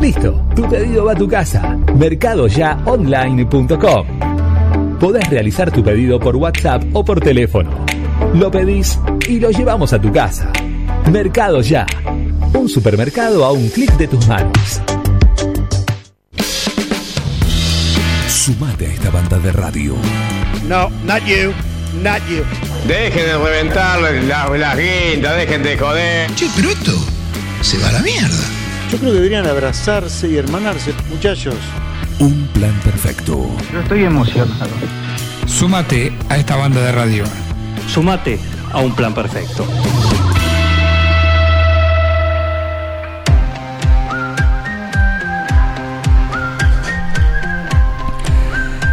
[0.00, 1.76] Listo, tu pedido va a tu casa.
[1.94, 4.06] Mercadoyaonline.com.
[4.98, 7.70] Podés realizar tu pedido por WhatsApp o por teléfono.
[8.34, 8.98] Lo pedís
[9.28, 10.50] y lo llevamos a tu casa.
[11.10, 11.84] Mercado Ya.
[12.54, 14.80] Un supermercado a un clic de tus manos.
[18.26, 19.94] Sumate a esta banda de radio.
[20.66, 21.52] No, not you.
[22.02, 22.42] Not you.
[22.86, 24.46] Dejen de reventar las la
[24.76, 26.34] guindas, dejen de joder.
[26.34, 26.92] Che, pero esto
[27.60, 28.59] se va a la mierda.
[28.90, 31.54] Yo creo que deberían abrazarse y hermanarse, muchachos.
[32.18, 33.48] Un plan perfecto.
[33.72, 34.70] Yo estoy emocionado.
[35.46, 37.24] Súmate a esta banda de radio.
[37.86, 38.40] Sumate
[38.72, 39.64] a un plan perfecto.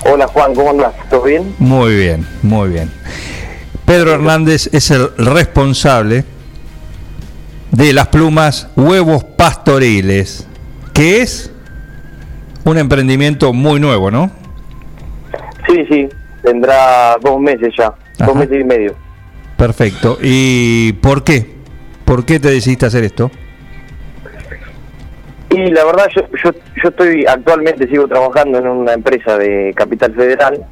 [0.04, 0.92] Hola Juan, ¿cómo andás?
[1.10, 1.54] ¿Todo bien?
[1.58, 2.90] Muy bien, muy bien.
[3.84, 6.24] Pedro Hernández es el responsable
[7.70, 10.46] de las plumas Huevos Pastoriles,
[10.92, 11.52] que es
[12.64, 14.30] un emprendimiento muy nuevo, ¿no?
[15.68, 16.08] Sí, sí,
[16.42, 18.26] tendrá dos meses ya, Ajá.
[18.26, 18.94] dos meses y medio.
[19.56, 20.18] Perfecto.
[20.20, 21.54] ¿Y por qué?
[22.04, 23.30] ¿Por qué te decidiste hacer esto?
[25.54, 26.50] Y la verdad, yo, yo,
[26.82, 30.64] yo estoy actualmente, sigo trabajando en una empresa de Capital Federal,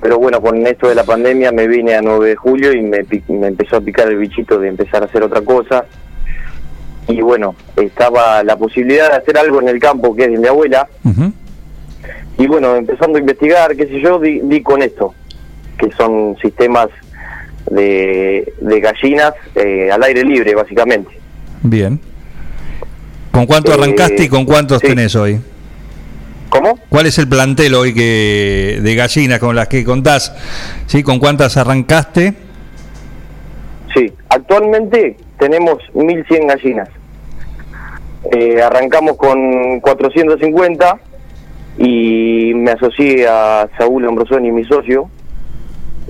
[0.00, 3.04] pero bueno, con esto de la pandemia me vine a 9 de julio y me,
[3.28, 5.86] me empezó a picar el bichito de empezar a hacer otra cosa.
[7.08, 10.46] Y bueno, estaba la posibilidad de hacer algo en el campo que es de mi
[10.46, 10.88] abuela.
[12.38, 15.14] Y bueno, empezando a investigar, qué sé yo, di, di con esto,
[15.78, 16.88] que son sistemas
[17.70, 21.10] de, de gallinas eh, al aire libre, básicamente.
[21.62, 22.00] Bien.
[23.32, 24.86] ¿Con cuánto Eh, arrancaste y con cuántos sí.
[24.86, 25.40] tenés hoy?
[26.50, 26.78] ¿Cómo?
[26.90, 30.34] ¿Cuál es el plantel hoy que de gallinas con las que contás?
[30.86, 31.02] ¿Sí?
[31.02, 32.34] ¿Con cuántas arrancaste?
[33.94, 36.88] Sí, actualmente tenemos 1.100 gallinas.
[38.30, 40.98] Eh, arrancamos con 450
[41.78, 45.08] y me asocié a Saúl Ambrosoni, mi socio,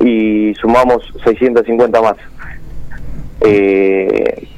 [0.04, 2.16] y sumamos 650 más.
[3.42, 4.48] Eh,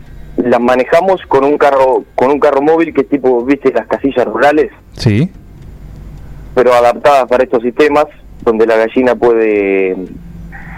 [0.45, 4.27] las manejamos con un carro con un carro móvil que es tipo, viste, las casillas
[4.27, 5.31] rurales, Sí.
[6.55, 8.07] pero adaptadas para estos sistemas,
[8.43, 9.97] donde la gallina puede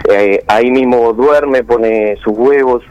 [0.09, 2.83] eh, ahí mismo duerme, pone sus huevos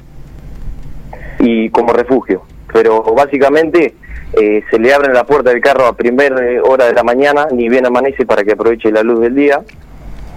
[1.39, 2.43] y como refugio.
[2.73, 3.95] Pero básicamente
[4.35, 7.69] eh, se le abre la puerta del carro a primera hora de la mañana, ni
[7.69, 9.61] bien amanece para que aproveche la luz del día.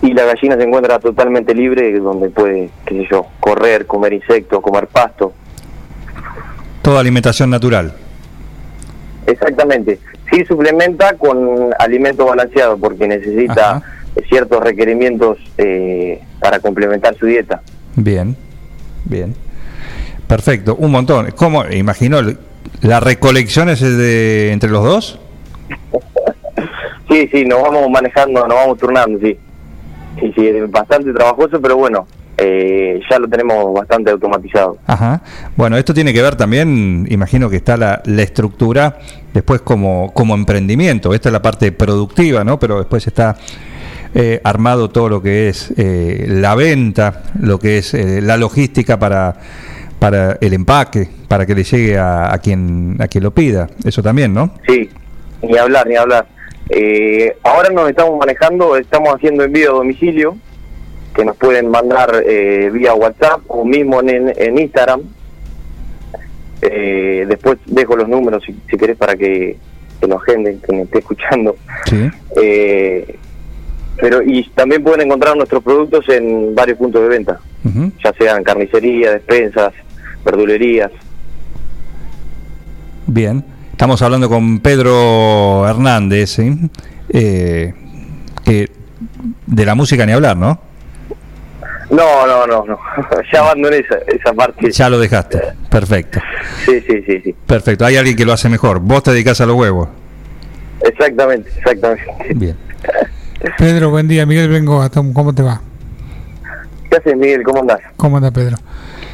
[0.01, 4.61] Y la gallina se encuentra totalmente libre, donde puede, qué sé yo, correr, comer insectos,
[4.61, 5.33] comer pasto.
[6.81, 7.93] Toda alimentación natural.
[9.25, 9.99] Exactamente.
[10.31, 13.81] Sí suplementa con alimento balanceado porque necesita
[14.27, 17.61] ciertos requerimientos eh, para complementar su dieta.
[17.95, 18.35] Bien,
[19.05, 19.35] bien.
[20.27, 21.31] Perfecto, un montón.
[21.35, 21.65] ¿Cómo?
[21.65, 22.19] Imagino,
[22.81, 25.19] ¿la recolección es de entre los dos?
[27.09, 29.35] Sí, sí, nos vamos manejando, nos vamos turnando, sí.
[30.19, 32.05] Sí, sí, es bastante trabajoso, pero bueno,
[32.39, 34.77] eh, ya lo tenemos bastante automatizado.
[34.87, 35.21] Ajá.
[35.55, 38.97] Bueno, esto tiene que ver también, imagino que está la, la estructura
[39.33, 41.13] después como, como emprendimiento.
[41.13, 42.57] Esta es la parte productiva, ¿no?
[42.57, 43.35] Pero después está
[44.15, 48.97] eh, armado todo lo que es eh, la venta, lo que es eh, la logística
[48.97, 49.35] para,
[49.99, 53.67] para el empaque, para que le llegue a, a quien a quien lo pida.
[53.83, 54.53] Eso también, ¿no?
[54.67, 54.89] Sí,
[55.41, 56.25] ni hablar, ni hablar.
[56.69, 60.37] Eh, ahora nos estamos manejando, estamos haciendo envío a domicilio,
[61.19, 65.01] que nos pueden mandar eh, vía WhatsApp o mismo en, en Instagram.
[66.61, 69.57] Eh, después dejo los números si, si querés para que,
[69.99, 71.57] que lo agenden, que me esté escuchando.
[71.87, 72.09] Sí.
[72.41, 73.17] Eh,
[73.97, 77.41] pero y también pueden encontrar nuestros productos en varios puntos de venta,
[78.01, 79.73] ya sean carnicería, despensas,
[80.23, 80.91] verdulerías.
[83.07, 83.43] Bien.
[83.71, 86.57] Estamos hablando con Pedro Hernández, ¿sí?
[87.09, 87.73] Eh,
[88.45, 90.68] de la música ni hablar, ¿no?
[91.89, 92.79] No, no, no, no.
[93.33, 94.71] ya abandoné esa, esa parte.
[94.71, 95.41] Ya lo dejaste.
[95.69, 96.19] Perfecto.
[96.65, 97.35] Sí, sí, sí, sí.
[97.45, 97.85] Perfecto.
[97.85, 98.79] Hay alguien que lo hace mejor.
[98.79, 99.89] Vos te dedicás a los huevos.
[100.81, 102.05] Exactamente, exactamente.
[102.35, 102.55] Bien.
[103.57, 104.25] Pedro, buen día.
[104.25, 105.61] Miguel Bengoa, Tom, ¿cómo te va?
[106.89, 107.43] ¿Qué haces, Miguel?
[107.43, 107.79] ¿Cómo andás?
[107.95, 108.57] ¿Cómo anda Pedro?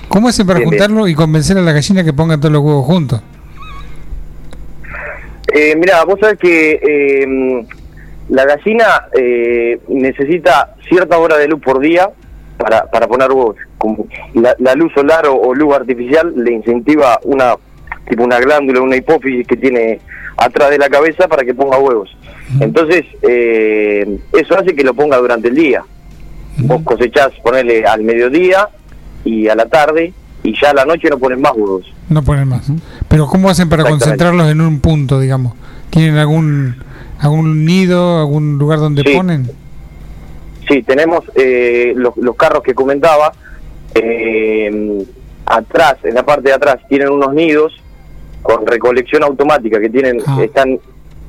[0.07, 0.81] ¿Cómo hacen para Bien, bien.
[0.81, 3.21] juntarlo y convencer a la gallina que pongan todos los huevos juntos?
[5.53, 7.65] Eh, mira, vos sabés que eh,
[8.29, 12.09] la gallina eh, necesita cierta hora de luz por día
[12.57, 13.57] para, para poner huevos.
[13.77, 17.55] Como la, la luz solar o, o luz artificial le incentiva una
[18.09, 19.99] tipo una glándula, una hipófisis que tiene
[20.37, 22.15] atrás de la cabeza para que ponga huevos.
[22.59, 25.83] Entonces, eh, eso hace que lo ponga durante el día.
[26.59, 28.69] Vos cosechás, ponerle al mediodía
[29.23, 30.13] y a la tarde,
[30.43, 31.91] y ya a la noche no pones más huevos.
[32.09, 32.69] No ponen más.
[33.07, 35.53] Pero ¿cómo hacen para concentrarlos en un punto, digamos?
[35.89, 36.75] ¿Tienen algún
[37.19, 39.15] algún nido, algún lugar donde Sí.
[39.15, 39.49] ponen?
[40.67, 43.31] Sí, tenemos eh, los, los carros que comentaba.
[43.93, 45.05] eh,
[45.45, 47.73] atrás, en la parte de atrás, tienen unos nidos
[48.41, 50.79] con recolección automática que tienen están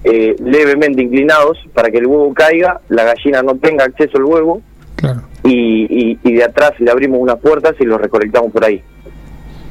[0.05, 4.63] eh, levemente inclinados para que el huevo caiga, la gallina no tenga acceso al huevo.
[5.45, 8.83] Y, y, y de atrás le abrimos unas puertas y lo recolectamos por ahí.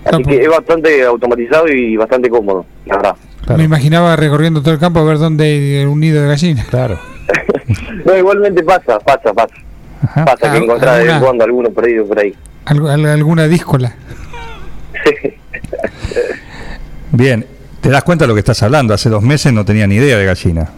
[0.05, 3.15] Así que es bastante automatizado y bastante cómodo, la verdad.
[3.57, 6.65] Me imaginaba recorriendo todo el campo a ver dónde hay un nido de gallina.
[6.69, 6.99] Claro.
[8.05, 9.55] No, igualmente pasa, pasa, pasa.
[10.25, 12.35] Pasa que Ah, encontrás de vez cuando alguno perdido por ahí.
[12.65, 13.93] alguna díscola.
[17.11, 17.45] Bien.
[17.81, 18.93] ¿Te das cuenta de lo que estás hablando?
[18.93, 20.69] Hace dos meses no tenía ni idea de gallina.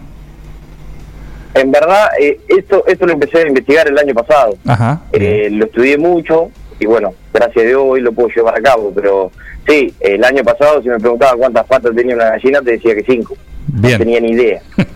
[1.53, 4.57] En verdad, eh, esto esto lo empecé a investigar el año pasado.
[4.67, 5.01] Ajá.
[5.13, 8.91] Eh, lo estudié mucho y bueno, gracias a Dios hoy lo puedo llevar a cabo.
[8.93, 9.31] Pero
[9.67, 13.03] sí, el año pasado si me preguntaba cuántas patas tenía una gallina, te decía que
[13.03, 13.35] cinco.
[13.67, 13.93] Bien.
[13.93, 14.61] No tenía ni idea.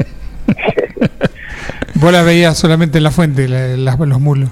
[2.02, 4.49] Vos las veías solamente en la fuente, la- las- los mulos.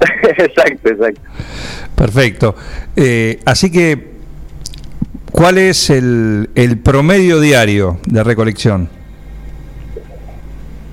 [0.22, 1.20] exacto, exacto.
[1.96, 2.54] Perfecto.
[2.96, 4.12] Eh, así que,
[5.32, 8.88] ¿cuál es el, el promedio diario de recolección?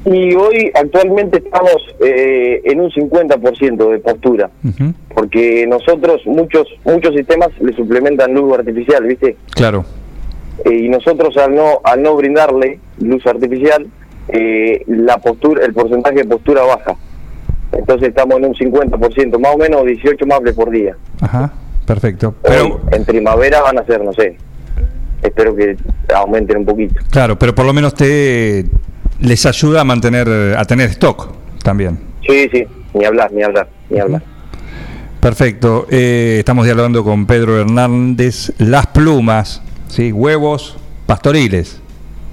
[0.06, 4.50] Y hoy actualmente estamos eh, en un 50% de postura.
[5.14, 9.36] Porque nosotros, muchos muchos sistemas le suplementan luz artificial, ¿viste?
[9.56, 9.84] Claro.
[10.64, 13.88] Eh, y nosotros al no al no brindarle luz artificial
[14.30, 16.96] eh, la postura el porcentaje de postura baja
[17.72, 21.52] entonces estamos en un 50% más o menos 18 mables por día Ajá.
[21.86, 22.34] Perfecto.
[22.44, 24.38] Hoy, en primavera van a ser no sé
[25.22, 25.76] espero que
[26.14, 28.66] aumenten un poquito Claro, pero por lo menos te
[29.20, 30.28] les ayuda a mantener,
[30.58, 31.30] a tener stock
[31.64, 32.00] también.
[32.28, 34.22] sí sí ni hablar ni hablar ni hablar
[35.20, 35.88] Perfecto.
[35.90, 38.54] Eh, estamos dialogando con Pedro Hernández.
[38.60, 40.12] Las plumas, ¿sí?
[40.12, 40.78] huevos
[41.08, 41.82] pastoriles,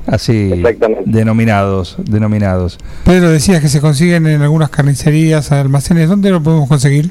[0.06, 0.62] así
[1.04, 2.78] denominados, denominados.
[3.04, 6.08] Pedro, decías que se consiguen en algunas carnicerías, almacenes.
[6.08, 7.10] ¿Dónde lo podemos conseguir?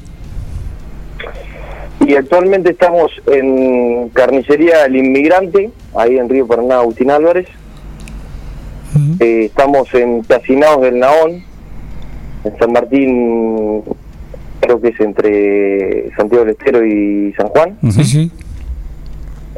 [2.06, 7.46] y actualmente estamos en carnicería El Inmigrante ahí en Río Paraná Agustín Álvarez
[9.20, 11.42] Eh, estamos en Cacinados del Naón,
[12.44, 13.82] en San Martín
[14.60, 17.78] creo que es entre Santiago del Estero y San Juan.
[17.90, 18.30] Sí, sí.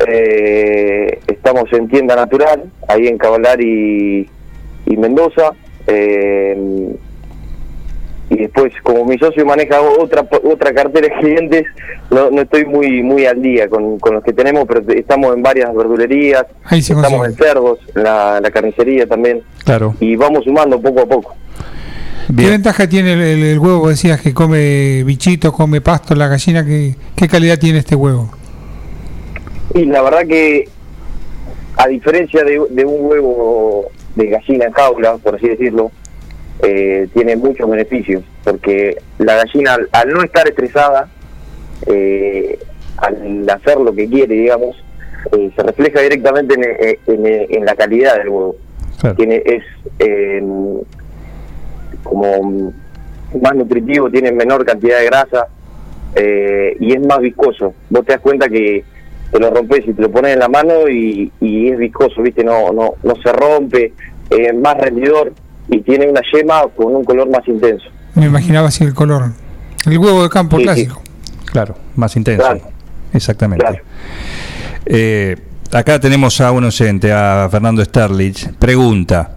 [0.06, 4.28] Eh, estamos en Tienda Natural, ahí en Cabalar y,
[4.86, 5.52] y Mendoza.
[5.86, 6.96] Eh,
[8.30, 11.64] y después, como mi socio maneja otra otra cartera de clientes,
[12.10, 15.42] no, no estoy muy muy al día con, con los que tenemos, pero estamos en
[15.42, 17.26] varias verdulerías, estamos consigue.
[17.26, 19.94] en cerdos, la, la carnicería también, Claro.
[20.00, 21.36] y vamos sumando poco a poco.
[22.34, 23.90] ¿Qué ventaja tiene el, el- el huevo?
[23.90, 26.64] Decías que come bichitos, come pasto, la gallina.
[26.64, 28.30] ¿Qué, qué calidad tiene este huevo?
[29.74, 30.68] Y la verdad que,
[31.76, 35.90] a diferencia de, de un huevo de gallina en jaula, por así decirlo,
[36.62, 41.10] eh, tiene muchos beneficios, porque la gallina al, al no estar estresada,
[41.86, 42.59] eh,
[42.98, 44.76] al hacer lo que quiere, digamos,
[45.32, 46.64] eh, se refleja directamente en,
[47.06, 48.56] en, en la calidad del huevo.
[49.16, 49.64] Tiene, es
[49.98, 50.40] eh,
[52.05, 52.72] como
[53.42, 55.48] más nutritivo, tiene menor cantidad de grasa
[56.78, 57.74] y es más viscoso.
[57.90, 58.84] Vos te das cuenta que
[59.35, 62.44] te lo rompes y te lo pones en la mano y, y es viscoso, ¿viste?
[62.44, 63.93] No, no, no se rompe,
[64.31, 65.32] es más rendidor
[65.69, 67.86] y tiene una yema con un color más intenso.
[68.15, 69.32] Me imaginaba así el color.
[69.86, 71.02] El huevo de campo clásico.
[71.47, 72.47] Claro, más intenso.
[73.12, 73.82] Exactamente.
[74.86, 75.35] Eh,
[75.73, 78.55] acá tenemos a un oyente, a Fernando Sterlich.
[78.55, 79.36] Pregunta.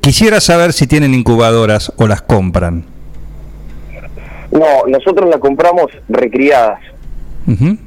[0.00, 2.84] Quisiera saber si tienen incubadoras o las compran.
[4.52, 6.78] No, nosotros la compramos recriadas,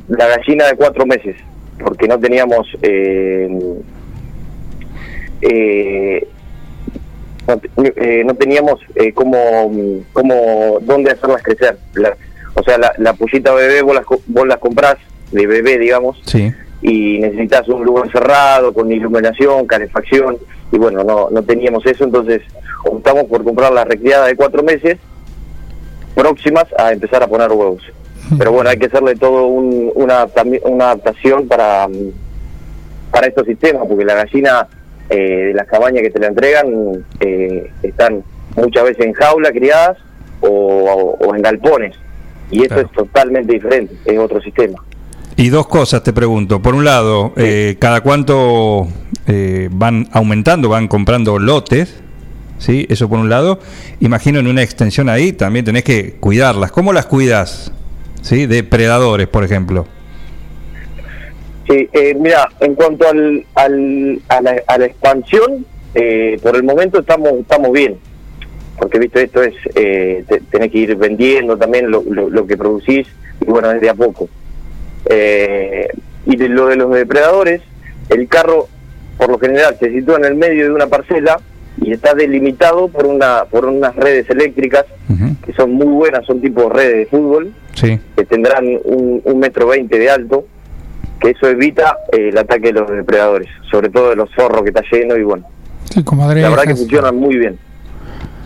[0.08, 1.36] La gallina de cuatro meses,
[1.84, 3.48] porque no teníamos eh,
[5.42, 6.28] eh,
[7.48, 9.72] no, eh, no teníamos eh, cómo,
[10.14, 11.78] cómo dónde hacerlas crecer.
[11.96, 12.16] La-
[12.54, 14.98] o sea, la, la pollita bebé vos las, vos las comprás
[15.32, 16.52] de bebé, digamos, Sí.
[16.82, 20.38] y necesitas un lugar cerrado, con iluminación, calefacción,
[20.72, 22.42] y bueno, no, no teníamos eso, entonces
[22.86, 24.98] optamos por comprar la recriada de cuatro meses,
[26.14, 27.84] próximas a empezar a poner huevos.
[28.38, 30.26] Pero bueno, hay que hacerle todo un- una,
[30.64, 31.88] una adaptación para,
[33.12, 34.68] para estos sistemas, porque la gallina
[35.10, 36.68] eh, de las cabañas que te la entregan
[37.20, 38.24] eh, están
[38.56, 39.98] muchas veces en jaula criadas
[40.41, 41.95] o, o- o en galpones,
[42.49, 44.82] y esto es totalmente diferente, es otro sistema.
[45.36, 46.62] Y dos cosas te pregunto.
[46.62, 48.88] Por un lado, eh, ¿cada cuánto
[49.28, 52.02] eh, van aumentando, van comprando lotes?
[52.60, 52.86] ¿Sí?
[52.90, 53.60] Eso por un lado.
[54.02, 56.72] Imagino en una extensión ahí también tenés que cuidarlas.
[56.72, 57.72] ¿Cómo las cuidas?
[58.22, 58.45] ¿Sí?
[58.45, 59.85] De predadores, por ejemplo.
[61.68, 65.65] Sí, eh, mira, en cuanto al, al, a, la, a la expansión,
[65.95, 67.98] eh, por el momento estamos estamos bien,
[68.77, 72.57] porque viste esto es eh, te- tenés que ir vendiendo también lo, lo, lo que
[72.57, 73.07] producís
[73.41, 74.27] y bueno desde a poco.
[75.06, 75.88] Eh,
[76.26, 77.61] y de lo de los depredadores,
[78.10, 78.68] el carro
[79.18, 81.39] por lo general se sitúa en el medio de una parcela
[81.77, 84.85] y está delimitado por una por unas redes eléctricas
[85.45, 87.99] que son muy buenas, son tipo redes de fútbol Sí.
[88.15, 90.45] que tendrán un, un metro veinte de alto,
[91.19, 94.69] que eso evita eh, el ataque de los depredadores, sobre todo de los zorros que
[94.69, 95.45] está lleno y bueno,
[95.93, 97.57] Sí, como la verdad que funcionan muy bien.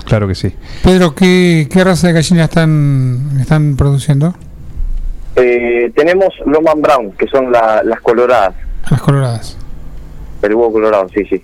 [0.05, 0.53] Claro que sí.
[0.83, 4.35] Pedro, ¿qué, qué raza de gallina están, están produciendo?
[5.35, 8.53] Eh, tenemos Loman Brown, que son la- las coloradas,
[8.89, 9.57] Las coloradas.
[10.41, 11.41] el huevo colorado, sí, sí.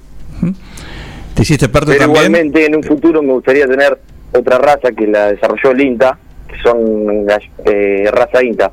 [1.35, 2.25] ¿Te hiciste parte Pero también?
[2.25, 3.99] igualmente en un futuro me gustaría tener
[4.33, 6.17] otra raza que la desarrolló el INTA,
[6.47, 7.27] que son
[7.65, 8.71] eh, raza INTA.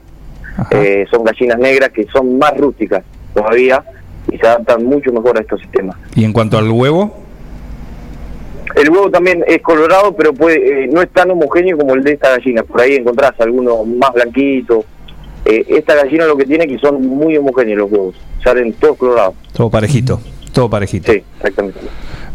[0.73, 3.83] Eh, son gallinas negras que son más rústicas todavía
[4.31, 5.97] y se adaptan mucho mejor a estos sistemas.
[6.17, 7.17] Y en cuanto al huevo,
[8.75, 12.13] El huevo también es colorado, pero puede, eh, no es tan homogéneo como el de
[12.13, 12.63] esta gallina.
[12.65, 14.85] Por ahí encontrás algunos más blanquitos.
[15.45, 18.17] Eh, esta gallina lo que tiene es que son muy homogéneos los huevos.
[18.45, 19.35] Salen todos colorados.
[19.55, 20.21] todo parejito.
[20.53, 21.13] Todo parejito.
[21.13, 21.79] Sí, exactamente.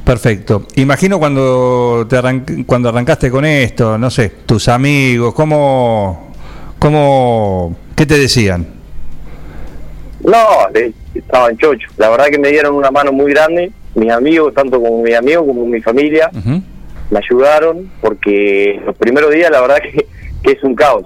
[0.06, 0.66] Perfecto.
[0.76, 6.32] Imagino cuando te arran- cuando arrancaste con esto, no sé, tus amigos, ¿cómo,
[6.78, 8.66] cómo, qué te decían?
[10.24, 10.68] No,
[11.16, 11.92] estaban chochos.
[11.98, 13.72] La verdad que me dieron una mano muy grande.
[13.96, 16.30] Mis amigos, tanto como mis amigos como mi familia,
[17.12, 20.06] me ayudaron porque los primeros días la verdad que,
[20.44, 21.06] que es un caos.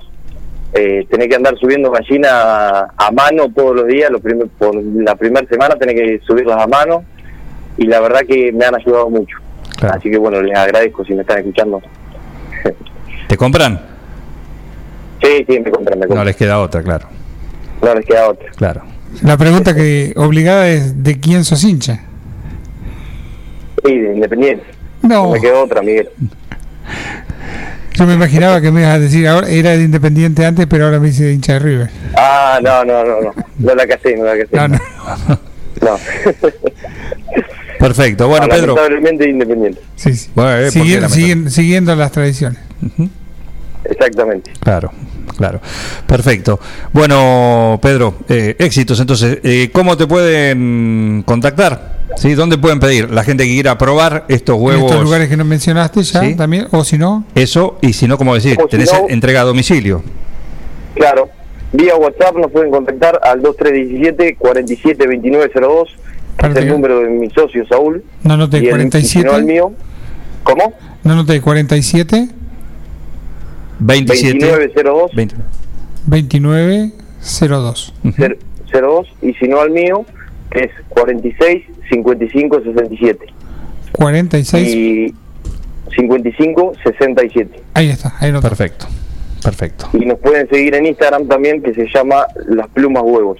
[0.74, 4.76] Eh, tenés que andar subiendo gallinas a, a mano todos los días, los primer- por
[4.76, 7.04] la primera semana tenés que subirlas a mano
[7.78, 9.38] y la verdad que me han ayudado mucho.
[9.82, 11.82] Así que bueno, les agradezco si me están escuchando.
[13.28, 13.80] ¿Te compran?
[15.22, 17.08] Sí, sí, me compran, me No les queda otra, claro.
[17.82, 18.50] No les queda otra.
[18.56, 18.82] Claro.
[19.24, 22.02] La pregunta que obligada es: ¿de quién sos hincha?
[23.86, 24.66] Sí, de Independiente.
[25.02, 25.32] No.
[25.32, 26.10] me quedó otra, Miguel.
[27.94, 31.00] Yo me imaginaba que me ibas a decir, ahora era de Independiente antes, pero ahora
[31.00, 31.90] me dice de hincha de River.
[32.16, 33.34] Ah, no, no, no, no.
[33.58, 34.56] No la casé, no la casé.
[34.56, 34.78] No, no.
[35.82, 35.98] No.
[37.80, 38.28] Perfecto.
[38.28, 38.76] Bueno, No, Pedro.
[38.76, 39.82] Lamentablemente Independiente.
[39.96, 40.30] Sí, sí.
[40.36, 40.72] Bueno, eh,
[41.50, 42.60] siguiendo las tradiciones.
[42.82, 43.12] Exactamente.
[43.90, 44.52] Exactamente.
[44.60, 44.92] Claro,
[45.38, 45.62] claro.
[46.06, 46.60] Perfecto.
[46.92, 49.00] Bueno, Pedro, eh, éxitos.
[49.00, 51.98] Entonces, eh, ¿cómo te pueden contactar?
[52.18, 52.34] ¿Sí?
[52.34, 53.12] ¿Dónde pueden pedir?
[53.12, 54.92] La gente que quiera probar estos En huevos.
[54.92, 56.36] estos lugares que nos mencionaste ya Sí.
[56.36, 59.44] también, o si no, Eso, y si no, como decir, si tenés no- entrega a
[59.44, 60.04] domicilio.
[60.96, 61.30] Claro.
[61.74, 65.90] Vía WhatsApp nos pueden contactar al 2317 472902
[66.40, 68.04] Es el número de mi socio Saúl.
[68.24, 69.06] no noté y el- 47.
[69.06, 69.72] y si no el mío.
[70.44, 70.74] ¿Cómo?
[71.04, 72.30] No noté 47
[73.80, 74.46] 27.
[74.46, 75.12] 2902
[76.06, 77.94] 2902.
[78.18, 78.38] cer-
[78.72, 80.06] 02 y si no al mío
[80.52, 83.26] que es 46 55 67
[83.94, 84.68] 46.
[84.76, 85.16] y
[85.96, 88.86] 55 67 Ahí está, ahí lo Perfecto.
[89.44, 89.88] Perfecto.
[89.94, 93.40] y nos pueden seguir en Instagram también que se llama Las Plumas Huevos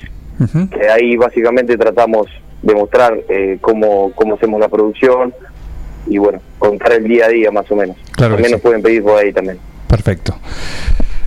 [0.72, 2.28] que ahí básicamente tratamos
[2.62, 5.34] de mostrar eh, cómo, cómo hacemos la producción
[6.08, 7.96] y bueno, contar el día a día más o menos.
[8.12, 8.52] Claro que también sí.
[8.54, 9.60] nos pueden pedir por ahí también.
[9.88, 10.36] Perfecto.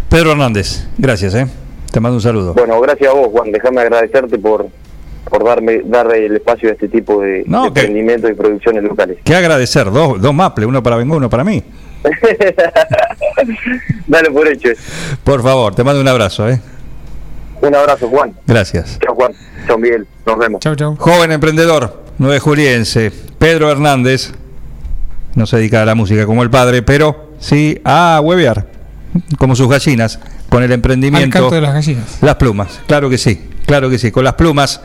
[0.08, 1.46] Pedro Hernández, gracias, ¿eh?
[1.92, 2.54] Te mando un saludo.
[2.54, 3.52] Bueno, gracias a vos, Juan.
[3.52, 4.68] Déjame agradecerte por
[5.28, 8.82] por darme dar el espacio a este tipo de, No, de que- emprendimientos y producciones
[8.82, 9.18] locales.
[9.22, 9.88] ¿Qué agradecer?
[9.90, 11.62] Dos, dos maples, uno para Bengo, uno para mí.
[14.06, 14.70] Dale por hecho.
[15.22, 16.60] Por favor, te mando un abrazo, ¿eh?
[17.62, 18.34] Un abrazo, Juan.
[18.46, 18.98] Gracias.
[19.04, 19.32] Chao, Juan.
[19.66, 20.06] Chao, Miguel.
[20.26, 20.60] Nos vemos.
[20.60, 20.96] Chao, chao.
[20.96, 24.32] Joven emprendedor, nueve juliense, Pedro Hernández,
[25.34, 28.66] no se dedica a la música como el padre, pero sí a huevear,
[29.38, 30.18] como sus gallinas,
[30.48, 31.38] con el Al emprendimiento.
[31.38, 32.18] canto de las gallinas.
[32.22, 34.10] Las plumas, claro que sí, claro que sí.
[34.10, 34.80] Con las plumas,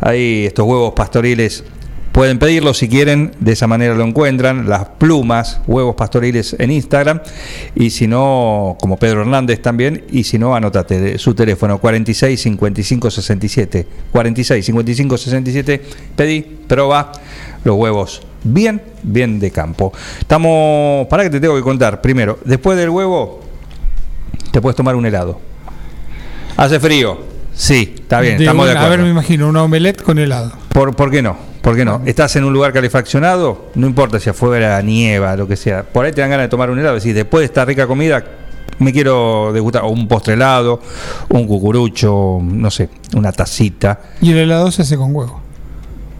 [0.00, 1.64] ahí estos huevos pastoriles
[2.18, 4.68] pueden pedirlo si quieren, de esa manera lo encuentran.
[4.68, 7.20] Las plumas, huevos pastoriles en Instagram.
[7.76, 10.04] Y si no, como Pedro Hernández también.
[10.10, 13.86] Y si no, anótate su teléfono 46 55 67.
[14.10, 15.82] 46 55 67.
[16.16, 17.12] Pedí, proba
[17.62, 18.22] los huevos.
[18.42, 19.92] Bien, bien de campo.
[20.18, 21.06] Estamos.
[21.06, 22.00] Para que te tengo que contar.
[22.00, 23.44] Primero, después del huevo,
[24.50, 25.38] te puedes tomar un helado.
[26.56, 27.16] ¿Hace frío?
[27.54, 28.86] Sí, está bien, estamos de acuerdo.
[28.88, 30.52] A ver, me imagino, una omelette con helado.
[30.72, 31.47] ¿Por, por qué no?
[31.62, 32.02] ¿Por qué no?
[32.06, 33.70] ¿Estás en un lugar calefaccionado?
[33.74, 35.82] No importa si afuera nieva, lo que sea.
[35.82, 36.94] Por ahí te dan ganas de tomar un helado.
[36.94, 38.24] Decís, después de esta rica comida,
[38.78, 40.80] me quiero degustar o un postre helado,
[41.30, 44.00] un cucurucho, no sé, una tacita.
[44.20, 45.40] Y el helado se hace con huevo.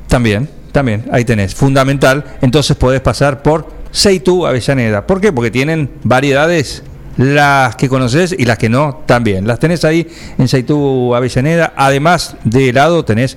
[0.08, 1.54] También, también, ahí tenés.
[1.54, 2.24] Fundamental.
[2.40, 5.06] Entonces podés pasar por Seitú Avellaneda.
[5.06, 5.32] ¿Por qué?
[5.32, 6.82] Porque tienen variedades,
[7.16, 9.46] las que conoces y las que no también.
[9.46, 10.08] Las tenés ahí
[10.38, 11.72] en Seitú Avellaneda.
[11.76, 13.36] Además de helado, tenés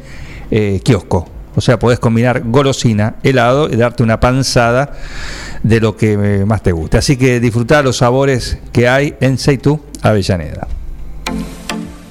[0.49, 1.28] eh, kiosco.
[1.56, 4.94] O sea, podés combinar golosina, helado y darte una panzada
[5.64, 6.98] de lo que eh, más te guste.
[6.98, 10.68] Así que disfrutá los sabores que hay en Seitú Avellaneda.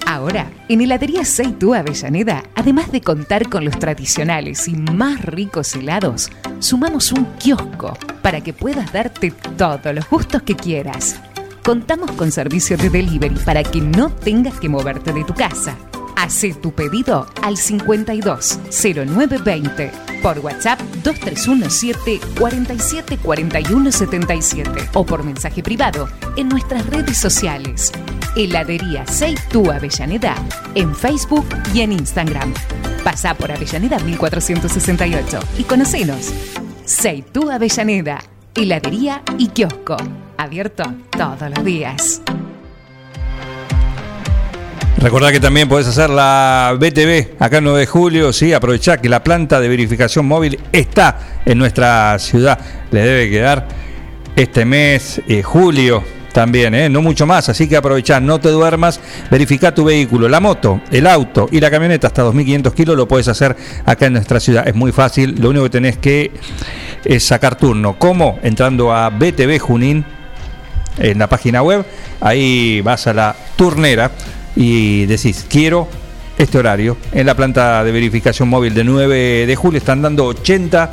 [0.07, 6.31] Ahora, en Heladería Seitú Avellaneda, además de contar con los tradicionales y más ricos helados,
[6.59, 11.19] sumamos un kiosco para que puedas darte todos los gustos que quieras.
[11.65, 15.77] Contamos con servicio de delivery para que no tengas que moverte de tu casa.
[16.21, 19.91] Hacé tu pedido al 520920
[20.23, 27.91] por WhatsApp 2317 47 41 77 o por mensaje privado en nuestras redes sociales.
[28.37, 30.35] Heladería Seitú Avellaneda
[30.75, 32.53] en Facebook y en Instagram.
[33.03, 36.35] Pasá por Avellaneda 1468 y conocenos.
[36.85, 38.23] Seitú Avellaneda,
[38.55, 39.97] heladería y kiosco.
[40.37, 40.85] Abierto
[41.17, 42.21] todos los días.
[45.01, 49.09] Recordá que también podés hacer la BTV acá el 9 de julio, sí, aprovechá que
[49.09, 52.59] la planta de verificación móvil está en nuestra ciudad.
[52.91, 53.67] Le debe quedar
[54.37, 56.05] este mes, eh, julio
[56.35, 56.91] también, ¿eh?
[56.91, 59.01] no mucho más, así que aprovechá, no te duermas,
[59.31, 63.27] verifica tu vehículo, la moto, el auto y la camioneta hasta 2.500 kilos lo puedes
[63.29, 63.57] hacer
[63.87, 64.69] acá en nuestra ciudad.
[64.69, 66.31] Es muy fácil, lo único que tenés que
[67.07, 67.99] es sacar turno.
[67.99, 68.39] ¿Cómo?
[68.43, 70.05] Entrando a BTV Junín
[70.99, 71.87] en la página web,
[72.21, 74.11] ahí vas a la turnera
[74.61, 75.89] y decís, quiero
[76.37, 76.99] este horario.
[77.13, 80.91] En la planta de verificación móvil de 9 de julio están dando 80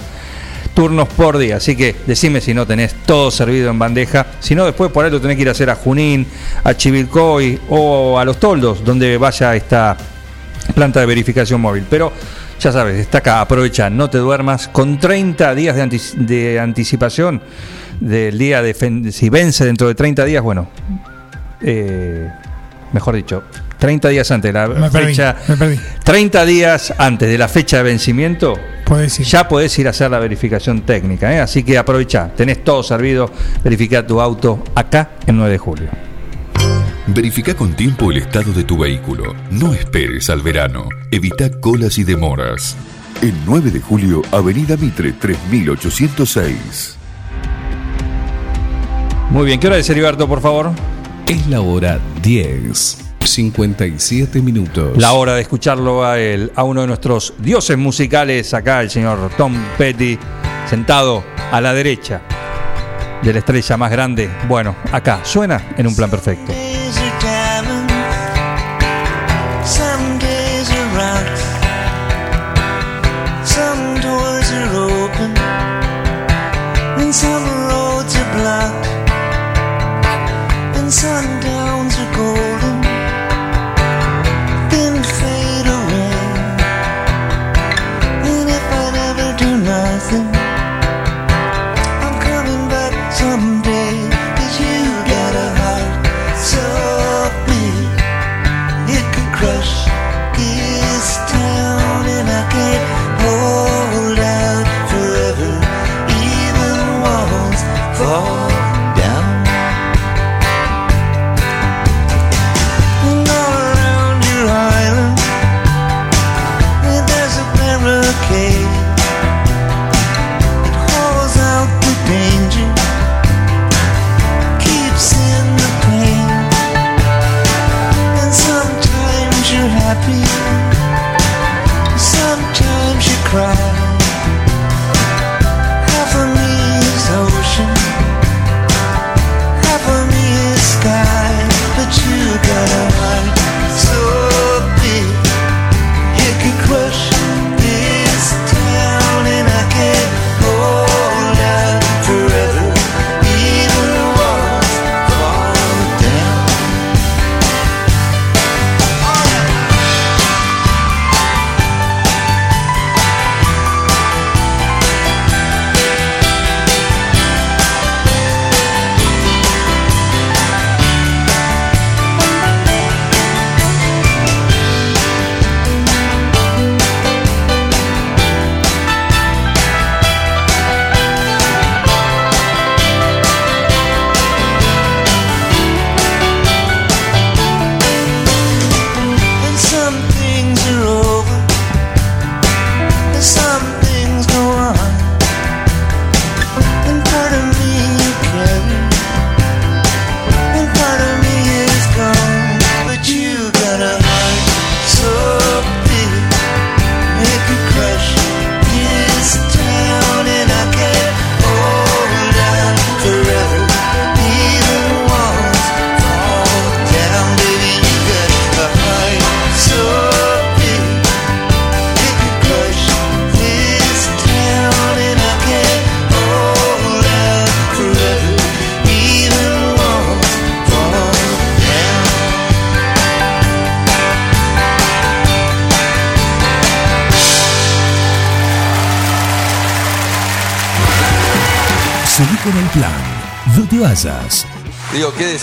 [0.73, 4.63] turnos por día, así que decime si no tenés todo servido en bandeja, si no
[4.63, 6.25] después por ahí lo tenés que ir a hacer a Junín,
[6.63, 9.97] a Chivilcoy o a Los Toldos, donde vaya esta
[10.73, 11.83] planta de verificación móvil.
[11.89, 12.13] Pero
[12.61, 17.41] ya sabes, está acá, aprovecha, no te duermas, con 30 días de, de anticipación
[17.99, 20.69] del día de, si vence dentro de 30 días, bueno,
[21.61, 22.29] eh,
[22.93, 23.43] mejor dicho,
[23.79, 25.79] 30 días antes de la Me perdí, fecha, me perdí.
[26.03, 28.55] 30 días antes de la fecha de vencimiento,
[28.85, 29.25] Podés ir.
[29.25, 31.39] ya podés ir a hacer la verificación técnica, ¿eh?
[31.39, 33.31] así que aprovecha, tenés todo servido,
[33.63, 35.89] verifica tu auto acá en 9 de julio.
[37.09, 39.33] Verifica con tiempo el estado de tu vehículo.
[39.49, 40.89] No esperes al verano.
[41.09, 42.75] Evita colas y demoras.
[43.21, 46.97] El 9 de julio, Avenida Mitre 3806.
[49.29, 50.71] Muy bien, ¿qué hora es Heriberto, por favor?
[51.27, 54.97] Es la hora 10, 57 minutos.
[54.97, 59.29] La hora de escucharlo a él, a uno de nuestros dioses musicales acá, el señor
[59.35, 60.17] Tom Petty,
[60.69, 62.21] sentado a la derecha
[63.21, 64.29] de la estrella más grande.
[64.47, 66.53] Bueno, acá, suena en un plan perfecto.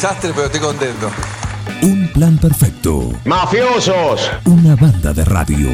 [0.05, 1.11] Desastre, pero estoy contento.
[1.81, 3.11] Un plan perfecto.
[3.25, 4.31] ¡Mafiosos!
[4.45, 5.69] Una banda de radio.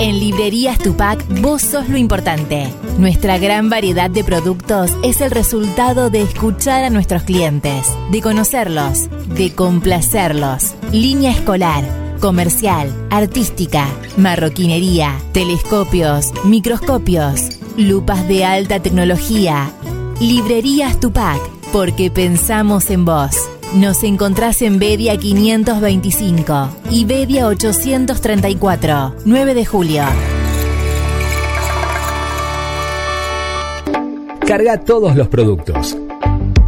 [0.00, 2.68] En Librerías Tupac, vos sos lo importante.
[2.98, 9.08] Nuestra gran variedad de productos es el resultado de escuchar a nuestros clientes, de conocerlos,
[9.28, 10.74] de complacerlos.
[10.90, 11.84] Línea escolar,
[12.20, 13.86] comercial, artística,
[14.16, 19.70] marroquinería, telescopios, microscopios, lupas de alta tecnología.
[20.20, 21.38] Librerías Tupac,
[21.72, 23.30] porque pensamos en vos.
[23.76, 30.02] Nos encontrás en Bedia 525 y Bedia 834, 9 de julio.
[34.44, 35.96] Carga todos los productos.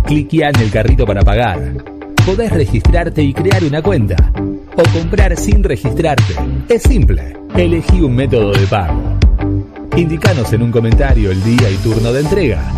[0.07, 1.85] Cliquea en el carrito para pagar.
[2.25, 4.33] Podés registrarte y crear una cuenta.
[4.77, 6.37] O comprar sin registrarte.
[6.69, 7.37] Es simple.
[7.57, 9.19] Elegí un método de pago.
[9.97, 12.73] Indicanos en un comentario el día y turno de entrega.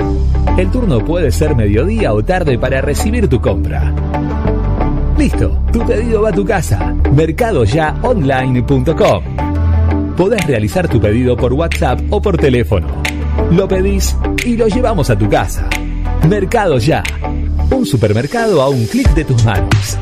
[0.56, 3.93] El turno puede ser mediodía o tarde para recibir tu compra.
[5.19, 6.94] Listo, tu pedido va a tu casa.
[7.14, 9.24] Mercadoyaonline.com.
[10.16, 12.89] Podés realizar tu pedido por WhatsApp o por teléfono.
[13.51, 15.69] Lo pedís y lo llevamos a tu casa.
[16.28, 17.02] Mercado Ya.
[17.70, 19.98] Un supermercado a un clic de tus manos.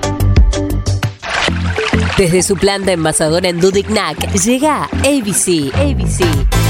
[2.18, 5.72] Desde su planta envasadora en Dudignac llega ABC.
[5.74, 6.69] ABC.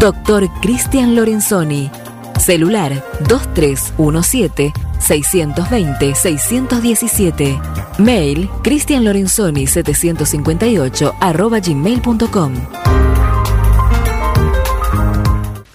[0.00, 1.88] Doctor Cristian Lorenzoni,
[2.36, 7.60] celular 2317 620 617.
[7.98, 12.52] Mail cristianlorenzoni 758 arroba gmail.com.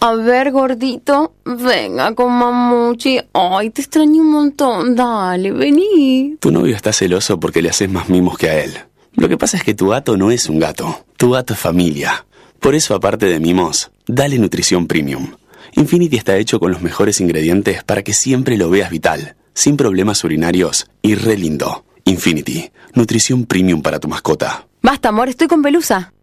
[0.04, 3.20] A ver, gordito, venga con mamuchi.
[3.34, 4.96] Ay, te extraño un montón.
[4.96, 6.38] Dale, vení.
[6.40, 8.74] Tu novio está celoso porque le haces más mimos que a él.
[9.14, 11.06] Lo que pasa es que tu gato no es un gato.
[11.18, 12.26] Tu gato es familia.
[12.60, 15.34] Por eso, aparte de mimos, dale nutrición premium.
[15.74, 20.24] Infinity está hecho con los mejores ingredientes para que siempre lo veas vital, sin problemas
[20.24, 21.86] urinarios y re lindo.
[22.06, 24.68] Infinity, nutrición premium para tu mascota.
[24.82, 26.14] Basta, amor, estoy con pelusa.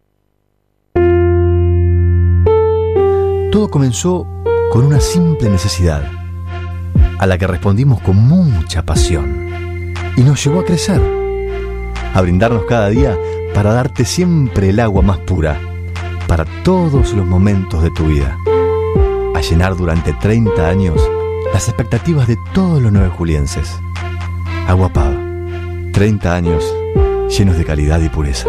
[3.51, 4.27] Todo comenzó
[4.71, 6.05] con una simple necesidad,
[7.19, 11.01] a la que respondimos con mucha pasión, y nos llevó a crecer,
[12.13, 13.17] a brindarnos cada día
[13.55, 15.59] para darte siempre el agua más pura,
[16.27, 18.37] para todos los momentos de tu vida,
[19.39, 21.01] a llenar durante 30 años
[21.53, 23.79] las expectativas de todos los nueve julienses.
[24.67, 25.17] Agua Pava,
[25.93, 26.65] 30 años
[27.29, 28.49] llenos de calidad y pureza.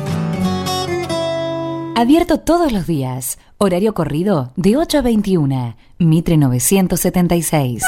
[1.95, 3.37] Abierto todos los días.
[3.57, 5.75] Horario corrido de 8 a 21.
[5.99, 7.83] Mitre 976.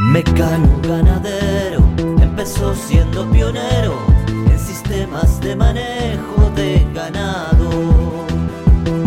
[0.00, 1.80] Mecano ganadero
[2.22, 7.70] empezó siendo pionero en sistemas de manejo de ganado.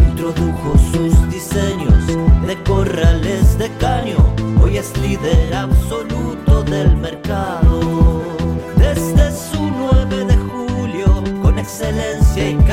[0.09, 2.07] Introdujo sus diseños
[2.45, 4.17] de corrales de caño,
[4.61, 8.18] hoy es líder absoluto del mercado.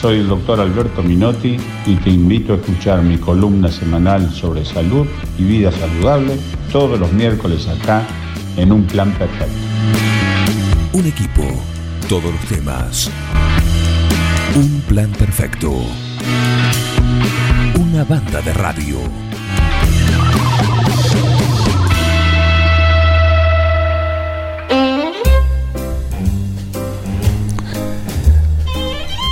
[0.00, 5.06] Soy el doctor Alberto Minotti y te invito a escuchar mi columna semanal sobre salud
[5.36, 6.38] y vida saludable
[6.72, 8.06] todos los miércoles acá
[8.56, 9.52] en Un Plan Perfecto.
[10.94, 11.42] Un equipo,
[12.08, 13.10] todos los temas.
[14.56, 15.70] Un plan perfecto.
[17.78, 19.29] Una banda de radio.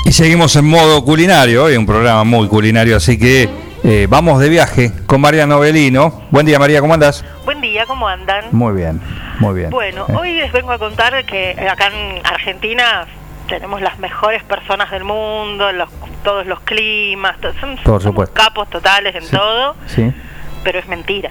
[0.08, 3.46] Y seguimos en modo culinario, hoy un programa muy culinario, así que
[3.84, 6.22] eh, vamos de viaje con María Novelino.
[6.30, 7.22] Buen día María, ¿cómo andas?
[7.44, 8.46] Buen día, ¿cómo andan?
[8.52, 9.02] Muy bien,
[9.38, 9.68] muy bien.
[9.70, 13.06] Bueno, Eh, hoy les vengo a contar que acá en Argentina
[13.48, 15.90] tenemos las mejores personas del mundo, los-
[16.24, 18.34] todos los climas, to- son, Por somos supuesto.
[18.34, 19.36] capos totales en Sí.
[19.36, 20.10] todo, Sí.
[20.64, 21.30] pero es mentira.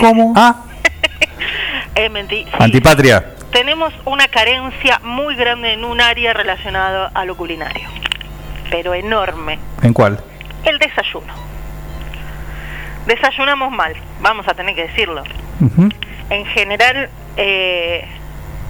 [0.00, 0.32] ¿Cómo?
[0.36, 0.56] Ah,
[1.94, 2.50] es mentira.
[2.58, 3.24] antipatria.
[3.52, 7.86] Tenemos una carencia muy grande en un área relacionado a lo culinario,
[8.70, 9.58] pero enorme.
[9.82, 10.24] ¿En cuál?
[10.64, 11.34] El desayuno.
[13.06, 15.22] Desayunamos mal, vamos a tener que decirlo.
[16.30, 18.08] En general, eh,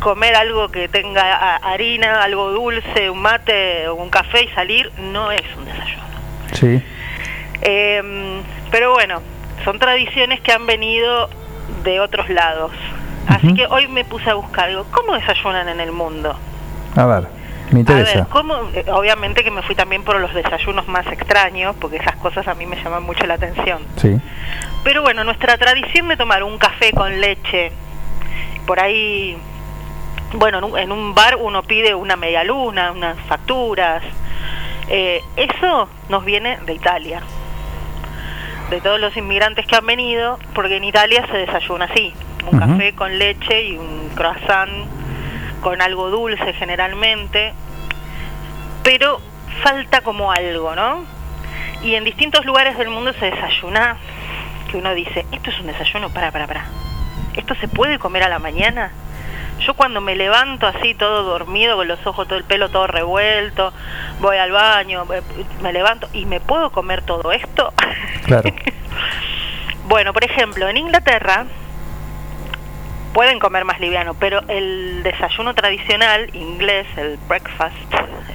[0.00, 5.30] comer algo que tenga harina, algo dulce, un mate o un café y salir no
[5.30, 6.02] es un desayuno.
[6.54, 6.82] Sí.
[7.60, 8.42] Eh,
[8.72, 9.22] pero bueno,
[9.64, 11.30] son tradiciones que han venido
[11.84, 12.72] de otros lados.
[13.28, 16.36] Así que hoy me puse a buscar, digo, ¿cómo desayunan en el mundo?
[16.96, 17.28] A ver,
[17.70, 18.14] me A interesa.
[18.18, 18.54] ver, ¿cómo?
[18.74, 22.54] eh, obviamente que me fui también por los desayunos más extraños, porque esas cosas a
[22.54, 23.80] mí me llaman mucho la atención.
[23.96, 24.18] Sí.
[24.84, 27.72] Pero bueno, nuestra tradición de tomar un café con leche,
[28.66, 29.36] por ahí,
[30.34, 34.02] bueno, en un, en un bar uno pide una media luna, unas facturas,
[34.88, 37.22] eh, eso nos viene de Italia,
[38.70, 42.12] de todos los inmigrantes que han venido, porque en Italia se desayuna así,
[42.50, 44.70] un café con leche y un croissant
[45.60, 47.54] con algo dulce generalmente,
[48.82, 49.20] pero
[49.62, 51.04] falta como algo, ¿no?
[51.82, 53.96] Y en distintos lugares del mundo se desayuna,
[54.70, 56.64] que uno dice, esto es un desayuno, para, para, para.
[57.34, 58.90] ¿Esto se puede comer a la mañana?
[59.60, 63.72] Yo cuando me levanto así todo dormido, con los ojos, todo el pelo todo revuelto,
[64.20, 65.22] voy al baño, eh,
[65.62, 67.72] me levanto y me puedo comer todo esto.
[68.24, 68.50] Claro.
[69.84, 71.44] Bueno, por ejemplo, en Inglaterra
[73.12, 77.76] pueden comer más liviano, pero el desayuno tradicional inglés, el breakfast,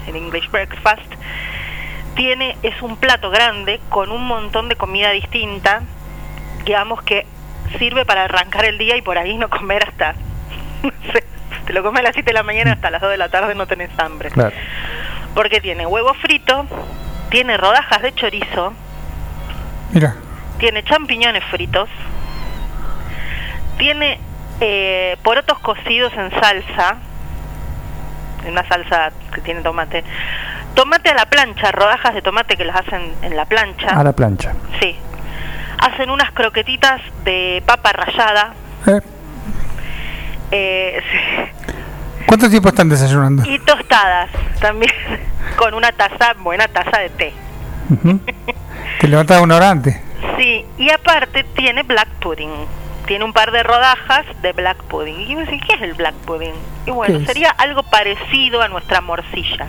[0.07, 1.13] el English breakfast,
[2.15, 5.81] tiene es un plato grande con un montón de comida distinta,
[6.65, 7.25] digamos que
[7.77, 10.13] sirve para arrancar el día y por ahí no comer hasta
[10.83, 11.23] no sé,
[11.65, 13.55] te lo comes a las 7 de la mañana hasta las 2 de la tarde
[13.55, 14.29] no tenés hambre.
[14.29, 14.55] Claro.
[15.33, 16.65] Porque tiene huevo frito,
[17.29, 18.73] tiene rodajas de chorizo,
[19.91, 20.15] Mira,
[20.57, 21.89] tiene champiñones fritos,
[23.77, 24.19] tiene
[24.59, 26.97] eh, porotos cocidos en salsa,
[28.45, 30.03] en una salsa que tiene tomate,
[30.73, 34.13] tomate a la plancha, rodajas de tomate que las hacen en la plancha, A la
[34.13, 34.53] plancha.
[34.79, 34.95] sí,
[35.79, 38.53] hacen unas croquetitas de papa rallada,
[38.87, 39.01] Eh.
[40.51, 43.43] eh, sí, ¿cuánto tiempo están desayunando?
[43.49, 44.29] y tostadas
[44.61, 44.91] también,
[45.57, 47.33] con una taza, buena taza de té.
[47.89, 48.19] Ujú.
[48.99, 49.95] Te levantas una hora antes.
[50.37, 52.51] Sí, y aparte tiene black pudding.
[53.07, 55.19] Tiene un par de rodajas de black pudding.
[55.21, 56.53] Y yo decía, ¿qué es el black pudding?
[56.85, 59.67] Y bueno, sería algo parecido a nuestra morcilla.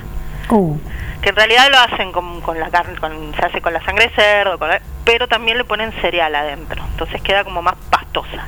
[0.51, 0.77] Uh,
[1.23, 4.09] Que en realidad lo hacen con, con la carne, con, se hace con la sangre
[4.09, 6.82] de cerdo, con la- pero también le ponen cereal adentro.
[6.90, 8.47] Entonces queda como más pastosa.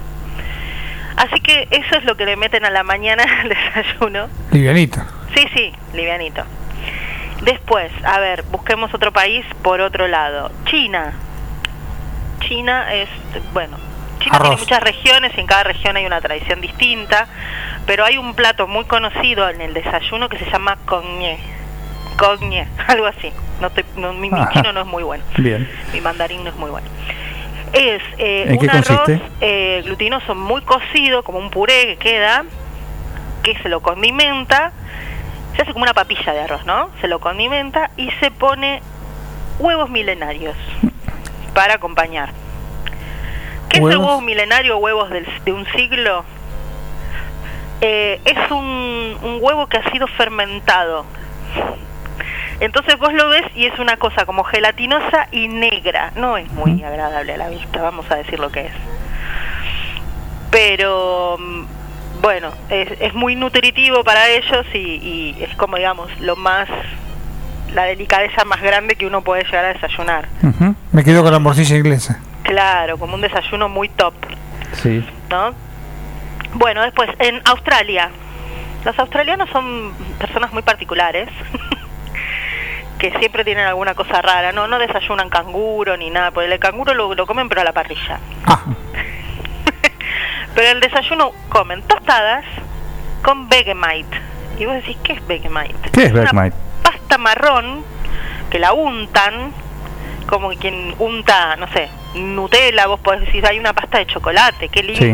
[1.17, 4.29] Así que eso es lo que le meten a la mañana al desayuno.
[4.51, 5.01] livianito.
[5.35, 6.43] Sí, sí, livianito.
[7.43, 10.51] Después, a ver, busquemos otro país por otro lado.
[10.65, 11.13] China.
[12.41, 13.09] China es,
[13.53, 13.77] bueno,
[14.21, 14.61] China tiene Arroz.
[14.61, 17.27] muchas regiones y en cada región hay una tradición distinta,
[17.87, 21.39] pero hay un plato muy conocido en el desayuno que se llama cogné.
[22.17, 23.33] Cogné, algo así.
[23.61, 25.25] No estoy- no, mi, chino no es muy bueno.
[25.37, 25.69] Bien.
[25.93, 26.87] Mi mandarín no es muy bueno.
[27.73, 29.09] Es eh, ¿En un arroz
[29.41, 32.45] eh, glutinoso muy cocido, como un puré que queda,
[33.43, 34.73] que se lo condimenta,
[35.55, 36.91] se hace como una papilla de arroz, ¿no?
[37.01, 38.83] Se lo condimenta y se pone
[39.61, 40.57] huevos milenarios
[41.55, 42.31] para acompañar.
[43.71, 44.07] ¿Qué es el ¿Huevos?
[44.07, 46.25] huevo milenario huevos del- de un siglo?
[47.81, 51.07] Eh, es un, un huevo que ha sido fermentado.
[52.61, 56.13] Entonces vos lo ves y es una cosa como gelatinosa y negra.
[56.17, 58.73] No es muy agradable a la vista, vamos a decir lo que es.
[60.51, 61.63] Pero mm,
[62.23, 66.69] bueno, es, es muy nutritivo para ellos y, y es como digamos lo más,
[67.73, 70.29] la delicadeza más grande que uno puede llegar a desayunar.
[70.93, 72.19] Me quedo con la morcilla inglesa.
[72.51, 74.13] Claro, como un desayuno muy top,
[74.73, 75.07] Sí.
[75.29, 75.55] ¿no?
[76.55, 78.11] Bueno, después, en Australia.
[78.85, 81.29] Los australianos son personas muy particulares.
[82.99, 84.51] que siempre tienen alguna cosa rara.
[84.51, 86.33] No, no desayunan canguro ni nada.
[86.33, 88.19] Porque el canguro lo, lo comen pero a la parrilla.
[90.57, 92.45] pero el desayuno comen tostadas
[93.23, 94.21] con Vegemite.
[94.59, 95.89] Y vos decís, ¿qué es Vegemite?
[95.93, 96.57] ¿Qué es una Vegemite?
[96.83, 97.85] pasta marrón
[98.51, 99.53] que la untan,
[100.31, 104.83] como quien unta, no sé, Nutella, vos podés decir, hay una pasta de chocolate, qué
[104.83, 105.01] lindo.
[105.05, 105.13] Sí.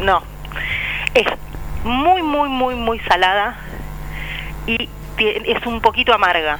[0.00, 0.22] No,
[1.14, 1.26] es
[1.84, 3.56] muy, muy, muy, muy salada
[4.66, 6.58] y es un poquito amarga.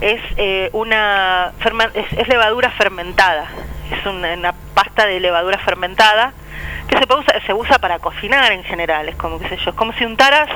[0.00, 3.46] Es eh, una ferma- es, es levadura fermentada.
[3.90, 6.32] Es una, una pasta de levadura fermentada
[6.88, 9.08] que se, puede usar- se usa para cocinar en general.
[9.08, 10.48] Es como, qué sé yo, es como si untaras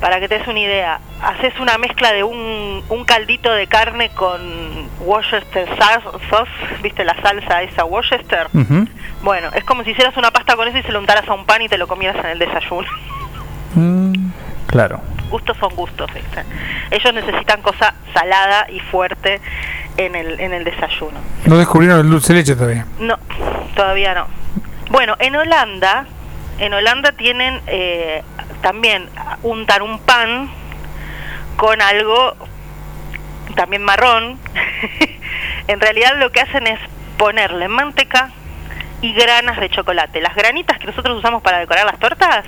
[0.00, 4.08] para que te des una idea, haces una mezcla de un, un caldito de carne
[4.10, 6.50] con Worcester sau- sauce,
[6.82, 8.48] ¿viste la salsa esa Worcester?
[9.22, 11.44] Bueno, es como si hicieras una pasta con eso y se lo untaras a un
[11.44, 12.88] pan y te lo comieras en el desayuno.
[13.74, 14.30] Mm,
[14.66, 15.00] claro.
[15.30, 16.42] Gustos son gustos, ¿viste?
[16.90, 19.40] Ellos necesitan cosa salada y fuerte
[19.96, 21.20] en el, en el desayuno.
[21.44, 22.86] No descubrieron el dulce leche todavía.
[22.98, 23.16] No,
[23.76, 24.26] todavía no.
[24.90, 26.06] Bueno, en Holanda,
[26.60, 28.22] en Holanda tienen eh,
[28.62, 29.08] también
[29.42, 30.50] untar un pan
[31.56, 32.36] con algo
[33.56, 34.38] también marrón.
[35.68, 36.78] en realidad lo que hacen es
[37.16, 38.30] ponerle manteca
[39.02, 40.20] y granas de chocolate.
[40.20, 42.44] Las granitas que nosotros usamos para decorar las tortas,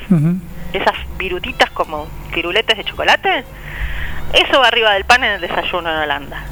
[0.73, 3.45] esas virutitas como piruletes de chocolate,
[4.33, 6.45] eso va arriba del pan en el desayuno en Holanda.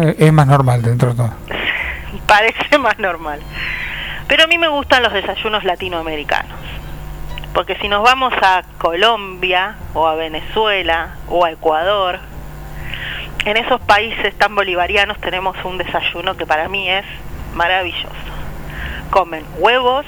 [0.00, 1.32] Eh, es más normal dentro de todo.
[2.26, 3.40] parece más normal.
[4.28, 6.58] Pero a mí me gustan los desayunos latinoamericanos.
[7.56, 12.18] Porque si nos vamos a Colombia o a Venezuela o a Ecuador,
[13.46, 17.06] en esos países tan bolivarianos tenemos un desayuno que para mí es
[17.54, 18.10] maravilloso.
[19.08, 20.04] Comen huevos,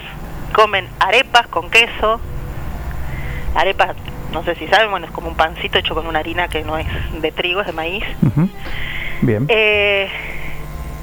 [0.53, 2.21] comen arepas con queso.
[3.55, 3.97] Arepas,
[4.31, 6.77] no sé si saben, bueno, es como un pancito hecho con una harina que no
[6.77, 6.87] es
[7.23, 8.05] de trigo, es de maíz.
[9.23, 9.47] Bien.
[9.49, 10.11] Eh,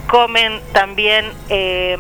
[0.08, 1.98] comen también eh,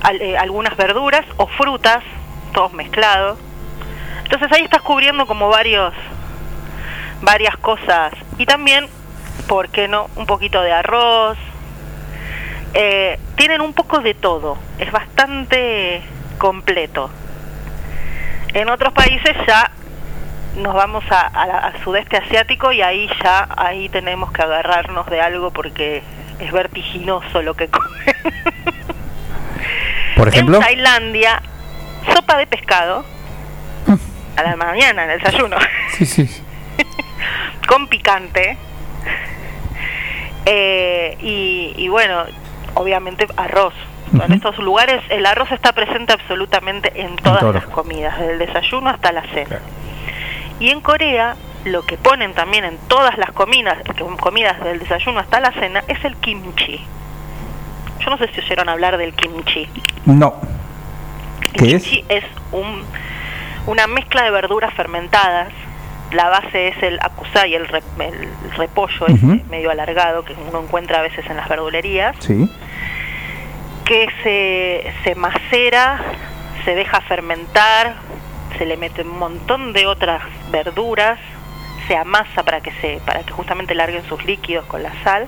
[0.00, 2.02] al- eh, algunas verduras o frutas,
[2.54, 3.38] todos mezclados.
[4.22, 5.92] Entonces ahí estás cubriendo como varios
[7.20, 8.86] varias cosas y también,
[9.46, 10.08] ¿por qué no?
[10.16, 11.36] Un poquito de arroz.
[12.74, 16.02] Eh, tienen un poco de todo, es bastante
[16.38, 17.10] completo.
[18.52, 19.70] En otros países ya
[20.56, 25.06] nos vamos a- a la- al sudeste asiático y ahí ya ahí tenemos que agarrarnos
[25.10, 26.02] de algo porque
[26.40, 28.14] es vertiginoso lo que comen.
[30.16, 31.42] Por ejemplo, En Tailandia,
[32.12, 33.04] sopa de pescado
[34.36, 35.56] a la mañana en el desayuno
[35.92, 36.28] Sí, sí.
[37.68, 38.56] con picante
[40.46, 42.24] Eh, y, y bueno,
[42.74, 43.72] obviamente arroz.
[44.12, 48.90] En estos lugares el arroz está presente absolutamente en todas las comidas, desde el desayuno
[48.90, 49.58] hasta la cena.
[50.60, 53.78] Y en Corea lo que ponen también en todas las comidas,
[54.20, 56.84] comidas del desayuno hasta la cena es el kimchi.
[58.00, 59.68] Yo no sé si oyeron hablar del kimchi.
[60.04, 60.34] no.
[61.54, 61.82] ¿Qué es?
[61.84, 62.82] kimchi es un,
[63.66, 65.48] una mezcla de verduras fermentadas.
[66.12, 69.40] La base es el akusai, el, re- el repollo Ujú.
[69.50, 72.48] medio alargado que uno encuentra a veces en las verdulerías, Sí.
[73.84, 76.00] que se, se macera,
[76.64, 77.94] se deja fermentar,
[78.58, 81.18] se le mete un montón de otras verduras,
[81.88, 85.26] se amasa para que se para que justamente larguen sus líquidos con la sal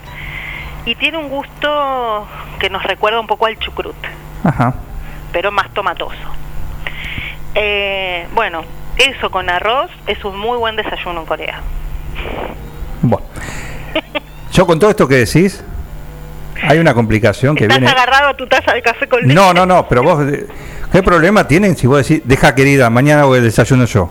[0.86, 2.26] y tiene un gusto
[2.60, 3.96] que nos recuerda un poco al chucrut
[4.44, 4.74] Ajá.
[5.36, 6.16] Pero más tomatoso.
[7.54, 8.64] Eh, bueno,
[8.96, 11.60] eso con arroz es un muy buen desayuno en Corea.
[13.02, 13.26] Bueno.
[14.50, 15.62] Yo con todo esto que decís,
[16.66, 17.92] hay una complicación que Estás viene.
[17.92, 19.34] agarrado a tu taza de café con leche.
[19.34, 20.24] No, no, no, pero vos,
[20.90, 24.10] ¿qué problema tienen si vos decís, deja querida, mañana voy al desayuno yo?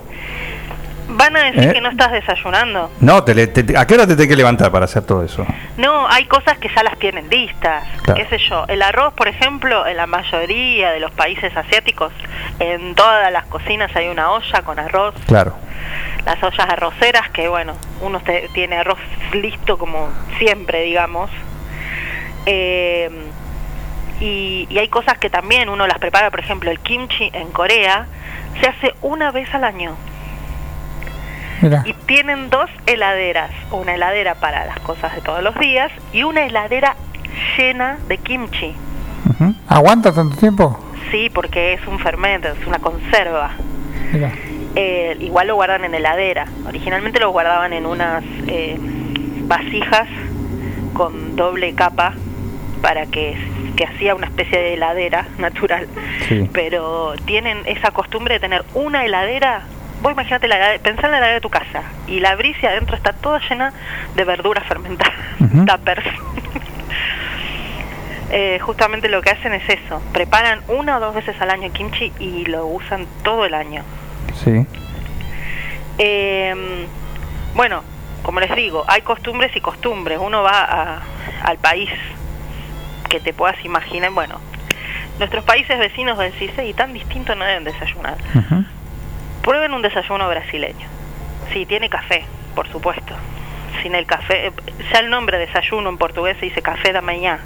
[1.26, 1.72] Van a decir ¿Eh?
[1.72, 2.90] que no estás desayunando.
[3.00, 5.24] No, te, le- te- te- ¿a qué hora te tenés que levantar para hacer todo
[5.24, 5.44] eso?
[5.76, 7.82] No, hay cosas que ya las tienen listas.
[8.02, 8.20] Claro.
[8.22, 8.64] ¿Qué sé yo?
[8.68, 12.12] El arroz, por ejemplo, en la mayoría de los países asiáticos,
[12.60, 15.14] en todas las cocinas hay una olla con arroz.
[15.26, 15.54] Claro.
[16.24, 18.98] las ollas arroceras, que bueno, uno te- tiene arroz
[19.32, 20.08] listo como
[20.38, 21.28] siempre, digamos.
[22.46, 23.10] Eh,
[24.20, 28.06] y, y hay cosas que también uno las prepara, por ejemplo, el kimchi en Corea
[28.60, 29.96] se hace una vez al año.
[31.62, 31.82] Mira.
[31.86, 36.44] Y tienen dos heladeras, una heladera para las cosas de todos los días y una
[36.46, 36.96] heladera
[37.56, 38.74] llena de kimchi.
[39.68, 40.78] ¿Aguanta tanto tiempo?
[41.10, 43.52] Sí, porque es un fermento, es una conserva.
[44.12, 44.32] Mira.
[44.74, 46.46] Eh, igual lo guardan en heladera.
[46.66, 48.76] Originalmente lo guardaban en unas eh,
[49.46, 50.08] vasijas
[50.92, 52.14] con doble capa
[52.82, 53.36] para que
[53.76, 55.86] que hacía una especie de heladera natural,
[56.28, 56.48] Sí.
[56.54, 59.64] pero tienen esa costumbre de tener una heladera.
[60.02, 62.96] Vos imagínate la pensá en la heladera de tu casa y la abrís y adentro
[62.96, 63.72] está toda llena
[64.14, 65.14] de verduras fermentadas,
[65.66, 66.04] tuppers.
[68.28, 72.12] Eh, justamente lo que hacen es eso, preparan una o dos veces al año kimchi
[72.18, 73.84] y lo usan todo el año.
[74.44, 74.66] Sí.
[75.98, 76.86] Eh,
[77.54, 77.84] bueno,
[78.24, 80.18] como les digo, hay costumbres y costumbres.
[80.20, 81.02] Uno va a-
[81.44, 81.88] al país
[83.08, 84.10] que te puedas imaginar.
[84.10, 84.40] Bueno,
[85.20, 88.16] nuestros países vecinos del CICE y tan distintos no deben desayunar.
[89.46, 90.88] Prueben un desayuno brasileño.
[91.52, 92.24] Sí, tiene café,
[92.56, 93.14] por supuesto.
[93.80, 94.52] Sin el café, eh,
[94.92, 97.38] ya el nombre desayuno en portugués se dice café da mañana,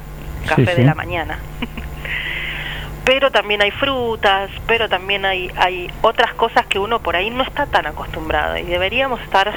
[0.47, 1.37] café Sí, de la mañana.
[3.05, 7.43] pero también hay frutas, pero también hay, hay otras cosas que uno por ahí no
[7.43, 9.53] está tan acostumbrado y deberíamos estar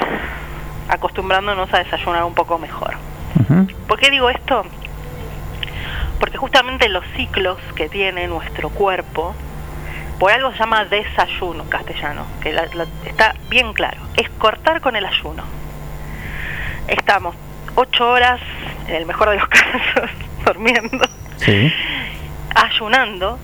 [0.87, 2.93] acostumbrándonos a desayunar un poco mejor.
[3.87, 4.63] ¿Por qué digo esto?
[6.19, 9.33] Porque justamente los ciclos que tiene nuestro cuerpo,
[10.19, 14.81] por algo se llama desayuno en castellano, que la- la- está bien claro, es cortar
[14.81, 15.43] con el ayuno.
[16.87, 17.35] Estamos
[17.75, 18.39] ocho horas,
[18.87, 20.09] en el mejor de los casos,
[20.45, 21.05] durmiendo,
[21.37, 21.73] Sí.
[22.55, 23.37] ayunando,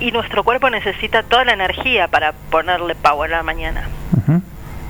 [0.00, 3.88] y nuestro cuerpo necesita toda la energía para ponerle power a la mañana.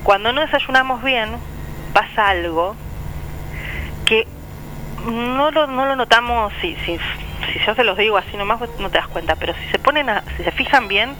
[0.03, 1.36] Cuando no desayunamos bien,
[1.93, 2.74] pasa algo
[4.07, 4.27] que
[5.06, 8.90] no lo, no lo notamos, si, si, si yo se los digo así nomás, no
[8.90, 11.14] te das cuenta, pero si se ponen a, si se fijan bien,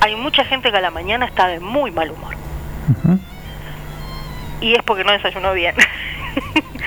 [0.00, 2.34] hay mucha gente que a la mañana está de muy mal humor.
[4.60, 5.74] Y es porque no desayunó bien.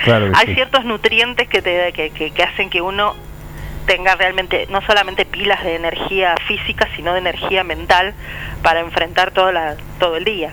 [0.02, 0.54] Claro hay sí.
[0.54, 3.14] ciertos nutrientes que, te, que, que, que hacen que uno
[3.86, 8.14] tenga realmente no solamente pilas de energía física, sino de energía mental
[8.62, 10.52] para enfrentar todo, la, todo el día.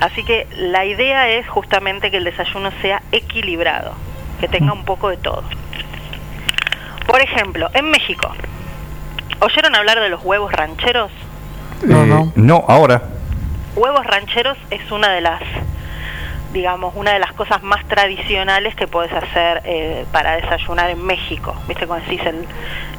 [0.00, 3.94] Así que la idea es justamente que el desayuno sea equilibrado,
[4.40, 5.44] que tenga un poco de todo.
[7.06, 8.32] Por ejemplo, en México,
[9.40, 11.10] ¿oyeron hablar de los huevos rancheros?
[11.82, 13.02] Eh, no, ahora.
[13.76, 15.42] Huevos rancheros es una de las,
[16.52, 21.54] digamos, una de las cosas más tradicionales que puedes hacer eh, para desayunar en México.
[21.68, 22.46] ¿Viste cuando decís el,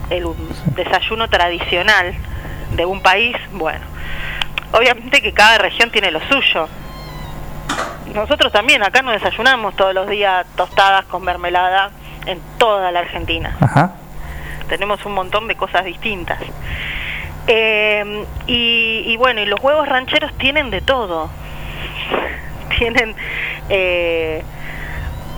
[0.09, 2.13] el un desayuno tradicional
[2.75, 3.35] de un país?
[3.51, 3.81] Bueno,
[4.71, 6.67] obviamente que cada región tiene lo suyo.
[8.15, 11.91] Nosotros también, acá nos desayunamos todos los días tostadas con mermelada
[12.25, 13.91] en toda la Argentina Ajá.
[14.67, 16.39] tenemos un montón de cosas distintas.
[17.45, 21.29] Eh, y, y bueno, y los huevos rancheros tienen de todo.
[22.79, 23.15] Tienen
[23.69, 24.43] eh,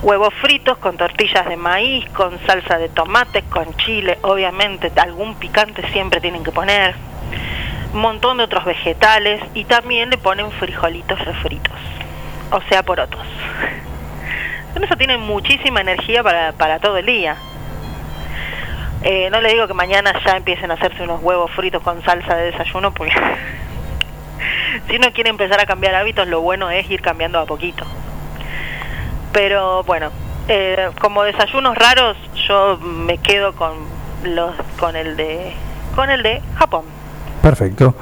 [0.02, 5.86] huevos fritos con tortillas de maíz, con salsa de tomate, con chile, obviamente algún picante
[5.92, 6.94] siempre tienen que poner.
[7.92, 11.78] Un montón de otros vegetales y también le ponen frijolitos refritos,
[12.50, 13.20] o sea, porotos.
[14.72, 17.36] Con eso tienen muchísima energía para, para todo el día.
[19.02, 22.34] Eh, no le digo que mañana ya empiecen a hacerse unos huevos fritos con salsa
[22.34, 23.12] de desayuno, porque
[24.88, 27.84] si uno quiere empezar a cambiar hábitos, lo bueno es ir cambiando a poquito.
[29.32, 30.10] Pero bueno,
[30.48, 32.16] eh, como desayunos raros,
[32.48, 33.72] yo me quedo con
[34.24, 35.52] los con el de
[35.94, 36.84] con el de Japón.
[37.42, 37.94] Perfecto.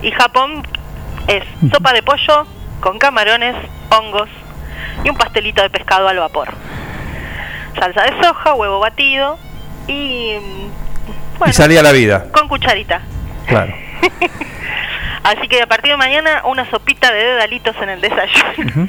[0.00, 0.62] Y Japón
[1.26, 2.46] es sopa de pollo
[2.80, 3.54] con camarones,
[3.90, 4.28] hongos
[5.04, 6.48] y un pastelito de pescado al vapor.
[7.78, 9.38] Salsa de soja, huevo batido
[9.86, 12.26] y mm, y salía la vida.
[12.32, 13.00] con cucharita.
[13.46, 13.72] Claro.
[15.24, 18.88] Así que a partir de mañana una sopita de dedalitos en el desayuno.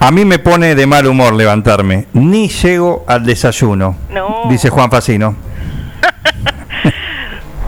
[0.00, 2.06] A mí me pone de mal humor levantarme.
[2.12, 3.96] Ni llego al desayuno.
[4.10, 4.42] No.
[4.48, 5.36] Dice Juan Facino.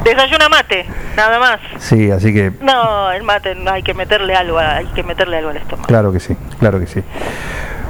[0.06, 0.86] Desayuna mate,
[1.16, 1.58] nada más.
[1.78, 5.50] Sí, así que No, el mate no, hay que meterle algo, hay que meterle algo
[5.50, 5.86] al estómago.
[5.88, 7.02] claro que sí, claro que sí.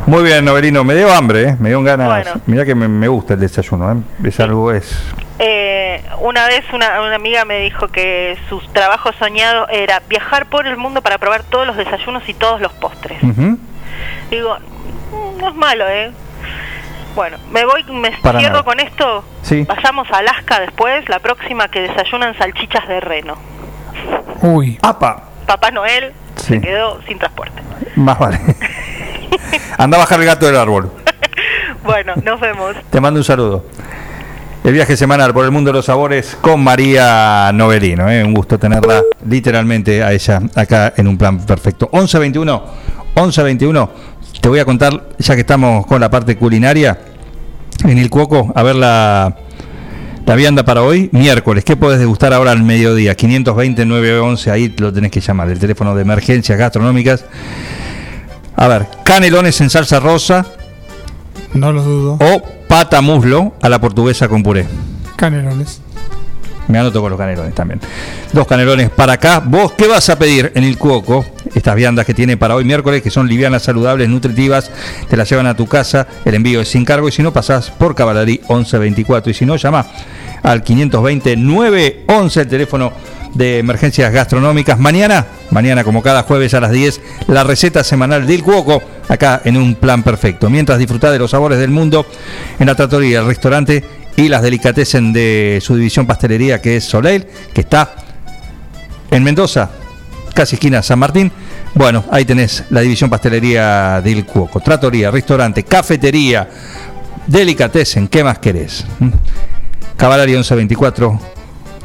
[0.07, 1.57] Muy bien, Novelino, me dio hambre, ¿eh?
[1.59, 2.07] me dio ganas.
[2.09, 2.41] Bueno.
[2.47, 3.97] Mirá que me, me gusta el desayuno, ¿eh?
[4.29, 4.97] es algo, es...
[5.39, 10.67] Eh, una vez una, una amiga me dijo que su trabajo soñado era viajar por
[10.67, 13.19] el mundo para probar todos los desayunos y todos los postres.
[14.31, 14.57] Digo,
[15.13, 16.13] "Mm, no es malo, ¿eh?
[17.17, 18.65] Bueno, me voy, me Para cierro nada.
[18.65, 19.25] con esto.
[19.43, 19.65] Sí.
[19.65, 23.37] Vayamos a Alaska después, la próxima que desayunan salchichas de reno.
[24.43, 24.79] Uy.
[24.83, 25.23] ¡Apa!
[25.47, 26.55] Papá Noel Sí.
[26.55, 27.63] se quedó sin transporte.
[27.97, 28.39] Más vale.
[29.79, 30.93] Anda a bajar el gato del árbol.
[31.85, 32.77] Bueno, nos vemos.
[32.91, 33.65] Te mando un saludo.
[34.63, 38.11] El viaje semanal por el mundo de los sabores con María Novelino.
[38.11, 38.23] ¿eh?
[38.25, 41.89] Un gusto tenerla literalmente a ella acá en un plan perfecto.
[41.93, 42.63] 1121,
[43.15, 43.91] 1121.
[44.41, 46.99] Te voy a contar, ya que estamos con la parte culinaria,
[47.85, 49.37] en el Cuoco, a ver la,
[50.25, 51.65] la vianda para hoy, miércoles.
[51.65, 53.17] ¿Qué podés degustar ahora al mediodía?
[53.17, 57.25] 520-911, ahí lo tenés que llamar, el teléfono de emergencias gastronómicas.
[58.57, 60.47] A ver, canelones en salsa rosa.
[61.55, 62.19] No lo dudo.
[62.21, 64.67] O pata muslo a la portuguesa con puré.
[65.17, 65.81] Canelones.
[66.69, 67.81] Me anoto con los canelones también.
[68.33, 69.41] Dos canelones para acá.
[69.45, 71.25] ¿Vos qué vas a pedir en el Cuoco?
[71.55, 74.71] Estas viandas que tiene para hoy miércoles, que son livianas, saludables, nutritivas,
[75.09, 76.07] te las llevan a tu casa.
[76.25, 79.31] El envío es sin cargo y si no, pasás por Cavalari 1124.
[79.31, 79.87] Y si no, llama
[80.43, 82.93] al 520 911, el teléfono
[83.37, 84.79] de emergencias gastronómicas.
[84.79, 89.57] Mañana, mañana como cada jueves a las 10, la receta semanal del Cuoco, acá en
[89.57, 90.51] un plan perfecto.
[90.51, 92.07] Mientras disfrutá de los sabores del mundo
[92.59, 93.85] en la tratoría, el restaurante
[94.17, 97.95] y las delicatessen de su división pastelería que es Soleil, que está
[99.11, 99.71] en Mendoza,
[100.35, 101.31] casi esquina San Martín.
[101.75, 104.61] Bueno, ahí tenés la división pastelería del Cuoco.
[104.61, 106.49] Tratoría, restaurante, cafetería,
[107.27, 108.87] delicatessen, ¿qué más querés?
[108.99, 109.11] ¿Mm?
[109.97, 111.21] Cavalari 1124,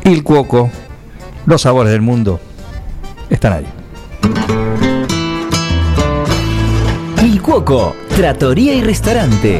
[0.05, 0.69] Il Cuoco,
[1.45, 2.39] los sabores del mundo
[3.29, 3.67] están ahí.
[7.23, 9.59] Il Cuoco, Trattoria y Restaurante.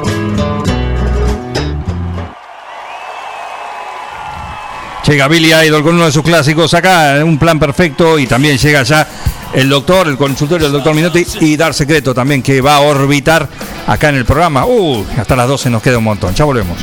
[5.11, 8.81] Llega Billy Idol con uno de sus clásicos acá, un plan perfecto, y también llega
[8.83, 9.05] ya
[9.53, 13.45] el doctor, el consultorio del doctor Minotti, y Dar Secreto también, que va a orbitar
[13.87, 14.65] acá en el programa.
[14.65, 16.33] Uh, hasta las 12 nos queda un montón.
[16.33, 16.77] Ya volvemos.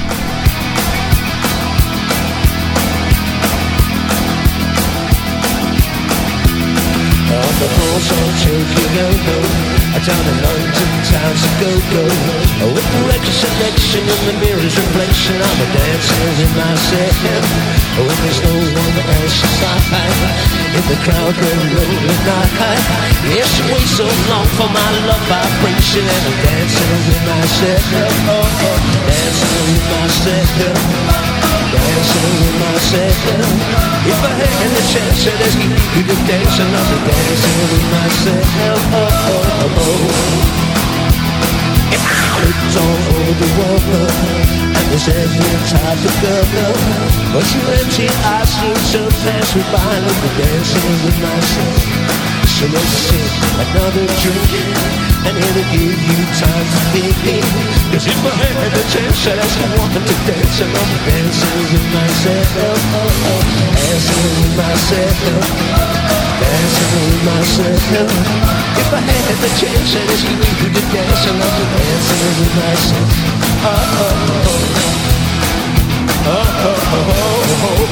[9.99, 12.05] Down in London town's a go-go
[12.71, 17.45] With the record selection and the mirror's reflection I'm a dancer in my myself
[17.99, 19.83] When there's no one else beside
[20.79, 22.85] In the crowd when rolling night.
[23.27, 27.83] Yes, you wait so long for my love vibration And I'm dancing with myself
[28.31, 31.28] oh, oh, Dancing with myself
[31.73, 33.17] dancing with myself.
[34.09, 37.87] If I had the chance to ask you to dance, and I'll be dancing with
[37.93, 38.47] myself.
[38.65, 40.59] Oh, oh, oh, oh.
[41.99, 43.85] I looked all over the world,
[44.79, 46.47] and every type of girl,
[47.33, 49.83] but you empty eyes seem to pass me by.
[49.83, 52.38] I'm dancing with myself.
[52.59, 53.23] So sing
[53.55, 54.51] another drink
[55.31, 57.47] and it'll give you time to think.
[57.95, 61.55] Cause if I had the chance, I'd ask you want to dance and I'm dancing
[61.55, 62.83] with myself.
[63.79, 65.23] Dancing with myself.
[66.43, 68.11] Dancing with myself.
[68.75, 73.07] If I had the chance, I'd ask you to dance and I'm dancing with myself.
[73.63, 74.67] Oh, oh, oh.
[76.27, 77.15] Oh, oh, oh,
[77.55, 77.87] oh.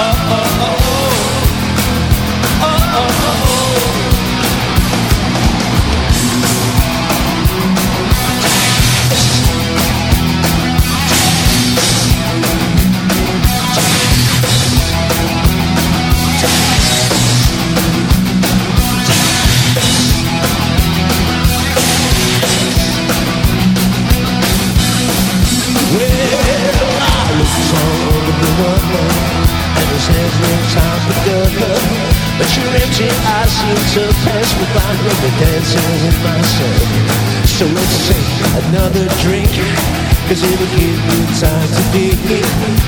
[0.00, 0.99] Oh, oh, oh.
[32.40, 36.88] But your empty eyes seem to pass me by when we're dancing with myself.
[37.44, 38.32] So let's take
[38.64, 39.52] another drink,
[40.24, 42.16] cause it'll give you time to think.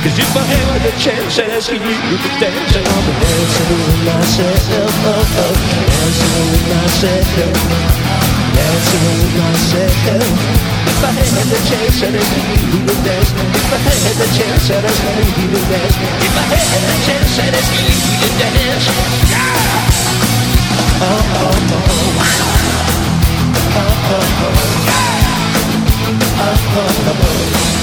[0.00, 3.68] Cause if I had the chance to ask you to dance, and I'll be dancing
[3.76, 4.72] with myself.
[4.72, 8.41] Oh, oh, oh, dancing with myself.
[8.54, 10.40] Dancing myself.
[10.86, 12.32] If I had the chance ask
[12.72, 15.02] you to dance, if I had the chance ask
[15.38, 17.90] you to dance, if I had the chance ask you
[18.20, 18.86] to dance,
[19.32, 19.72] yeah.
[21.00, 22.32] Oh, oh, oh.
[23.74, 24.72] Oh, oh, oh.
[26.44, 27.81] Oh, oh, oh.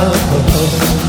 [0.00, 1.04] oh, oh.
[1.04, 1.07] oh.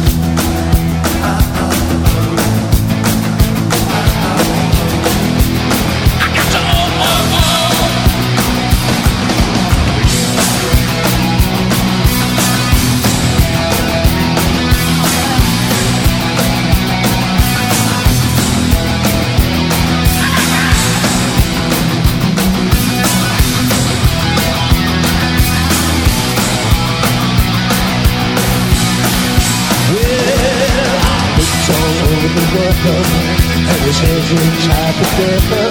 [32.70, 35.66] And his head's in tied together.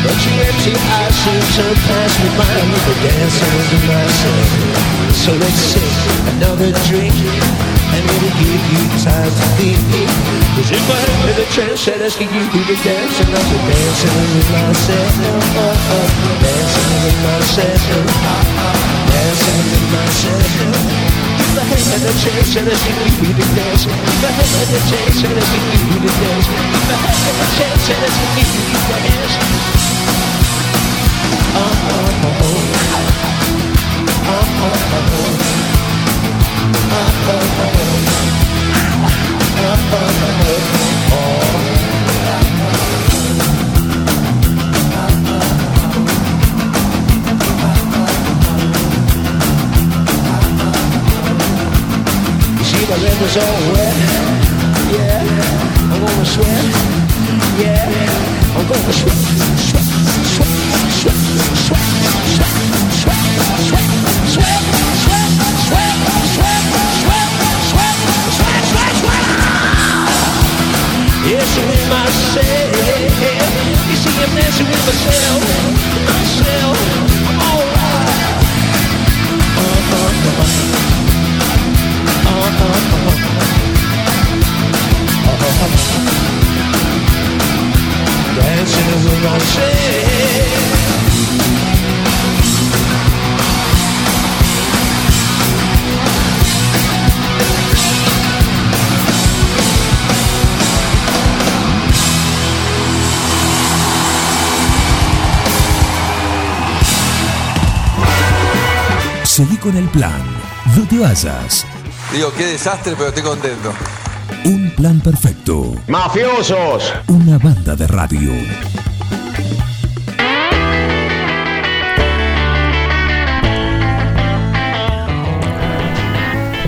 [0.00, 4.48] But she empty eyes seem to pass me by with the dancing with myself.
[5.20, 5.92] So let's sing
[6.36, 7.12] another drink
[7.92, 9.84] and it'll give you time to think.
[10.56, 13.28] Cause if I had the chance, I'd ask you to dance dancing.
[13.28, 15.12] I'll be dancing with myself.
[16.40, 18.04] Dancing with myself.
[19.12, 21.19] Dancing with myself.
[21.54, 23.82] The hesitation is leading me to this.
[23.84, 26.44] The hesitation is leading me to this.
[26.90, 29.32] The hesitation is leading me to this.
[31.56, 32.54] Oh, oh, oh.
[34.30, 35.10] Oh, oh, oh.
[36.92, 37.90] Oh, oh, oh.
[39.62, 40.10] Oh, oh,
[40.46, 40.99] oh.
[53.20, 53.96] River's all wet.
[54.96, 55.20] Yeah,
[55.92, 56.64] I'm gonna sweat.
[57.60, 57.84] Yeah,
[58.56, 59.20] I'm gonna sweat,
[59.68, 59.84] sweat,
[60.24, 60.56] sweat,
[60.96, 61.20] sweat,
[61.60, 62.64] sweat, sweat,
[63.00, 63.20] sweat,
[63.60, 65.28] sweat, sweat,
[65.60, 65.96] sweat,
[66.30, 67.28] sweat, sweat,
[67.70, 67.98] sweat,
[68.36, 69.26] sweat, sweat, sweat.
[71.28, 72.72] Yes, with myself.
[73.90, 75.42] You see, I'm dancing with myself,
[76.08, 76.76] myself.
[77.28, 78.40] I'm alright.
[79.60, 79.90] Uh-huh.
[79.90, 80.99] Dancing with myself.
[109.40, 110.20] Seguí con el plan.
[110.76, 111.64] No te vayas.
[112.12, 113.72] Digo, qué desastre, pero estoy contento.
[114.44, 115.74] Un plan perfecto.
[115.86, 116.92] ¡Mafiosos!
[117.08, 118.32] Una banda de radio.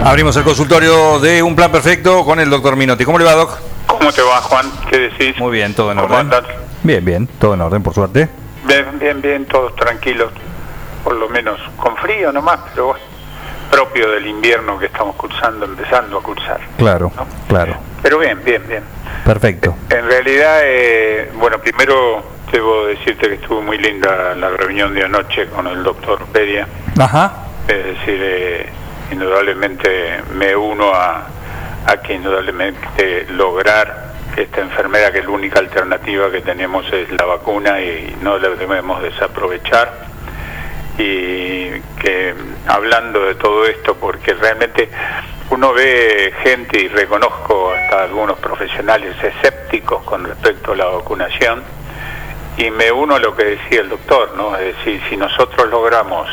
[0.04, 3.04] Abrimos el consultorio de Un Plan Perfecto con el doctor Minotti.
[3.04, 3.56] ¿Cómo le va, Doc?
[3.86, 4.70] ¿Cómo te va, Juan?
[4.90, 5.38] ¿Qué decís?
[5.38, 6.20] Muy bien, todo en ¿Cómo orden.
[6.32, 6.44] andas?
[6.82, 8.28] Bien, bien, todo en orden, por suerte.
[8.66, 10.32] Bien, bien, bien, todos tranquilos.
[11.04, 13.01] Por lo menos con frío nomás, pero bueno,
[13.92, 16.60] propio del invierno que estamos cursando, empezando a cursar.
[16.78, 17.12] Claro,
[17.46, 17.76] claro.
[18.02, 18.82] Pero bien, bien, bien.
[19.24, 19.76] Perfecto.
[19.90, 25.46] En realidad, eh, bueno, primero debo decirte que estuvo muy linda la reunión de anoche
[25.48, 26.66] con el doctor Pedia.
[26.98, 27.32] Ajá.
[27.68, 28.70] Es decir, eh,
[29.10, 31.26] indudablemente me uno a,
[31.86, 37.26] a que indudablemente lograr esta enfermedad, que es la única alternativa que tenemos es la
[37.26, 40.11] vacuna y no la debemos desaprovechar.
[40.98, 42.34] Y que
[42.66, 44.90] hablando de todo esto, porque realmente
[45.50, 51.62] uno ve gente y reconozco hasta algunos profesionales escépticos con respecto a la vacunación
[52.56, 54.56] y me uno a lo que decía el doctor, ¿no?
[54.56, 56.28] Es decir, si nosotros logramos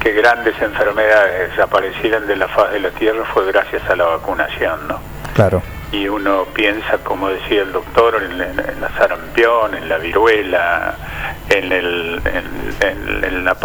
[0.00, 4.86] que grandes enfermedades desaparecieran de la faz de la Tierra fue gracias a la vacunación,
[4.88, 5.00] ¿no?
[5.34, 5.62] Claro.
[5.90, 10.94] Y uno piensa, como decía el doctor, en, la sarampión, en la viruela,
[11.48, 13.56] en, el, en, en- la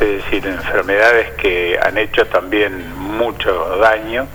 [0.00, 4.26] es decir, enfermedades que han hecho también mucho daño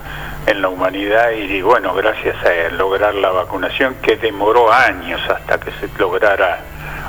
[0.45, 5.71] en la humanidad y bueno, gracias a lograr la vacunación que demoró años hasta que
[5.71, 6.59] se lograra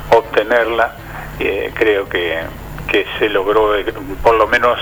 [0.09, 0.93] obtenerla,
[1.39, 2.39] eh, creo que,
[2.87, 3.85] que se logró eh,
[4.23, 4.79] por lo menos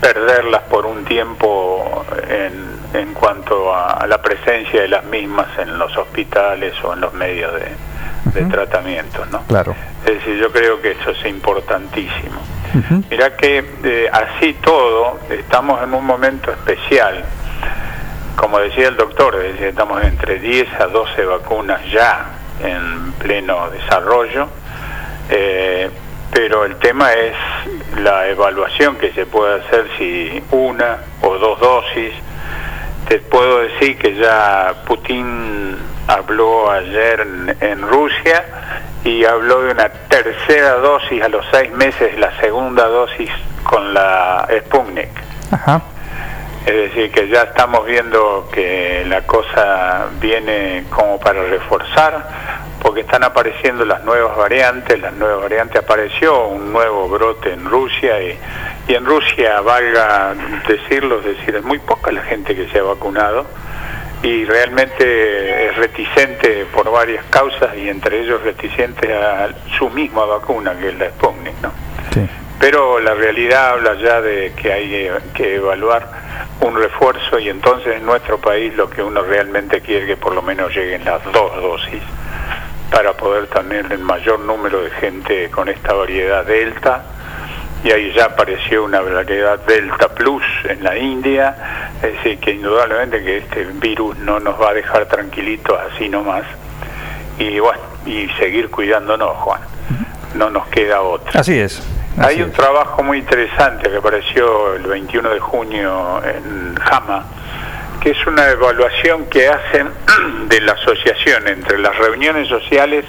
[0.00, 5.96] perderlas por un tiempo en, en cuanto a, la presencia de las mismas en los
[5.96, 9.42] hospitales o en los medios de, de tratamiento, ¿no?
[9.44, 9.74] Claro.
[10.04, 12.40] Es decir, yo creo que eso es importantísimo.
[13.10, 17.24] Mirá que eh, así todo, estamos en un momento especial.
[18.36, 22.26] Como decía el doctor, es decir, estamos entre 10 a 12 vacunas ya
[22.62, 24.48] en pleno desarrollo,
[25.30, 25.90] eh,
[26.32, 27.34] pero el tema es
[28.00, 32.12] la evaluación que se puede hacer si una o dos dosis.
[33.08, 38.44] Te puedo decir que ya Putin habló ayer en, en Rusia
[39.04, 43.30] y habló de una tercera dosis a los seis meses, la segunda dosis
[43.64, 45.10] con la Sputnik.
[45.50, 45.82] Ajá.
[46.66, 52.28] Es decir, que ya estamos viendo que la cosa viene como para reforzar,
[52.82, 58.20] porque están apareciendo las nuevas variantes, las nuevas variantes apareció un nuevo brote en Rusia
[58.20, 58.38] y,
[58.88, 60.34] y en Rusia, valga
[60.66, 63.46] decirlo, es decir, es muy poca la gente que se ha vacunado
[64.22, 70.74] y realmente es reticente por varias causas y entre ellos reticente a su misma vacuna,
[70.78, 71.70] que es la Sputnik, ¿no?
[72.14, 72.26] Sí.
[72.58, 76.08] Pero la realidad habla ya de que hay que evaluar
[76.60, 80.34] un refuerzo y entonces en nuestro país lo que uno realmente quiere es que por
[80.34, 82.02] lo menos lleguen las dos dosis
[82.90, 87.04] para poder tener el mayor número de gente con esta variedad delta
[87.84, 93.22] y ahí ya apareció una variedad delta plus en la India, es decir, que indudablemente
[93.22, 96.44] que este virus no nos va a dejar tranquilitos así nomás
[97.38, 99.60] y bueno, y seguir cuidándonos, Juan,
[100.34, 101.40] no nos queda otra.
[101.40, 101.80] Así es.
[102.20, 107.24] Hay un trabajo muy interesante que apareció el 21 de junio en JAMA,
[108.00, 109.88] que es una evaluación que hacen
[110.48, 113.04] de la asociación entre las reuniones sociales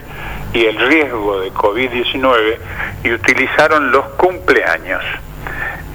[0.53, 2.57] y el riesgo de COVID-19
[3.03, 5.03] y utilizaron los cumpleaños.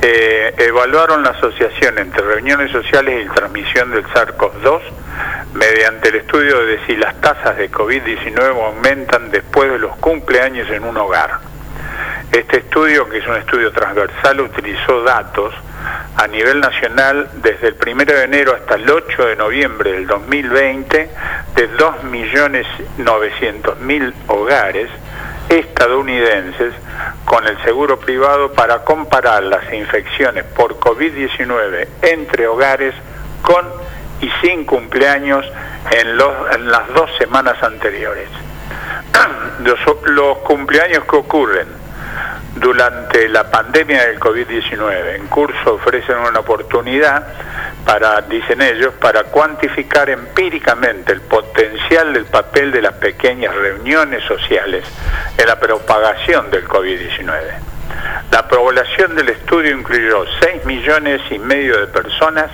[0.03, 4.81] Eh, evaluaron la asociación entre reuniones sociales y transmisión del SARS-CoV-2
[5.55, 10.85] mediante el estudio de si las tasas de COVID-19 aumentan después de los cumpleaños en
[10.85, 11.54] un hogar.
[12.35, 15.55] Este estudio, que es un estudio transversal, utilizó datos
[16.17, 21.11] a nivel nacional desde el 1 de enero hasta el 8 de noviembre del 2020
[21.55, 24.91] de 2.900.000 hogares
[25.49, 26.75] estadounidenses
[27.25, 32.97] con el seguro privado para comparar las infecciones por COVID-19 entre hogares
[33.43, 33.65] con
[34.21, 35.47] y sin cumpleaños
[35.93, 38.29] en, las dos semanas anteriores.
[40.07, 41.84] Los cumpleaños que ocurren
[42.57, 47.27] durante la pandemia del COVID-19 en curso ofrecen una oportunidad
[47.85, 54.85] para, dicen ellos, para cuantificar empíricamente el potencial del papel de las pequeñas reuniones sociales
[55.37, 57.41] en la propagación del COVID-19.
[58.31, 62.51] La población del estudio incluyó 6 millones y medio de personas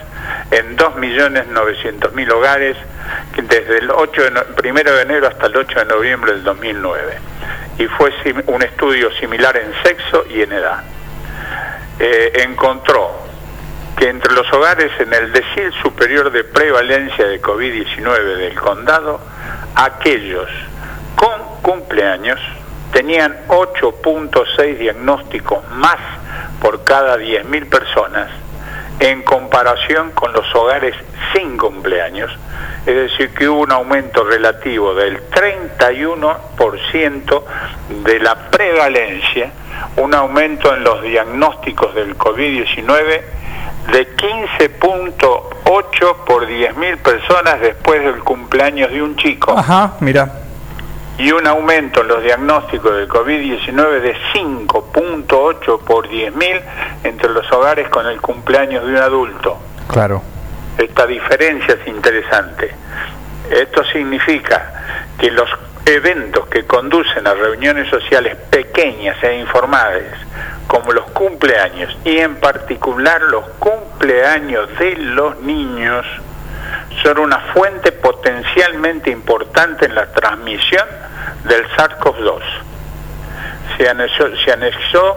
[0.50, 2.76] en 2 millones 900 mil hogares
[3.34, 6.42] que desde el 8 de no- primero de enero hasta el 8 de noviembre del
[6.44, 7.18] 2009
[7.78, 8.12] y fue
[8.46, 10.82] un estudio similar en sexo y en edad.
[11.98, 13.10] Eh, encontró
[13.96, 19.20] que entre los hogares en el decil superior de prevalencia de COVID-19 del condado,
[19.74, 20.48] aquellos
[21.16, 22.40] con cumpleaños
[22.92, 25.98] tenían 8.6 diagnósticos más
[26.60, 28.30] por cada 10.000 personas
[29.00, 30.94] en comparación con los hogares
[31.34, 32.30] sin cumpleaños.
[32.86, 37.42] Es decir, que hubo un aumento relativo del 31%
[38.04, 39.50] de la prevalencia,
[39.96, 43.22] un aumento en los diagnósticos del COVID-19
[43.92, 50.30] de 15.8 por 10.000 personas después del cumpleaños de un chico Ajá, mira.
[51.20, 56.62] Y un aumento en los diagnósticos del COVID-19 de 5.8 por 10.000
[57.04, 59.58] entre los hogares con el cumpleaños de un adulto.
[59.86, 60.22] Claro.
[60.78, 62.74] Esta diferencia es interesante.
[63.50, 65.50] Esto significa que los
[65.84, 70.14] eventos que conducen a reuniones sociales pequeñas e informales,
[70.66, 76.06] como los cumpleaños, y en particular los cumpleaños de los niños,
[77.02, 80.86] son una fuente potencialmente importante en la transmisión
[81.44, 82.40] del SARS-CoV-2.
[83.76, 85.16] Se anexó, se anexó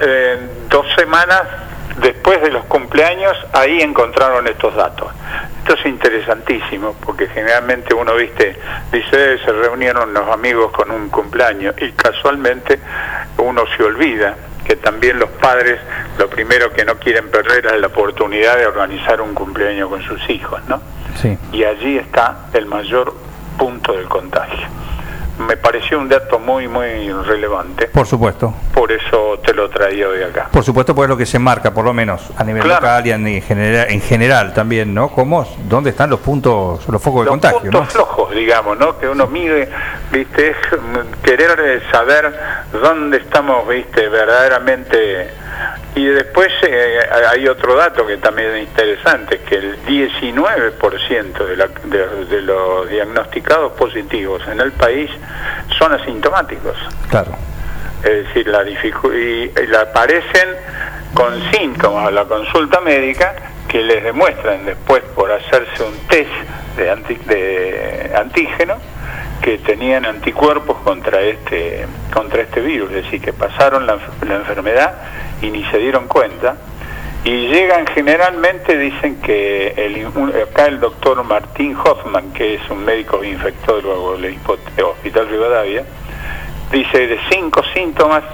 [0.00, 1.42] eh, dos semanas
[1.98, 5.12] después de los cumpleaños, ahí encontraron estos datos.
[5.58, 8.56] Esto es interesantísimo, porque generalmente uno, viste,
[8.92, 12.78] dice, "Eh, se reunieron los amigos con un cumpleaños, y casualmente
[13.36, 14.36] uno se olvida
[14.68, 15.80] que también los padres
[16.18, 20.28] lo primero que no quieren perder es la oportunidad de organizar un cumpleaños con sus
[20.28, 20.78] hijos, ¿no?
[21.22, 21.38] Sí.
[21.52, 23.14] Y allí está el mayor
[23.56, 24.68] punto del contagio.
[25.38, 28.52] Me pareció un dato muy, muy relevante, Por supuesto.
[28.74, 30.48] por eso te lo traía hoy acá.
[30.50, 32.80] Por supuesto, pues lo que se marca, por lo menos, a nivel Claro.
[32.80, 35.10] local y en general, en general también, ¿no?
[35.10, 37.60] ¿Cómo, ¿Dónde están los puntos, los focos de Los contagio?
[37.60, 37.86] puntos ¿no?
[37.86, 38.98] flojos, digamos, ¿no?
[38.98, 39.68] Que uno mide,
[40.10, 42.34] viste, es mm, querer saber
[42.72, 45.28] dónde estamos, viste, verdaderamente.
[45.94, 46.98] Y después eh,
[47.30, 52.88] hay otro dato que también es interesante, que el 19% de, la- de- de los
[52.88, 55.10] diagnosticados positivos en el país
[55.78, 56.76] son asintomáticos.
[57.08, 57.32] Claro.
[58.04, 60.48] Es decir, la y, y aparecen
[61.14, 63.34] con síntomas a la consulta médica
[63.66, 66.30] que les demuestran después por hacerse un test
[66.76, 68.76] de, anti- de antígeno
[69.48, 74.34] que tenían anticuerpos contra este contra este virus, es decir, que pasaron la, enf- la
[74.36, 74.94] enfermedad
[75.40, 76.56] y ni se dieron cuenta.
[77.24, 80.06] Y llegan generalmente, dicen que el,
[80.42, 84.36] acá el doctor Martín Hoffman, que es un médico infectólogo del
[84.82, 85.84] Hospital Rivadavia,
[86.70, 88.24] dice de cinco síntomas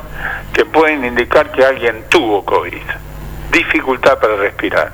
[0.52, 2.82] que pueden indicar que alguien tuvo COVID.
[3.52, 4.90] Dificultad para respirar,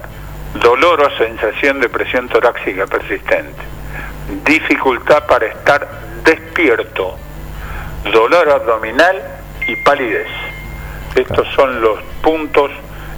[0.61, 3.63] dolor o sensación de presión torácica persistente,
[4.45, 5.89] dificultad para estar
[6.25, 7.17] despierto,
[8.13, 9.17] dolor abdominal
[9.67, 10.29] y palidez.
[11.15, 12.71] Estos son los puntos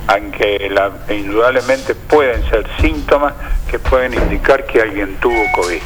[0.08, 3.34] aunque la- indudablemente pueden ser síntomas
[3.70, 5.80] que pueden indicar que alguien tuvo COVID.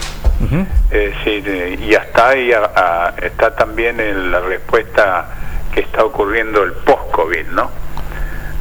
[0.91, 5.27] Es decir, eh, y hasta ahí a- a- está también la respuesta
[5.75, 7.71] que está ocurriendo el post-COVID, ¿no?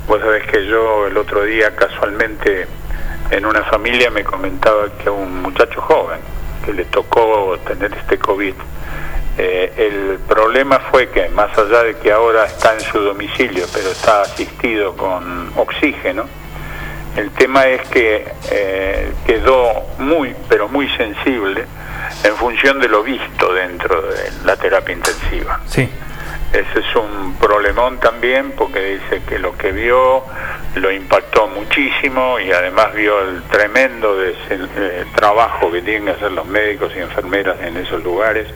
[0.08, 2.68] Vos sabés que yo el otro día casualmente
[3.32, 6.20] en una familia me comentaba que un muchacho joven
[6.66, 8.54] que le tocó tener este COVID,
[9.38, 13.90] eh, el problema fue que más allá de que ahora está en su domicilio, pero
[13.90, 16.26] está asistido con oxígeno,
[17.18, 21.66] el tema es que eh, quedó muy, pero muy sensible
[22.24, 25.62] en función de lo visto dentro de la terapia intensiva.
[25.66, 25.90] Sí.
[26.54, 30.24] Ese es un problemón también porque dice que lo que vio
[30.76, 36.32] lo impactó muchísimo y además vio el tremendo des- eh, trabajo que tienen que hacer
[36.32, 38.48] los médicos y enfermeras en esos lugares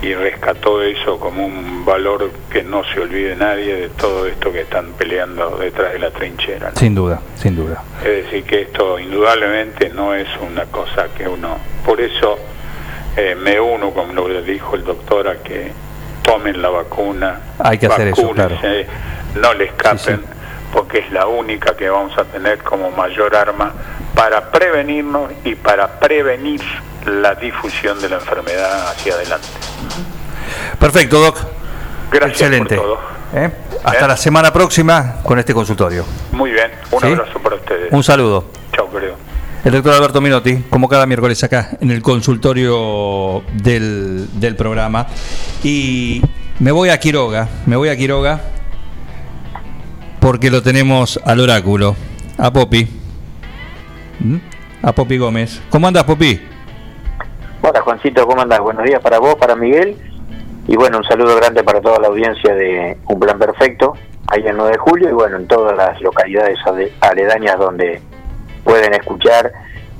[0.00, 4.62] y rescató eso como un valor que no se olvide nadie de todo esto que
[4.62, 6.70] están peleando detrás de la trinchera.
[6.70, 6.76] ¿no?
[6.76, 7.82] Sin duda, sin duda.
[8.02, 11.58] Es decir, que esto indudablemente no es una cosa que uno...
[11.84, 12.38] Por eso
[13.14, 15.70] eh, me uno, como lo dijo el doctor, a que
[16.30, 17.40] tomen la vacuna.
[17.58, 18.86] Hay que hacer eso, vacúnense,
[19.34, 20.22] No le escapen,
[20.72, 23.72] porque es la única que vamos a tener como mayor arma
[24.14, 26.60] para prevenirnos y para prevenir
[27.06, 29.48] la difusión de la enfermedad hacia adelante.
[30.78, 31.38] Perfecto, Doc.
[32.10, 32.76] Gracias Excelente.
[32.76, 32.98] por todo.
[33.34, 33.50] ¿Eh?
[33.84, 34.08] Hasta ¿Eh?
[34.08, 36.04] la semana próxima con este consultorio.
[36.32, 37.06] Muy bien, un ¿Sí?
[37.06, 37.92] abrazo para ustedes.
[37.92, 38.59] Un saludo.
[39.64, 45.06] El doctor Alberto Minotti, como cada miércoles acá en el consultorio del, del programa.
[45.62, 46.22] Y
[46.60, 48.40] me voy a Quiroga, me voy a Quiroga
[50.18, 51.94] porque lo tenemos al oráculo,
[52.38, 52.88] a Popi.
[54.20, 54.36] ¿Mm?
[54.82, 55.60] A Popi Gómez.
[55.68, 56.40] ¿Cómo andas, Popi?
[57.62, 58.60] Hola Juancito, ¿cómo andás?
[58.60, 59.94] Buenos días para vos, para Miguel.
[60.68, 63.92] Y bueno, un saludo grande para toda la audiencia de Un Plan Perfecto,
[64.28, 68.00] ahí el 9 de julio y bueno, en todas las localidades ade- aledañas donde
[68.64, 69.52] pueden escuchar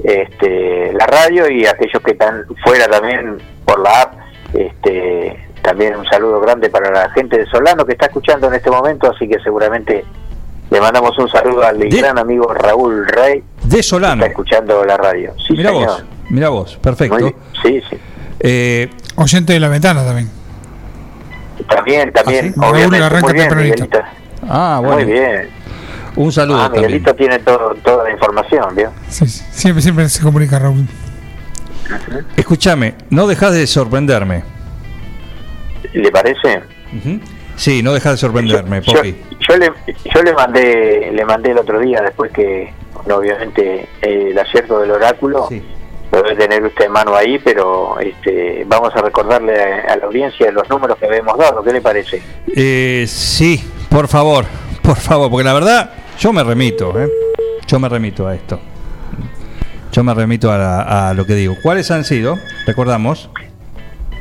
[0.03, 4.15] este, la radio y aquellos que están fuera también por la app.
[4.55, 8.71] Este, también un saludo grande para la gente de Solano que está escuchando en este
[8.71, 10.05] momento, así que seguramente
[10.71, 13.43] le mandamos un saludo al gran amigo Raúl Rey.
[13.65, 14.23] De Solano.
[14.23, 15.35] Que está escuchando la radio.
[15.47, 17.19] Sí, mira vos, mira vos, perfecto.
[17.19, 17.99] Muy- sí, sí.
[18.41, 20.31] Eh, Oyente de la ventana también.
[21.69, 23.05] También, también, Raúl obviamente.
[23.05, 23.89] arranca Muy bien.
[24.49, 24.97] Ah, bueno.
[24.97, 25.60] Muy bien.
[26.21, 26.85] Un saludo Ah, también.
[26.87, 28.91] Miguelito tiene todo, toda la información, ¿vio?
[29.09, 30.87] Sí, sí, siempre, siempre se comunica Raúl.
[32.37, 34.43] Escúchame, no dejas de sorprenderme.
[35.95, 36.61] ¿Le parece?
[37.57, 39.17] Sí, no dejas de sorprenderme, Yo, Popi.
[39.49, 39.73] yo le,
[40.15, 44.91] yo le mandé le mandé el otro día, después que, bueno, obviamente, el acierto del
[44.91, 45.49] oráculo,
[46.13, 50.05] lo debe tener usted en mano ahí, pero este, vamos a recordarle a, a la
[50.05, 52.23] audiencia los números que habíamos dado, ¿qué le parece?
[52.55, 54.45] Eh, sí, por favor,
[54.83, 55.91] por favor, porque la verdad,
[56.21, 57.11] yo me remito, ¿eh?
[57.67, 58.61] Yo me remito a esto.
[59.93, 61.57] Yo me remito a, la- a lo que digo.
[61.63, 62.39] ¿Cuáles han sido?
[62.67, 63.29] Recordamos.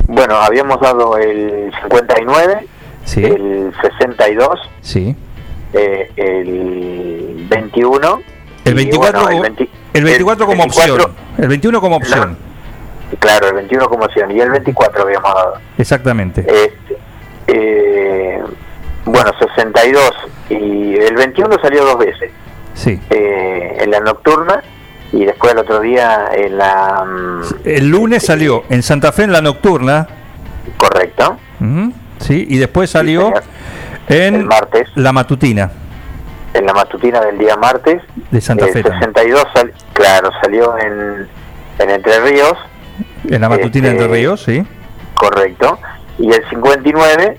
[0.07, 2.65] Bueno, habíamos dado el 59,
[3.05, 3.23] Sí.
[3.23, 5.15] el 62, Sí.
[5.73, 8.19] eh, el 21.
[8.65, 11.15] El y, 24, bueno, como- el 20 el 24 como 24 opción.
[11.37, 12.37] El 21 como opción.
[13.19, 15.53] Claro, el 21 como opción y el 24 habíamos dado.
[15.77, 16.41] Exactamente.
[16.41, 16.97] Este,
[17.47, 18.41] eh,
[19.11, 20.11] bueno, 62
[20.49, 22.31] y el 21 salió dos veces.
[22.73, 22.99] Sí.
[23.09, 24.63] Eh, en la nocturna
[25.11, 27.03] y después el otro día en la...
[27.05, 30.07] mm, El lunes salió en Santa Fe en la nocturna.
[30.77, 31.38] Correcto.
[32.19, 33.33] Sí, y después salió
[34.07, 34.47] en
[34.95, 35.71] la matutina
[36.53, 38.01] En la matutina del día martes.
[38.31, 38.83] de Santa El Fe.
[38.83, 39.01] también.
[39.13, 41.27] 62, sal- claro, salió en,
[41.79, 42.57] en Entre Ríos.
[43.29, 44.63] En la matutina de Entre Este, Ríos, sí.
[45.15, 45.79] Correcto.
[46.17, 47.38] Y el 59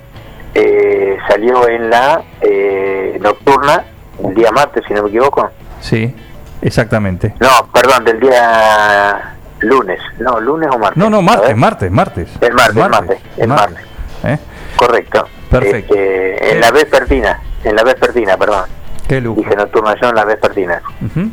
[0.54, 3.84] eh, salió en la eh, nocturna,
[4.24, 5.50] el día martes, si no me equivoco.
[5.80, 6.14] Sí,
[6.62, 7.34] exactamente.
[7.40, 10.00] No, perdón, del día lunes.
[10.18, 10.96] No, lunes o martes.
[10.96, 12.28] No, no, martes, martes, martes.
[12.40, 13.84] El martes, el martes, el martes.
[14.24, 14.38] ¿Eh?
[14.76, 15.26] Correcto.
[15.50, 15.94] Perfecto.
[15.94, 18.64] Este, en la vespertina, en la vespertina, perdón.
[19.08, 19.40] Qué lujo.
[19.40, 20.80] Dije nocturna yo en la vespertina.
[21.04, 21.30] Ujú.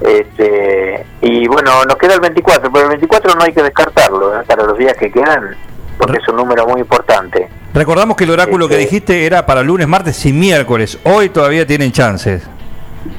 [0.00, 4.44] Este, y bueno, nos queda el 24, pero el 24 no hay que descartarlo ¿eh?
[4.46, 5.56] para los días que quedan,
[5.98, 7.48] porque es un número muy importante.
[7.72, 10.98] Recordamos que el oráculo que Este- dijiste era para lunes, martes y miércoles.
[11.04, 12.42] Hoy todavía tienen chances.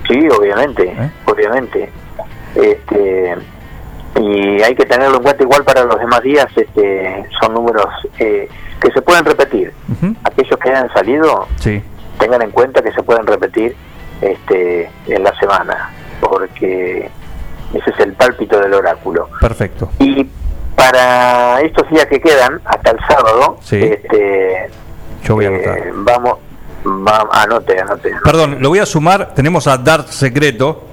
[0.08, 0.96] Sí, obviamente,
[1.26, 1.90] obviamente.
[2.56, 3.36] Este,
[4.20, 7.86] y hay que tenerlo en cuenta igual para los demás días, este, son números
[8.20, 8.48] eh,
[8.80, 9.74] que se pueden repetir.
[10.24, 11.82] Aquellos que hayan salido, Sí.
[12.18, 13.76] tengan en cuenta que se pueden repetir
[14.22, 17.10] este, en la semana, porque
[17.74, 19.28] ese es el pálpito del oráculo.
[19.42, 19.92] Perfecto.
[20.00, 20.26] Y
[20.76, 23.78] para estos días que quedan, hasta el sábado, Sí.
[23.82, 24.70] este,
[25.24, 25.80] Yo voy a eh, anotar.
[25.96, 26.34] vamos,
[26.86, 28.12] Va- anote, anote.
[28.24, 29.34] Perdón, lo voy a sumar.
[29.34, 30.84] Tenemos a Dar Secreto.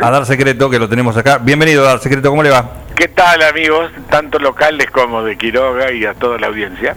[0.00, 1.38] A Dar Secreto, que lo tenemos acá.
[1.38, 2.70] Bienvenido, Dar Secreto, ¿cómo le va?
[2.94, 6.94] ¿Qué tal amigos, tanto locales como de Quiroga y a toda la audiencia?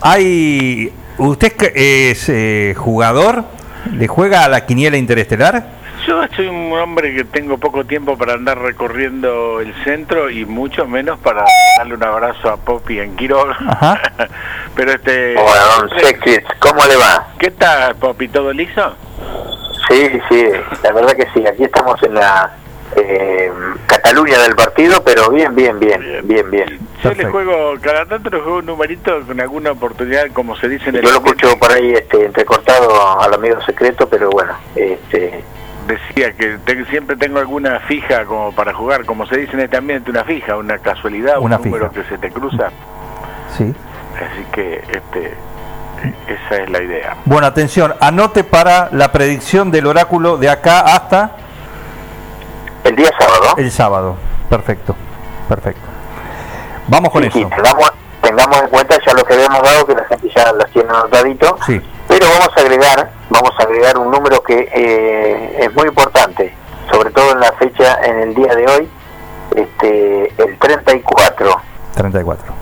[0.00, 0.92] Hay.
[1.18, 3.44] ¿Usted es eh, jugador?
[3.92, 5.66] ¿Le juega a la quiniela interestelar?
[6.06, 10.86] Yo soy un hombre que tengo poco tiempo para andar recorriendo el centro y mucho
[10.86, 11.44] menos para
[11.76, 13.56] darle un abrazo a Poppy en Quiroga.
[13.68, 14.00] Ajá.
[14.74, 15.36] Pero este...
[15.36, 17.28] Hola, don Sexy, ¿cómo le va?
[17.38, 18.28] ¿Qué tal Poppy?
[18.28, 18.94] ¿Todo liso?
[19.88, 20.46] Sí, sí,
[20.82, 21.46] la verdad que sí.
[21.46, 22.52] Aquí estamos en la
[22.96, 23.50] eh,
[23.86, 26.78] Cataluña del partido, pero bien, bien, bien, bien, bien.
[27.02, 30.90] Yo le juego, cada tanto le juego un numerito con alguna oportunidad, como se dice
[30.90, 31.02] en el...
[31.02, 35.42] Yo lo escucho por ahí este, entrecortado al amigo secreto, pero bueno, este,
[35.90, 39.76] Decía que te- siempre tengo alguna fija como para jugar, como se dice en este
[39.76, 42.68] ambiente, una fija, una casualidad, Una un número que se te cruza.
[43.58, 43.74] Sí.
[44.16, 45.34] Así que este,
[46.28, 47.16] esa es la idea.
[47.24, 51.32] Bueno, atención, anote para la predicción del oráculo de acá hasta.
[52.84, 53.54] El día sábado.
[53.56, 54.16] El sábado.
[54.48, 54.94] Perfecto.
[55.48, 55.82] Perfecto.
[56.86, 57.48] Vamos con sí, sí, eso.
[58.30, 61.56] Tengamos en cuenta ya lo que habíamos dado, que la gente ya las tiene anotadito,
[61.66, 61.80] Sí.
[62.08, 66.54] pero vamos a agregar, vamos a agregar un número que eh, es muy importante,
[66.92, 68.90] sobre todo en la fecha, en el día de hoy,
[69.56, 71.60] este, el 34,
[71.96, 72.54] 34.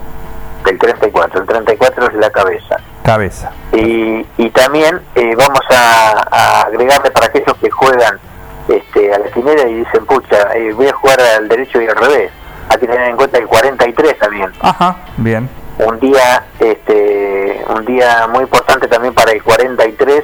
[0.65, 2.77] el 34, el 34 es la cabeza.
[3.03, 3.51] Cabeza.
[3.71, 8.19] Y, y también eh, vamos a, a agregarle para aquellos que juegan
[8.67, 11.95] este, a la quinera y dicen, pucha, eh, voy a jugar al derecho y al
[11.95, 12.31] revés.
[12.69, 14.51] Hay que tener en cuenta el 43 también.
[14.61, 14.97] Ajá.
[15.17, 15.49] Bien.
[15.79, 20.23] Un día, este, un día muy importante también para el 43,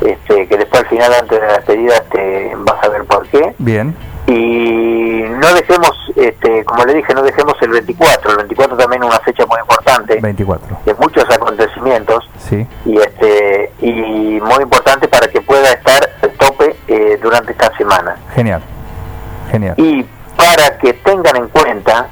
[0.00, 3.54] este, que después al final, antes de la despedida, este, vas a ver por qué.
[3.58, 3.94] Bien.
[4.26, 8.30] Y no dejemos, este, como le dije, no dejemos el 24.
[8.32, 10.78] El 24 también es una fecha muy importante, 24.
[10.84, 12.66] de muchos acontecimientos Sí.
[12.84, 13.90] y este y
[14.40, 18.62] muy importante para que pueda estar al tope eh, durante esta semana Genial.
[19.50, 19.74] Genial.
[19.78, 20.06] y
[20.40, 22.08] para que tengan en cuenta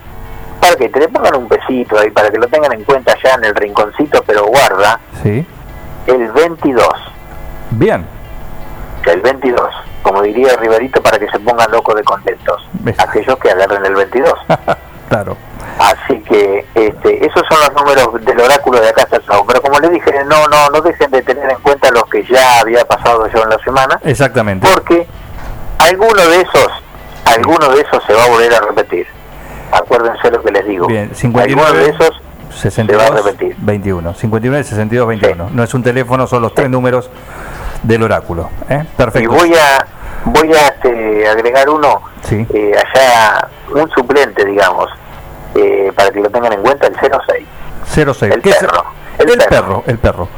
[0.61, 3.35] para que te le pongan un besito ahí para que lo tengan en cuenta ya
[3.35, 5.47] en el rinconcito pero guarda Sí.
[6.07, 6.89] el 22
[7.71, 8.07] Bien.
[9.07, 9.61] el 22
[10.03, 12.67] como diría Riverito para que se pongan locos de contentos
[12.99, 14.33] aquellos que agarren el 22
[15.09, 15.39] Claro.
[15.79, 19.19] Así que este, esos son los números del oráculo de acá hasta.
[19.47, 22.61] Pero como les dije, no, no, no dejen de tener en cuenta los que ya
[22.61, 24.69] había pasado yo en la semana, Exactamente.
[24.71, 25.07] porque
[25.79, 26.69] alguno de esos,
[27.37, 29.07] alguno de esos se va a volver a repetir.
[29.73, 30.87] Acuérdense lo que les digo.
[30.87, 31.03] Bien.
[31.05, 31.79] Alguno 59.
[31.79, 32.21] de esos
[32.61, 33.55] 62, se va a repetir.
[33.59, 34.15] 21.
[34.15, 35.51] 59, 62, 21.
[35.53, 37.11] No es un teléfono, son los tres números
[37.83, 38.49] del oráculo.
[38.69, 38.83] ¿eh?
[38.85, 39.31] Y Perfecto.
[39.31, 39.87] voy a,
[40.25, 42.47] voy a este, agregar uno Sí.
[42.53, 44.91] eh, allá, un suplente, digamos,
[45.55, 47.47] eh, para que lo tengan en cuenta, el 06.
[48.15, 48.33] 06.
[48.35, 48.85] El perro,
[49.19, 49.83] El, perro.
[49.87, 50.29] el perro.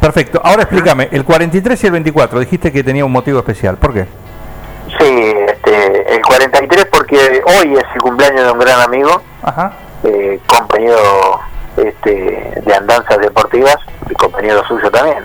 [0.00, 0.40] Perfecto.
[0.42, 3.76] Ahora explícame, el 43 y el 24, dijiste que tenía un motivo especial.
[3.76, 4.06] ¿Por qué?
[4.98, 5.32] Sí,
[5.70, 9.22] este, el 43 porque hoy es el cumpleaños de un gran amigo,
[10.04, 11.40] eh, compañero
[11.76, 13.76] este, de andanzas deportivas
[14.08, 15.24] y compañero suyo también.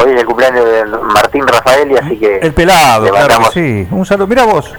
[0.00, 3.50] Hoy es el cumpleaños de Martín Rafael y así que El pelado, le claro que
[3.50, 3.88] sí.
[3.90, 4.26] Un saludo.
[4.28, 4.72] Mira vos.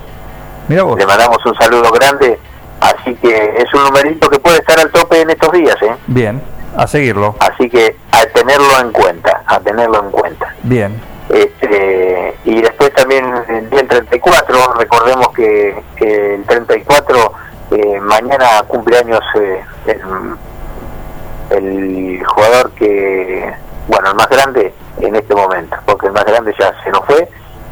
[0.68, 0.98] Mira vos.
[0.98, 2.40] le mandamos un saludo grande.
[2.80, 5.94] Así que es un numerito que puede estar al tope en estos días, ¿eh?
[6.08, 6.42] Bien.
[6.78, 7.36] A seguirlo.
[7.40, 10.56] Así que a tenerlo en cuenta, a tenerlo en cuenta.
[10.64, 11.02] Bien.
[11.30, 17.32] Este, y después también el día 34, recordemos que, que el 34,
[17.72, 23.54] eh, mañana cumpleaños eh, el, el jugador que,
[23.88, 27.28] bueno, el más grande en este momento, porque el más grande ya se nos fue,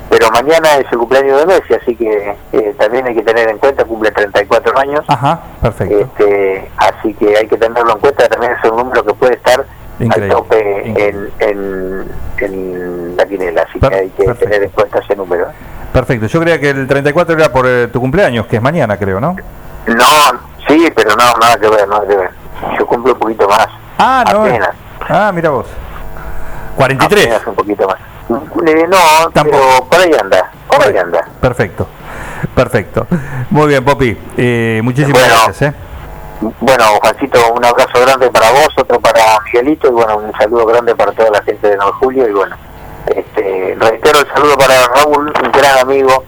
[0.10, 3.58] pero mañana es el cumpleaños de Messi, así que eh, también hay que tener en
[3.58, 5.42] cuenta, cumple 34 años, Ajá.
[5.62, 6.00] Perfecto.
[6.00, 9.66] este, así que hay que tenerlo en cuenta, también es un número que puede estar
[10.00, 10.32] Increíble.
[10.34, 12.06] al tope en, en,
[12.40, 15.48] en la quinela, así que hay que tener en cuenta ese número.
[15.92, 16.28] Perfecto.
[16.28, 19.36] Yo creía que el 34 era por eh, tu cumpleaños, que es mañana, creo, ¿no?
[19.88, 20.06] No,
[20.68, 22.30] sí, pero no, nada que ver, nada que ver.
[22.78, 23.68] Yo cumplo un poquito más.
[23.98, 24.42] Ah, no.
[24.44, 24.70] Apenas.
[25.10, 25.66] Ah, mira vos.
[26.76, 27.26] 43.
[27.26, 27.98] Apenas un poquito más.
[28.68, 31.26] Eh, no, pero por ahí anda, por ahí anda.
[31.42, 31.88] Perfecto.
[32.54, 33.08] Perfecto.
[33.50, 34.18] Muy bien, Popi.
[34.36, 35.34] Eh, muchísimas Bueno.
[35.46, 35.62] gracias.
[35.72, 35.76] ¿eh?
[36.42, 40.96] Bueno, Juancito, un abrazo grande para vos, otro para Miguelito y bueno, un saludo grande
[40.96, 42.56] para toda la gente de 9 de Julio y bueno,
[43.08, 46.24] este, reitero el saludo para Raúl, un gran amigo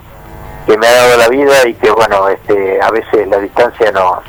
[0.66, 4.20] que me ha dado la vida y que bueno, este, a veces la distancia nos,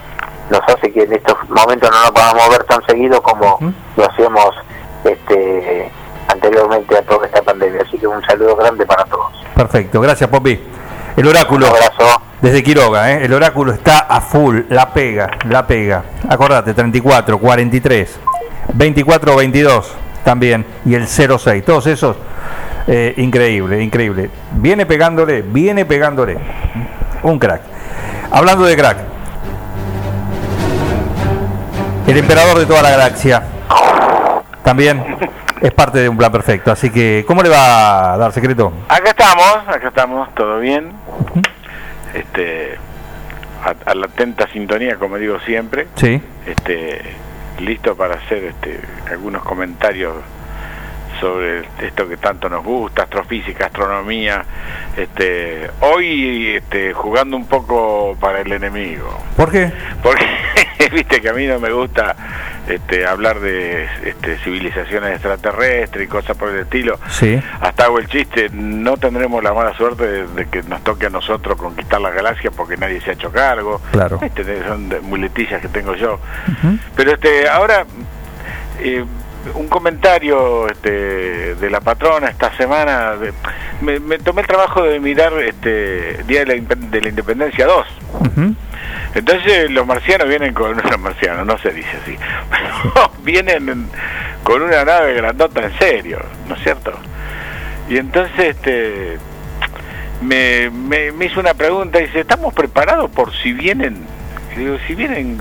[0.51, 3.59] nos hace que en estos momentos no nos podamos ver tan seguido como
[3.97, 4.55] lo hacíamos
[5.05, 5.91] este,
[6.29, 7.83] anteriormente a toda esta pandemia.
[7.87, 9.33] Así que un saludo grande para todos.
[9.55, 10.01] Perfecto.
[10.01, 10.61] Gracias, Popi.
[11.21, 11.67] El oráculo.
[11.67, 12.23] Un abrazo.
[12.41, 13.27] Desde Quiroga, ¿eh?
[13.27, 14.61] El oráculo está a full.
[14.71, 16.03] La pega, la pega.
[16.27, 18.19] Acordate, 34, 43,
[18.73, 19.97] 24, 22.
[20.25, 22.17] también, y el 06, todos esos,
[22.87, 24.31] eh, increíble, increíble.
[24.53, 26.39] Viene pegándole, viene pegándole.
[27.23, 27.61] Un crack.
[28.31, 28.97] Hablando de crack,
[32.07, 33.43] el emperador de toda la galaxia,
[34.65, 35.05] también
[35.61, 36.71] es parte de un plan perfecto.
[36.73, 38.73] Así que, ¿cómo le va a dar secreto?
[38.89, 40.93] Acá estamos, acá estamos, todo bien.
[42.15, 42.77] Este,
[43.65, 45.89] a, a la atenta sintonía, como digo siempre.
[45.97, 46.21] Sí.
[46.47, 47.15] Este,
[47.61, 48.81] listo para hacer este,
[49.11, 50.15] algunos comentarios
[51.21, 54.45] sobre esto que tanto nos gusta, astrofísica, astronomía.
[54.97, 59.23] Este, hoy este, jugando un poco para el enemigo.
[59.37, 59.71] ¿Por qué?
[60.03, 60.27] Porque
[60.93, 62.17] viste que a mí no me gusta
[62.67, 66.99] este, hablar de este, civilizaciones extraterrestres y cosas por el estilo.
[67.09, 67.41] Sí.
[67.61, 71.11] Hasta hago el chiste, no tendremos la mala suerte de, de que nos toque a
[71.11, 73.81] nosotros conquistar la galaxia porque nadie se ha hecho cargo.
[73.93, 74.19] Claro.
[74.23, 76.19] Este, son muletillas que tengo yo.
[76.97, 77.85] Pero este, ahora,
[78.81, 79.05] eh,
[79.55, 83.33] un comentario este, de la patrona esta semana, de-
[83.81, 87.87] me, me tomé el trabajo de mirar este Día de la, de la Independencia 2.
[89.15, 92.17] Entonces los marcianos vienen con los marcianos, no se dice así,
[93.25, 93.89] vienen en-
[94.45, 96.93] con una nave grandota en serio, ¿no es cierto?
[97.89, 99.19] Y entonces este
[100.23, 104.05] me, me, me hizo una pregunta y dice, ¿estamos preparados por si vienen?
[104.57, 105.41] Digo, si vienen,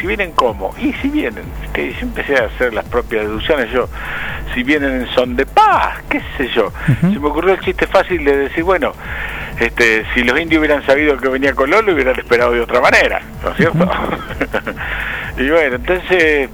[0.00, 0.74] si vienen cómo?
[0.78, 1.44] Y si vienen,
[1.74, 3.88] yo empecé a hacer las propias deducciones, yo,
[4.54, 6.72] si vienen en son de paz, qué sé yo.
[7.00, 8.92] Se me ocurrió el chiste fácil de decir, bueno,
[9.58, 13.20] este, si los indios hubieran sabido que venía Colón, lo hubieran esperado de otra manera,
[13.44, 13.90] ¿no es cierto?
[15.38, 16.48] y bueno, entonces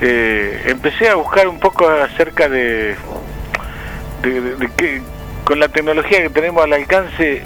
[0.00, 2.94] eh, empecé a buscar un poco acerca de,
[4.22, 5.02] de, de- de qué-
[5.44, 7.42] con la tecnología que tenemos al alcance,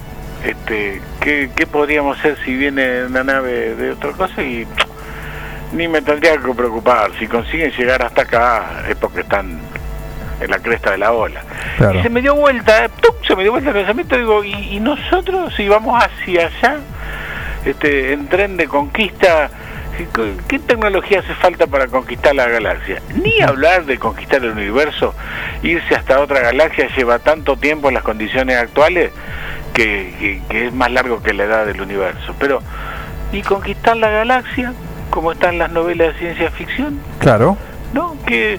[0.47, 4.43] este, ¿qué, qué podríamos hacer si viene una nave de otra cosa?
[4.43, 4.67] Y
[5.73, 7.11] ni me tendría que preocupar.
[7.19, 9.59] Si consiguen llegar hasta acá es porque están
[10.41, 11.43] en la cresta de la ola.
[11.79, 11.99] Claro.
[11.99, 13.15] Y se me dio vuelta, ¡tum!
[13.27, 16.77] se me dio vuelta el pensamiento, digo, ¿y, y nosotros si vamos hacia allá,
[17.65, 19.51] este, en tren de conquista,
[19.97, 20.07] ¿qué,
[20.47, 23.03] qué tecnología hace falta para conquistar la galaxia?
[23.21, 25.15] Ni hablar de conquistar el universo,
[25.63, 29.11] irse hasta otra galaxia lleva tanto tiempo en las condiciones actuales
[29.77, 32.35] que, que- que es más largo que la edad del universo.
[32.39, 32.61] Pero,
[33.33, 34.73] ¿y conquistar la galaxia?
[35.11, 37.57] Como están las novelas de ciencia ficción, Claro.
[37.93, 38.17] ¿no?
[38.27, 38.59] Que eh,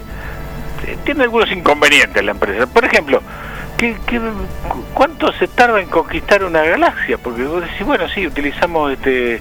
[1.04, 2.66] tiene algunos inconvenientes la empresa.
[2.66, 3.20] Por ejemplo,
[3.76, 4.18] ¿qué, qué,
[4.68, 7.18] cu- cuánto se tarda en conquistar una galaxia?
[7.18, 9.40] Porque vos decís, bueno, sí, utilizamos este,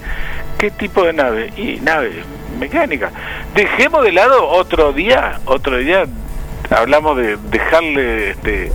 [0.57, 1.53] ¿qué tipo de nave?
[1.55, 2.23] Y nave
[2.59, 3.11] mecánica.
[3.55, 6.03] Dejemos de lado otro día, otro día
[6.69, 8.71] hablamos de dejarle, este,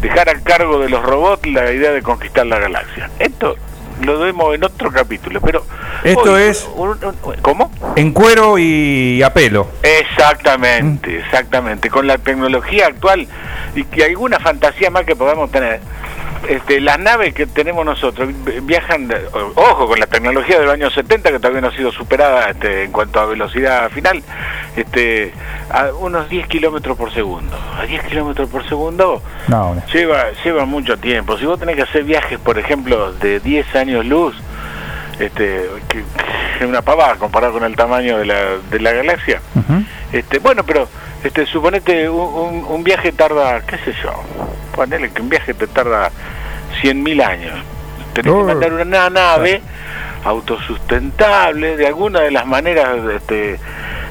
[0.00, 3.10] dejar a cargo de los robots la idea de conquistar la galaxia.
[3.18, 3.56] Esto
[4.02, 5.64] lo vemos en otro capítulo, pero
[6.04, 7.70] Esto hoy- es un- un- ¿cómo?
[7.96, 9.68] en cuero y a pelo.
[9.82, 11.90] Exactamente, exactamente.
[11.90, 13.26] Con la tecnología actual
[13.74, 15.80] y que alguna fantasía más que podamos tener.
[16.48, 19.08] Este, las naves que tenemos nosotros vi- viajan,
[19.54, 22.92] ojo, con la tecnología del año 70 que todavía no ha sido superada este, en
[22.92, 24.22] cuanto a velocidad final,
[24.76, 25.32] este,
[25.70, 27.56] a unos 10 kilómetros por segundo.
[27.78, 29.82] A 10 kilómetros por segundo No, no.
[29.92, 31.36] lleva, lleva mucho tiempo.
[31.36, 34.34] Si vos tenés que hacer viajes, por ejemplo, de 10 años luz,
[35.20, 35.98] este, que
[36.60, 39.40] es una pavada comparado con el tamaño de la, de la galaxia.
[40.12, 40.88] Este, bueno, pero
[41.22, 44.12] este, suponete un, un- viaje tarda, qué sé yo,
[44.74, 46.10] ponele que un viaje te tarda
[46.82, 47.54] 100.000 años.
[48.12, 49.62] Tenés que mandar una nave
[50.24, 53.58] autosustentable de alguna de las maneras este,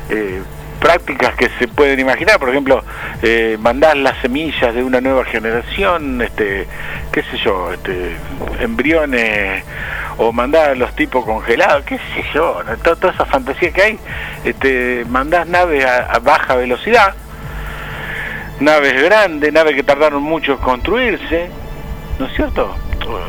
[0.09, 0.41] eh,
[0.80, 2.40] prácticas que se pueden imaginar.
[2.40, 2.83] Por ejemplo,
[3.22, 6.67] eh, mandar las semillas de una nueva generación, este,
[7.11, 8.16] qué sé yo, este,
[8.61, 9.64] embriones
[10.17, 12.75] o mandar a los tipos congelados, qué sé yo, ¿no?
[12.77, 13.99] Toda, toda esa fantasía que hay,
[14.43, 17.14] este, mandás naves a, a baja velocidad,
[18.59, 21.49] naves grandes, naves que tardaron mucho en construirse,
[22.19, 22.75] ¿no es cierto?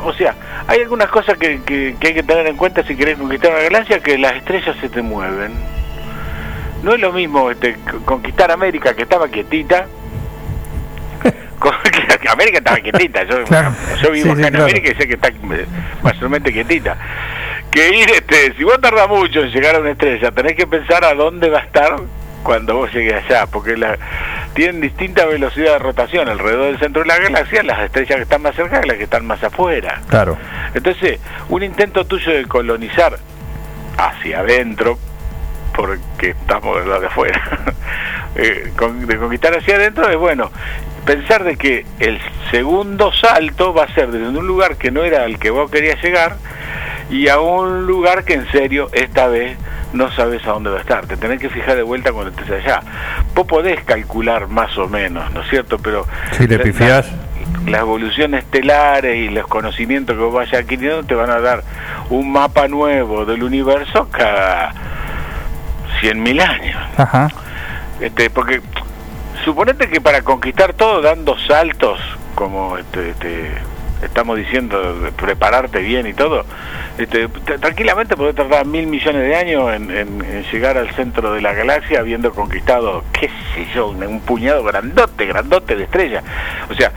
[0.05, 0.35] O sea,
[0.67, 3.63] hay algunas cosas que, que- que hay que tener en cuenta si querés conquistar una
[3.63, 5.53] galaxia, que las estrellas se te mueven.
[6.83, 9.87] No es lo mismo este, conquistar América, que estaba quietita.
[12.21, 13.25] Que América estaba quietita.
[13.25, 13.45] Yo,
[14.03, 14.65] yo vivo Sí, acá sí, en claro.
[14.65, 15.67] América y sé que está eh,
[16.03, 16.97] mayormente quietita.
[17.71, 21.05] Que ir, este, si vos tardás mucho en llegar a una estrella, tenés que pensar
[21.05, 21.97] a dónde va a estar
[22.43, 23.99] cuando vos llegues allá, porque la,
[24.55, 28.43] tienen distinta velocidad de rotación alrededor del centro de la galaxia, las estrellas que están
[28.43, 30.01] más cerca y las que están más afuera.
[30.09, 30.37] Claro.
[30.75, 33.19] Entonces, un intento tuyo de colonizar
[33.97, 34.99] hacia adentro,
[35.75, 37.41] porque estamos del lado de afuera,
[38.37, 40.51] eh, con- de conquistar hacia adentro es bueno,
[41.05, 45.25] pensar de que el segundo salto va a ser desde un lugar que no era
[45.25, 46.37] al que vos querías llegar
[47.11, 49.57] y a un lugar que en serio esta vez
[49.93, 51.07] no sabes a dónde va a estar.
[51.07, 52.81] Te tenés que fijar de vuelta cuando estés allá.
[53.35, 55.79] Vos podés calcular más o menos, ¿no es cierto?
[55.79, 57.11] Pero Si le la- pifiás.
[57.11, 61.65] la- las evoluciones estelares y los conocimientos que vos vayas adquiriendo te van a dar
[62.11, 64.73] un mapa nuevo del universo cada
[66.01, 66.77] 100.000 años.
[66.97, 67.29] Ajá.
[68.01, 68.61] Este, porque
[69.45, 72.01] suponete que para conquistar todo dando saltos,
[72.35, 73.51] como este, este,
[74.03, 76.45] estamos diciendo, de prepararte bien y todo,
[76.99, 81.41] este, tranquilamente podés tardar mil millones de años en, en- en llegar al centro de
[81.43, 86.25] la galaxia habiendo conquistado, qué sé yo, un, un puñado grandote, grandote de estrellas.
[86.71, 86.93] O sea,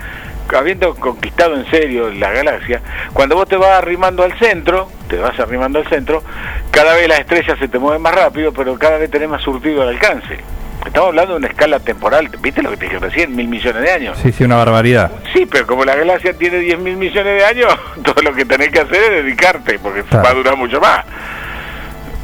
[0.55, 2.81] habiendo conquistado en serio la galaxia,
[3.13, 6.23] cuando vos te vas arrimando al centro, te vas arrimando al centro,
[6.71, 9.81] cada vez las estrellas se te mueven más rápido, pero cada vez tenés más surtido
[9.83, 10.37] al alcance.
[10.85, 13.33] Estamos hablando de una escala temporal, ¿viste lo que te dije recién?
[13.35, 14.17] Mil millones de años.
[14.21, 15.11] Sí, sí, una barbaridad.
[15.33, 17.73] Sí, pero como la galaxia tiene 10 mil millones de años,
[18.03, 20.25] todo lo que tenés que hacer es dedicarte, porque Claro.
[20.25, 21.05] va a durar mucho más.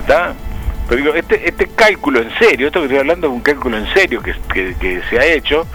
[0.01, 0.33] ¿Está?
[0.89, 3.87] Pero digo, este, este cálculo en serio, esto que estoy hablando es un cálculo en
[3.93, 5.65] serio que, que, que se ha hecho,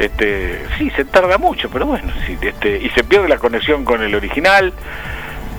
[0.00, 4.02] este, sí, se tarda mucho, pero bueno, sí, este, y se pierde la conexión con
[4.02, 4.72] el original,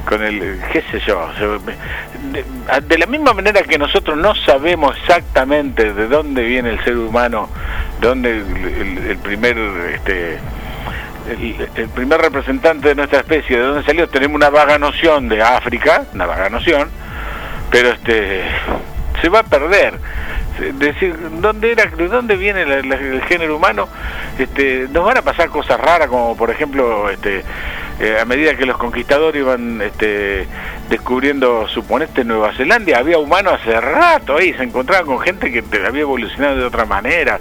[0.07, 1.29] con el, qué sé yo,
[2.81, 7.49] de, la misma manera que nosotros no sabemos exactamente de dónde viene el ser humano,
[7.99, 9.57] de dónde el- el primer,
[9.93, 10.39] este,
[11.29, 15.41] el, el primer representante de nuestra especie, de dónde salió, tenemos una vaga noción de
[15.43, 16.89] África, una vaga noción,
[17.69, 18.41] pero este,
[19.21, 19.93] se va a perder.
[20.73, 23.87] Decir, ¿dónde era, de dónde viene el género humano?
[24.37, 27.43] Este, nos van a pasar cosas raras, como por ejemplo, este,
[28.01, 30.47] eh, a medida que los conquistadores iban este,
[30.89, 36.01] descubriendo, suponete, Nueva Zelanda, había humanos hace rato ahí, se encontraban con gente que había
[36.01, 37.39] evolucionado de otra manera.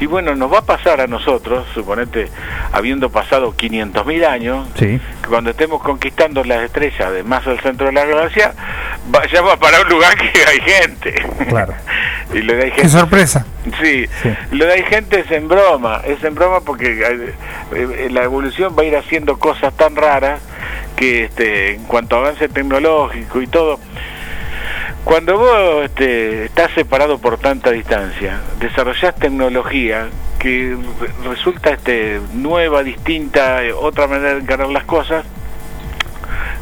[0.00, 2.28] Y bueno, nos va a pasar a nosotros, suponete,
[2.72, 4.98] habiendo pasado 500.000 años, Sí.
[5.22, 8.52] que cuando estemos conquistando las estrellas de más al centro de la galaxia,
[9.08, 11.14] vayamos para un lugar que hay gente.
[11.48, 11.74] Claro.
[12.34, 12.88] y lo de hay Qué gente.
[12.90, 13.46] sorpresa.
[13.82, 14.06] Sí,
[14.52, 17.34] lo de hay gente es en broma, es en broma porque eh,
[17.74, 20.40] eh, la evolución va a ir haciendo cosas tan raras
[20.96, 23.78] que este, en cuanto a avance tecnológico y todo,
[25.04, 32.82] cuando vos este, estás separado por tanta distancia, desarrollás tecnología que re- resulta este, nueva,
[32.82, 35.24] distinta, eh, otra manera de encarar las cosas,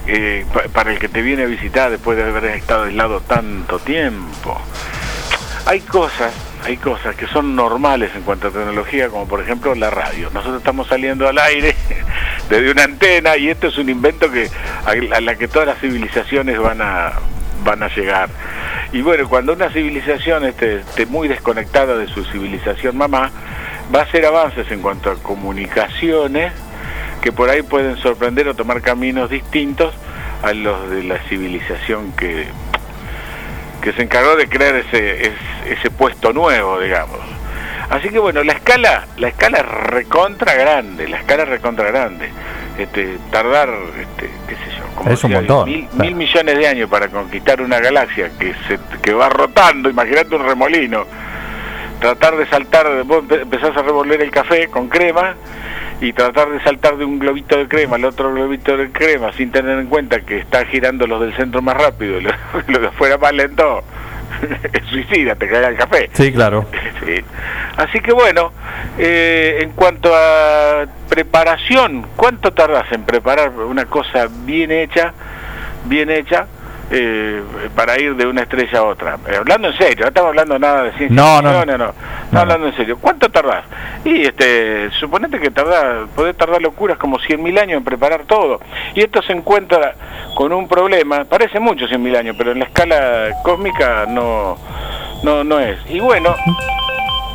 [0.06, 3.78] eh, pa- para el que te viene a visitar después de haber estado aislado tanto
[3.80, 4.60] tiempo.
[5.66, 6.32] Hay cosas,
[6.64, 10.28] hay cosas que son normales en cuanto a tecnología, como por ejemplo la radio.
[10.34, 11.74] Nosotros estamos saliendo al aire
[12.50, 14.48] desde una antena y esto es un invento que
[14.84, 17.12] a la que todas las civilizaciones van a
[17.64, 18.28] van a llegar.
[18.92, 23.30] Y bueno, cuando una civilización esté, esté muy desconectada de su civilización mamá,
[23.94, 26.52] va a hacer avances en cuanto a comunicaciones
[27.20, 29.92] que por ahí pueden sorprender o tomar caminos distintos
[30.42, 32.46] a los de la civilización que,
[33.82, 35.32] que se encargó de crear ese, es-
[35.72, 37.18] ese puesto nuevo, digamos.
[37.90, 42.30] Así que bueno, la escala, la escala es recontra grande, la escala es recontra grande.
[42.78, 46.04] Este, tardar, este, qué sé yo, como Es un decía, montón, mil, claro.
[46.04, 50.46] mil millones de años para conquistar una galaxia que se que va rotando, imagínate un
[50.46, 51.04] remolino.
[52.00, 55.34] Tratar de saltar, vos empe- empezás a revolver el café con crema
[56.00, 59.50] y tratar de saltar de un globito de crema al otro globito de crema sin
[59.50, 62.34] tener en cuenta que está girando los del centro más rápido y los,
[62.68, 63.82] los de afuera más lento,
[64.90, 66.10] suicida, te cae el café.
[66.12, 66.66] Sí, claro.
[67.04, 67.24] Sí.
[67.76, 68.52] Así que bueno,
[68.98, 75.14] eh, en cuanto a preparación, ¿cuánto tardas en preparar una cosa bien hecha,
[75.84, 76.46] bien hecha,
[76.90, 77.42] eh,
[77.74, 79.18] para ir de una estrella a otra?
[79.28, 81.16] Eh, hablando en serio, no estamos hablando nada de ciencia.
[81.22, 81.84] No, no, no, no, no.
[82.24, 82.98] Estamos hablando en serio.
[83.00, 83.64] ¿Cuánto tardás?
[84.04, 88.60] Y este, suponete que tardás, podés tardar locuras como 100.000 años en preparar todo.
[88.94, 89.94] Y esto se encuentra
[90.34, 94.56] con un problema, parece mucho 100.000 años, pero en la escala cósmica no,
[95.22, 95.78] no, no es.
[95.90, 96.34] Y bueno,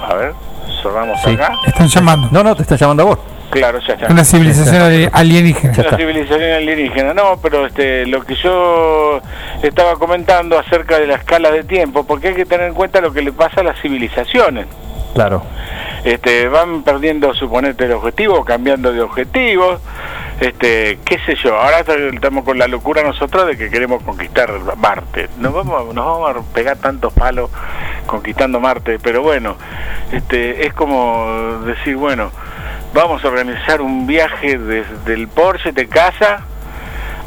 [0.08, 0.34] a ver,
[0.82, 1.32] cerramos Sí.
[1.34, 1.54] acá.
[1.66, 2.28] Están llamando.
[2.32, 3.20] No, no, te están llamando a vos.
[3.60, 4.08] Claro, ya está.
[4.12, 5.74] Una civilización ali- alienígena.
[5.88, 9.22] Una civilización alienígena, no, pero este, lo que yo
[9.62, 13.14] estaba comentando acerca de la escala de tiempo, porque hay que tener en cuenta lo
[13.14, 14.66] que le pasa a las civilizaciones.
[15.14, 15.44] Claro.
[16.04, 19.78] Este, van perdiendo, suponete, el objetivo, cambiando de objetivo,
[20.40, 21.80] este, qué sé yo, ahora
[22.12, 25.30] estamos con la locura nosotros de que queremos conquistar Marte.
[25.38, 27.50] Nos vamos, nos vamos a pegar tantos palos
[28.08, 29.56] conquistando Marte, pero bueno,
[30.12, 32.32] este, es como decir, bueno,
[32.94, 36.42] vamos a organizar un viaje desde el Porsche de casa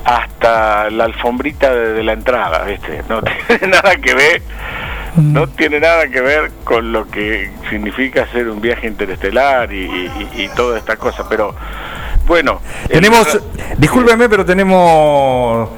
[0.04, 3.02] hasta la alfombrita de, de la entrada, ¿viste?
[3.08, 4.42] No tiene nada que ver,
[5.16, 10.30] no tiene nada que ver con lo que significa hacer un viaje interestelar y, y-
[10.44, 11.54] y- toda esta cosa, pero
[12.26, 12.60] bueno.
[12.84, 13.40] el- Tenemos,
[13.78, 15.68] discúlpeme, pero tenemos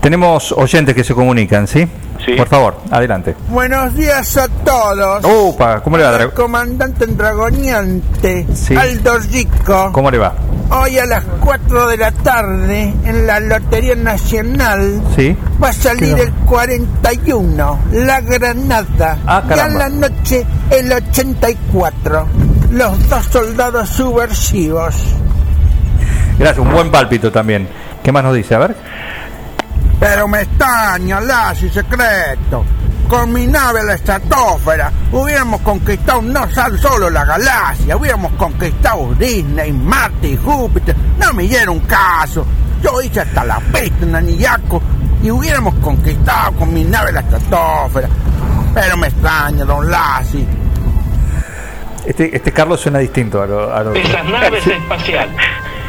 [0.00, 1.86] tenemos oyentes que se comunican, ¿sí?
[2.36, 3.36] Por favor, adelante.
[3.48, 5.24] Buenos días a todos.
[5.24, 8.74] Upa, ¿cómo le va, Dra- Comandante Dragoniante, Sí.
[8.76, 9.90] Aldo Rico.
[9.92, 10.34] ¿Cómo le va?
[10.70, 15.36] Hoy a las 4 de la tarde, en la Lotería Nacional, ¿Sí?
[15.62, 19.18] va a salir ¿Qué el 41, la Granada.
[19.26, 22.26] Ah, y a la noche, el 84,
[22.72, 24.96] los dos soldados subversivos.
[26.38, 27.68] Gracias, un buen pálpito también.
[28.02, 28.54] ¿Qué más nos dice?
[28.56, 28.76] A ver.
[29.98, 32.64] Pero me extraña, Lassi, secreto.
[33.08, 36.44] Con mi nave la estratosfera hubiéramos conquistado no
[36.80, 40.94] solo la galaxia, hubiéramos conquistado Disney, Marte y Júpiter.
[41.18, 42.44] No me dieron caso.
[42.82, 44.82] Yo hice hasta la peste en Anillaco
[45.22, 48.08] y hubiéramos conquistado con mi nave la estratosfera.
[48.74, 50.44] Pero me extraña, don Lassi.
[52.04, 53.72] Este, este Carlos suena distinto a lo.
[53.74, 55.36] A lo- Esas naves espaciales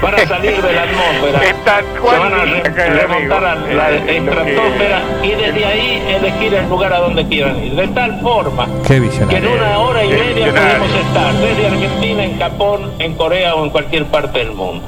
[0.02, 5.32] van a salir de la atmósfera, se van a re- remontar a la estratosfera y
[5.32, 7.74] desde ahí elegir el lugar a donde quieran ir.
[7.76, 12.40] De tal forma Qué que en una hora y media podemos estar desde Argentina, en
[12.40, 14.86] Japón, en Corea o en cualquier parte del mundo.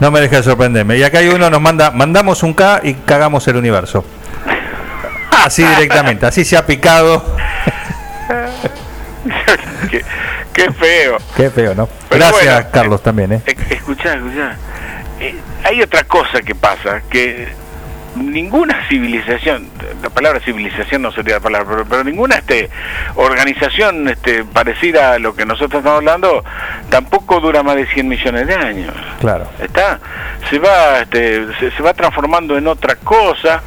[0.00, 0.96] No me dejes sorprenderme.
[0.96, 4.04] Y acá hay uno nos manda, mandamos un K y cagamos el universo.
[5.44, 7.22] Así directamente, así se ha picado.
[10.64, 11.18] qué, feo.
[11.36, 11.88] Qué feo, ¿no?
[12.08, 13.42] Pero Gracias, bueno, Carlos, también, ¿eh?
[13.46, 14.56] Eh, Escuchá, escuchá.
[15.20, 17.48] Eh, hay otra cosa que pasa, que
[18.18, 19.68] ninguna civilización,
[20.02, 22.70] la palabra civilización no sería la palabra, pero, pero ninguna este,
[23.16, 26.44] organización este, parecida a lo que nosotros estamos hablando
[26.90, 28.94] tampoco dura más de 100 millones de años.
[29.20, 29.48] Claro.
[29.60, 29.98] está
[30.50, 33.62] se va este, se, se va transformando en otra cosa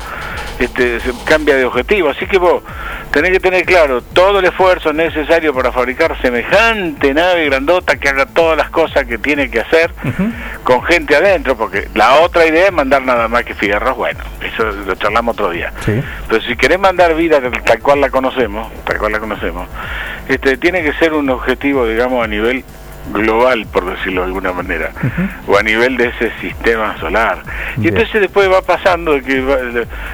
[0.59, 2.63] este, se cambia de objetivo así que vos
[3.11, 8.25] tenés que tener claro todo el esfuerzo necesario para fabricar semejante nave grandota que haga
[8.25, 9.91] todas las cosas que tiene que hacer
[10.63, 14.63] con gente adentro porque la otra idea es mandar nada más que fierros bueno eso
[14.63, 16.01] lo charlamos otro día Sí.
[16.27, 19.67] pero si querés mandar vida tal- cual la conocemos tal cual la conocemos
[20.27, 22.63] este tiene que ser un objetivo digamos a nivel
[23.11, 24.91] global por decirlo de alguna manera
[25.47, 27.39] o a nivel de ese sistema solar
[27.81, 29.57] y entonces después va pasando que va-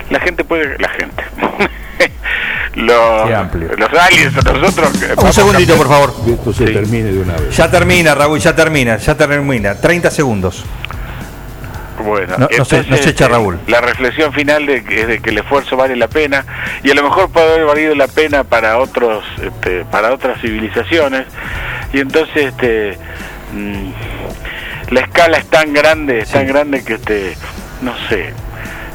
[0.09, 1.23] la- gente puede la gente
[2.75, 3.29] los,
[3.77, 6.13] los aliens nosotros Un segundito, por favor.
[6.25, 7.55] Que esto se termine de una vez.
[7.57, 9.75] Ya termina, Raúl, ya termina, ya termina.
[9.75, 10.63] 30 segundos.
[12.07, 13.59] Bueno, No- no se- no se echa eh, Raúl.
[13.67, 16.45] La reflexión final de que, es de que el esfuerzo vale la pena
[16.83, 21.25] y a lo mejor puede haber valido la pena para otros, este, para otras civilizaciones
[21.93, 22.97] y entonces, este,
[23.53, 23.89] mm,
[24.93, 27.35] la escala es tan grande, es tan grande que, este,
[27.81, 28.33] no sé,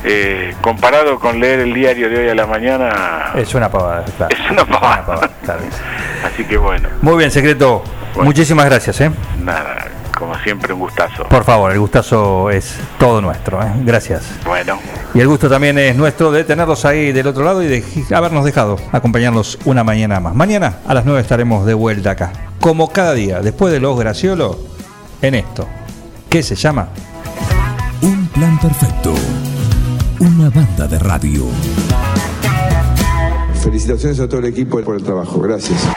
[0.04, 4.34] eh, comparado con leer el diario de hoy a la mañana, Es una pavada, claro.
[4.34, 5.30] es una pavada.
[5.44, 5.60] claro.
[6.26, 7.84] Así que bueno, Muy bien, secreto.
[8.16, 9.10] Muchísimas gracias, ¿eh?
[9.42, 9.86] nada,
[10.18, 11.24] como siempre un gustazo.
[11.28, 13.72] Por favor, el gustazo es todo nuestro, ¿eh?
[13.84, 14.22] Gracias.
[14.44, 14.78] Bueno.
[15.14, 17.84] Y el gusto también es nuestro de tenerlos ahí del otro lado y de
[18.14, 20.34] habernos dejado acompañarlos una mañana más.
[20.34, 22.32] Mañana a las 9 estaremos de vuelta acá.
[22.60, 24.58] Como cada día, después de los Graciolo,
[25.20, 25.66] en esto.
[26.28, 26.88] ¿Qué se llama?
[28.02, 29.14] Un plan perfecto.
[30.20, 31.44] Una banda de radio.
[33.62, 35.40] Felicitaciones a todo el equipo por el trabajo.
[35.40, 35.88] Gracias.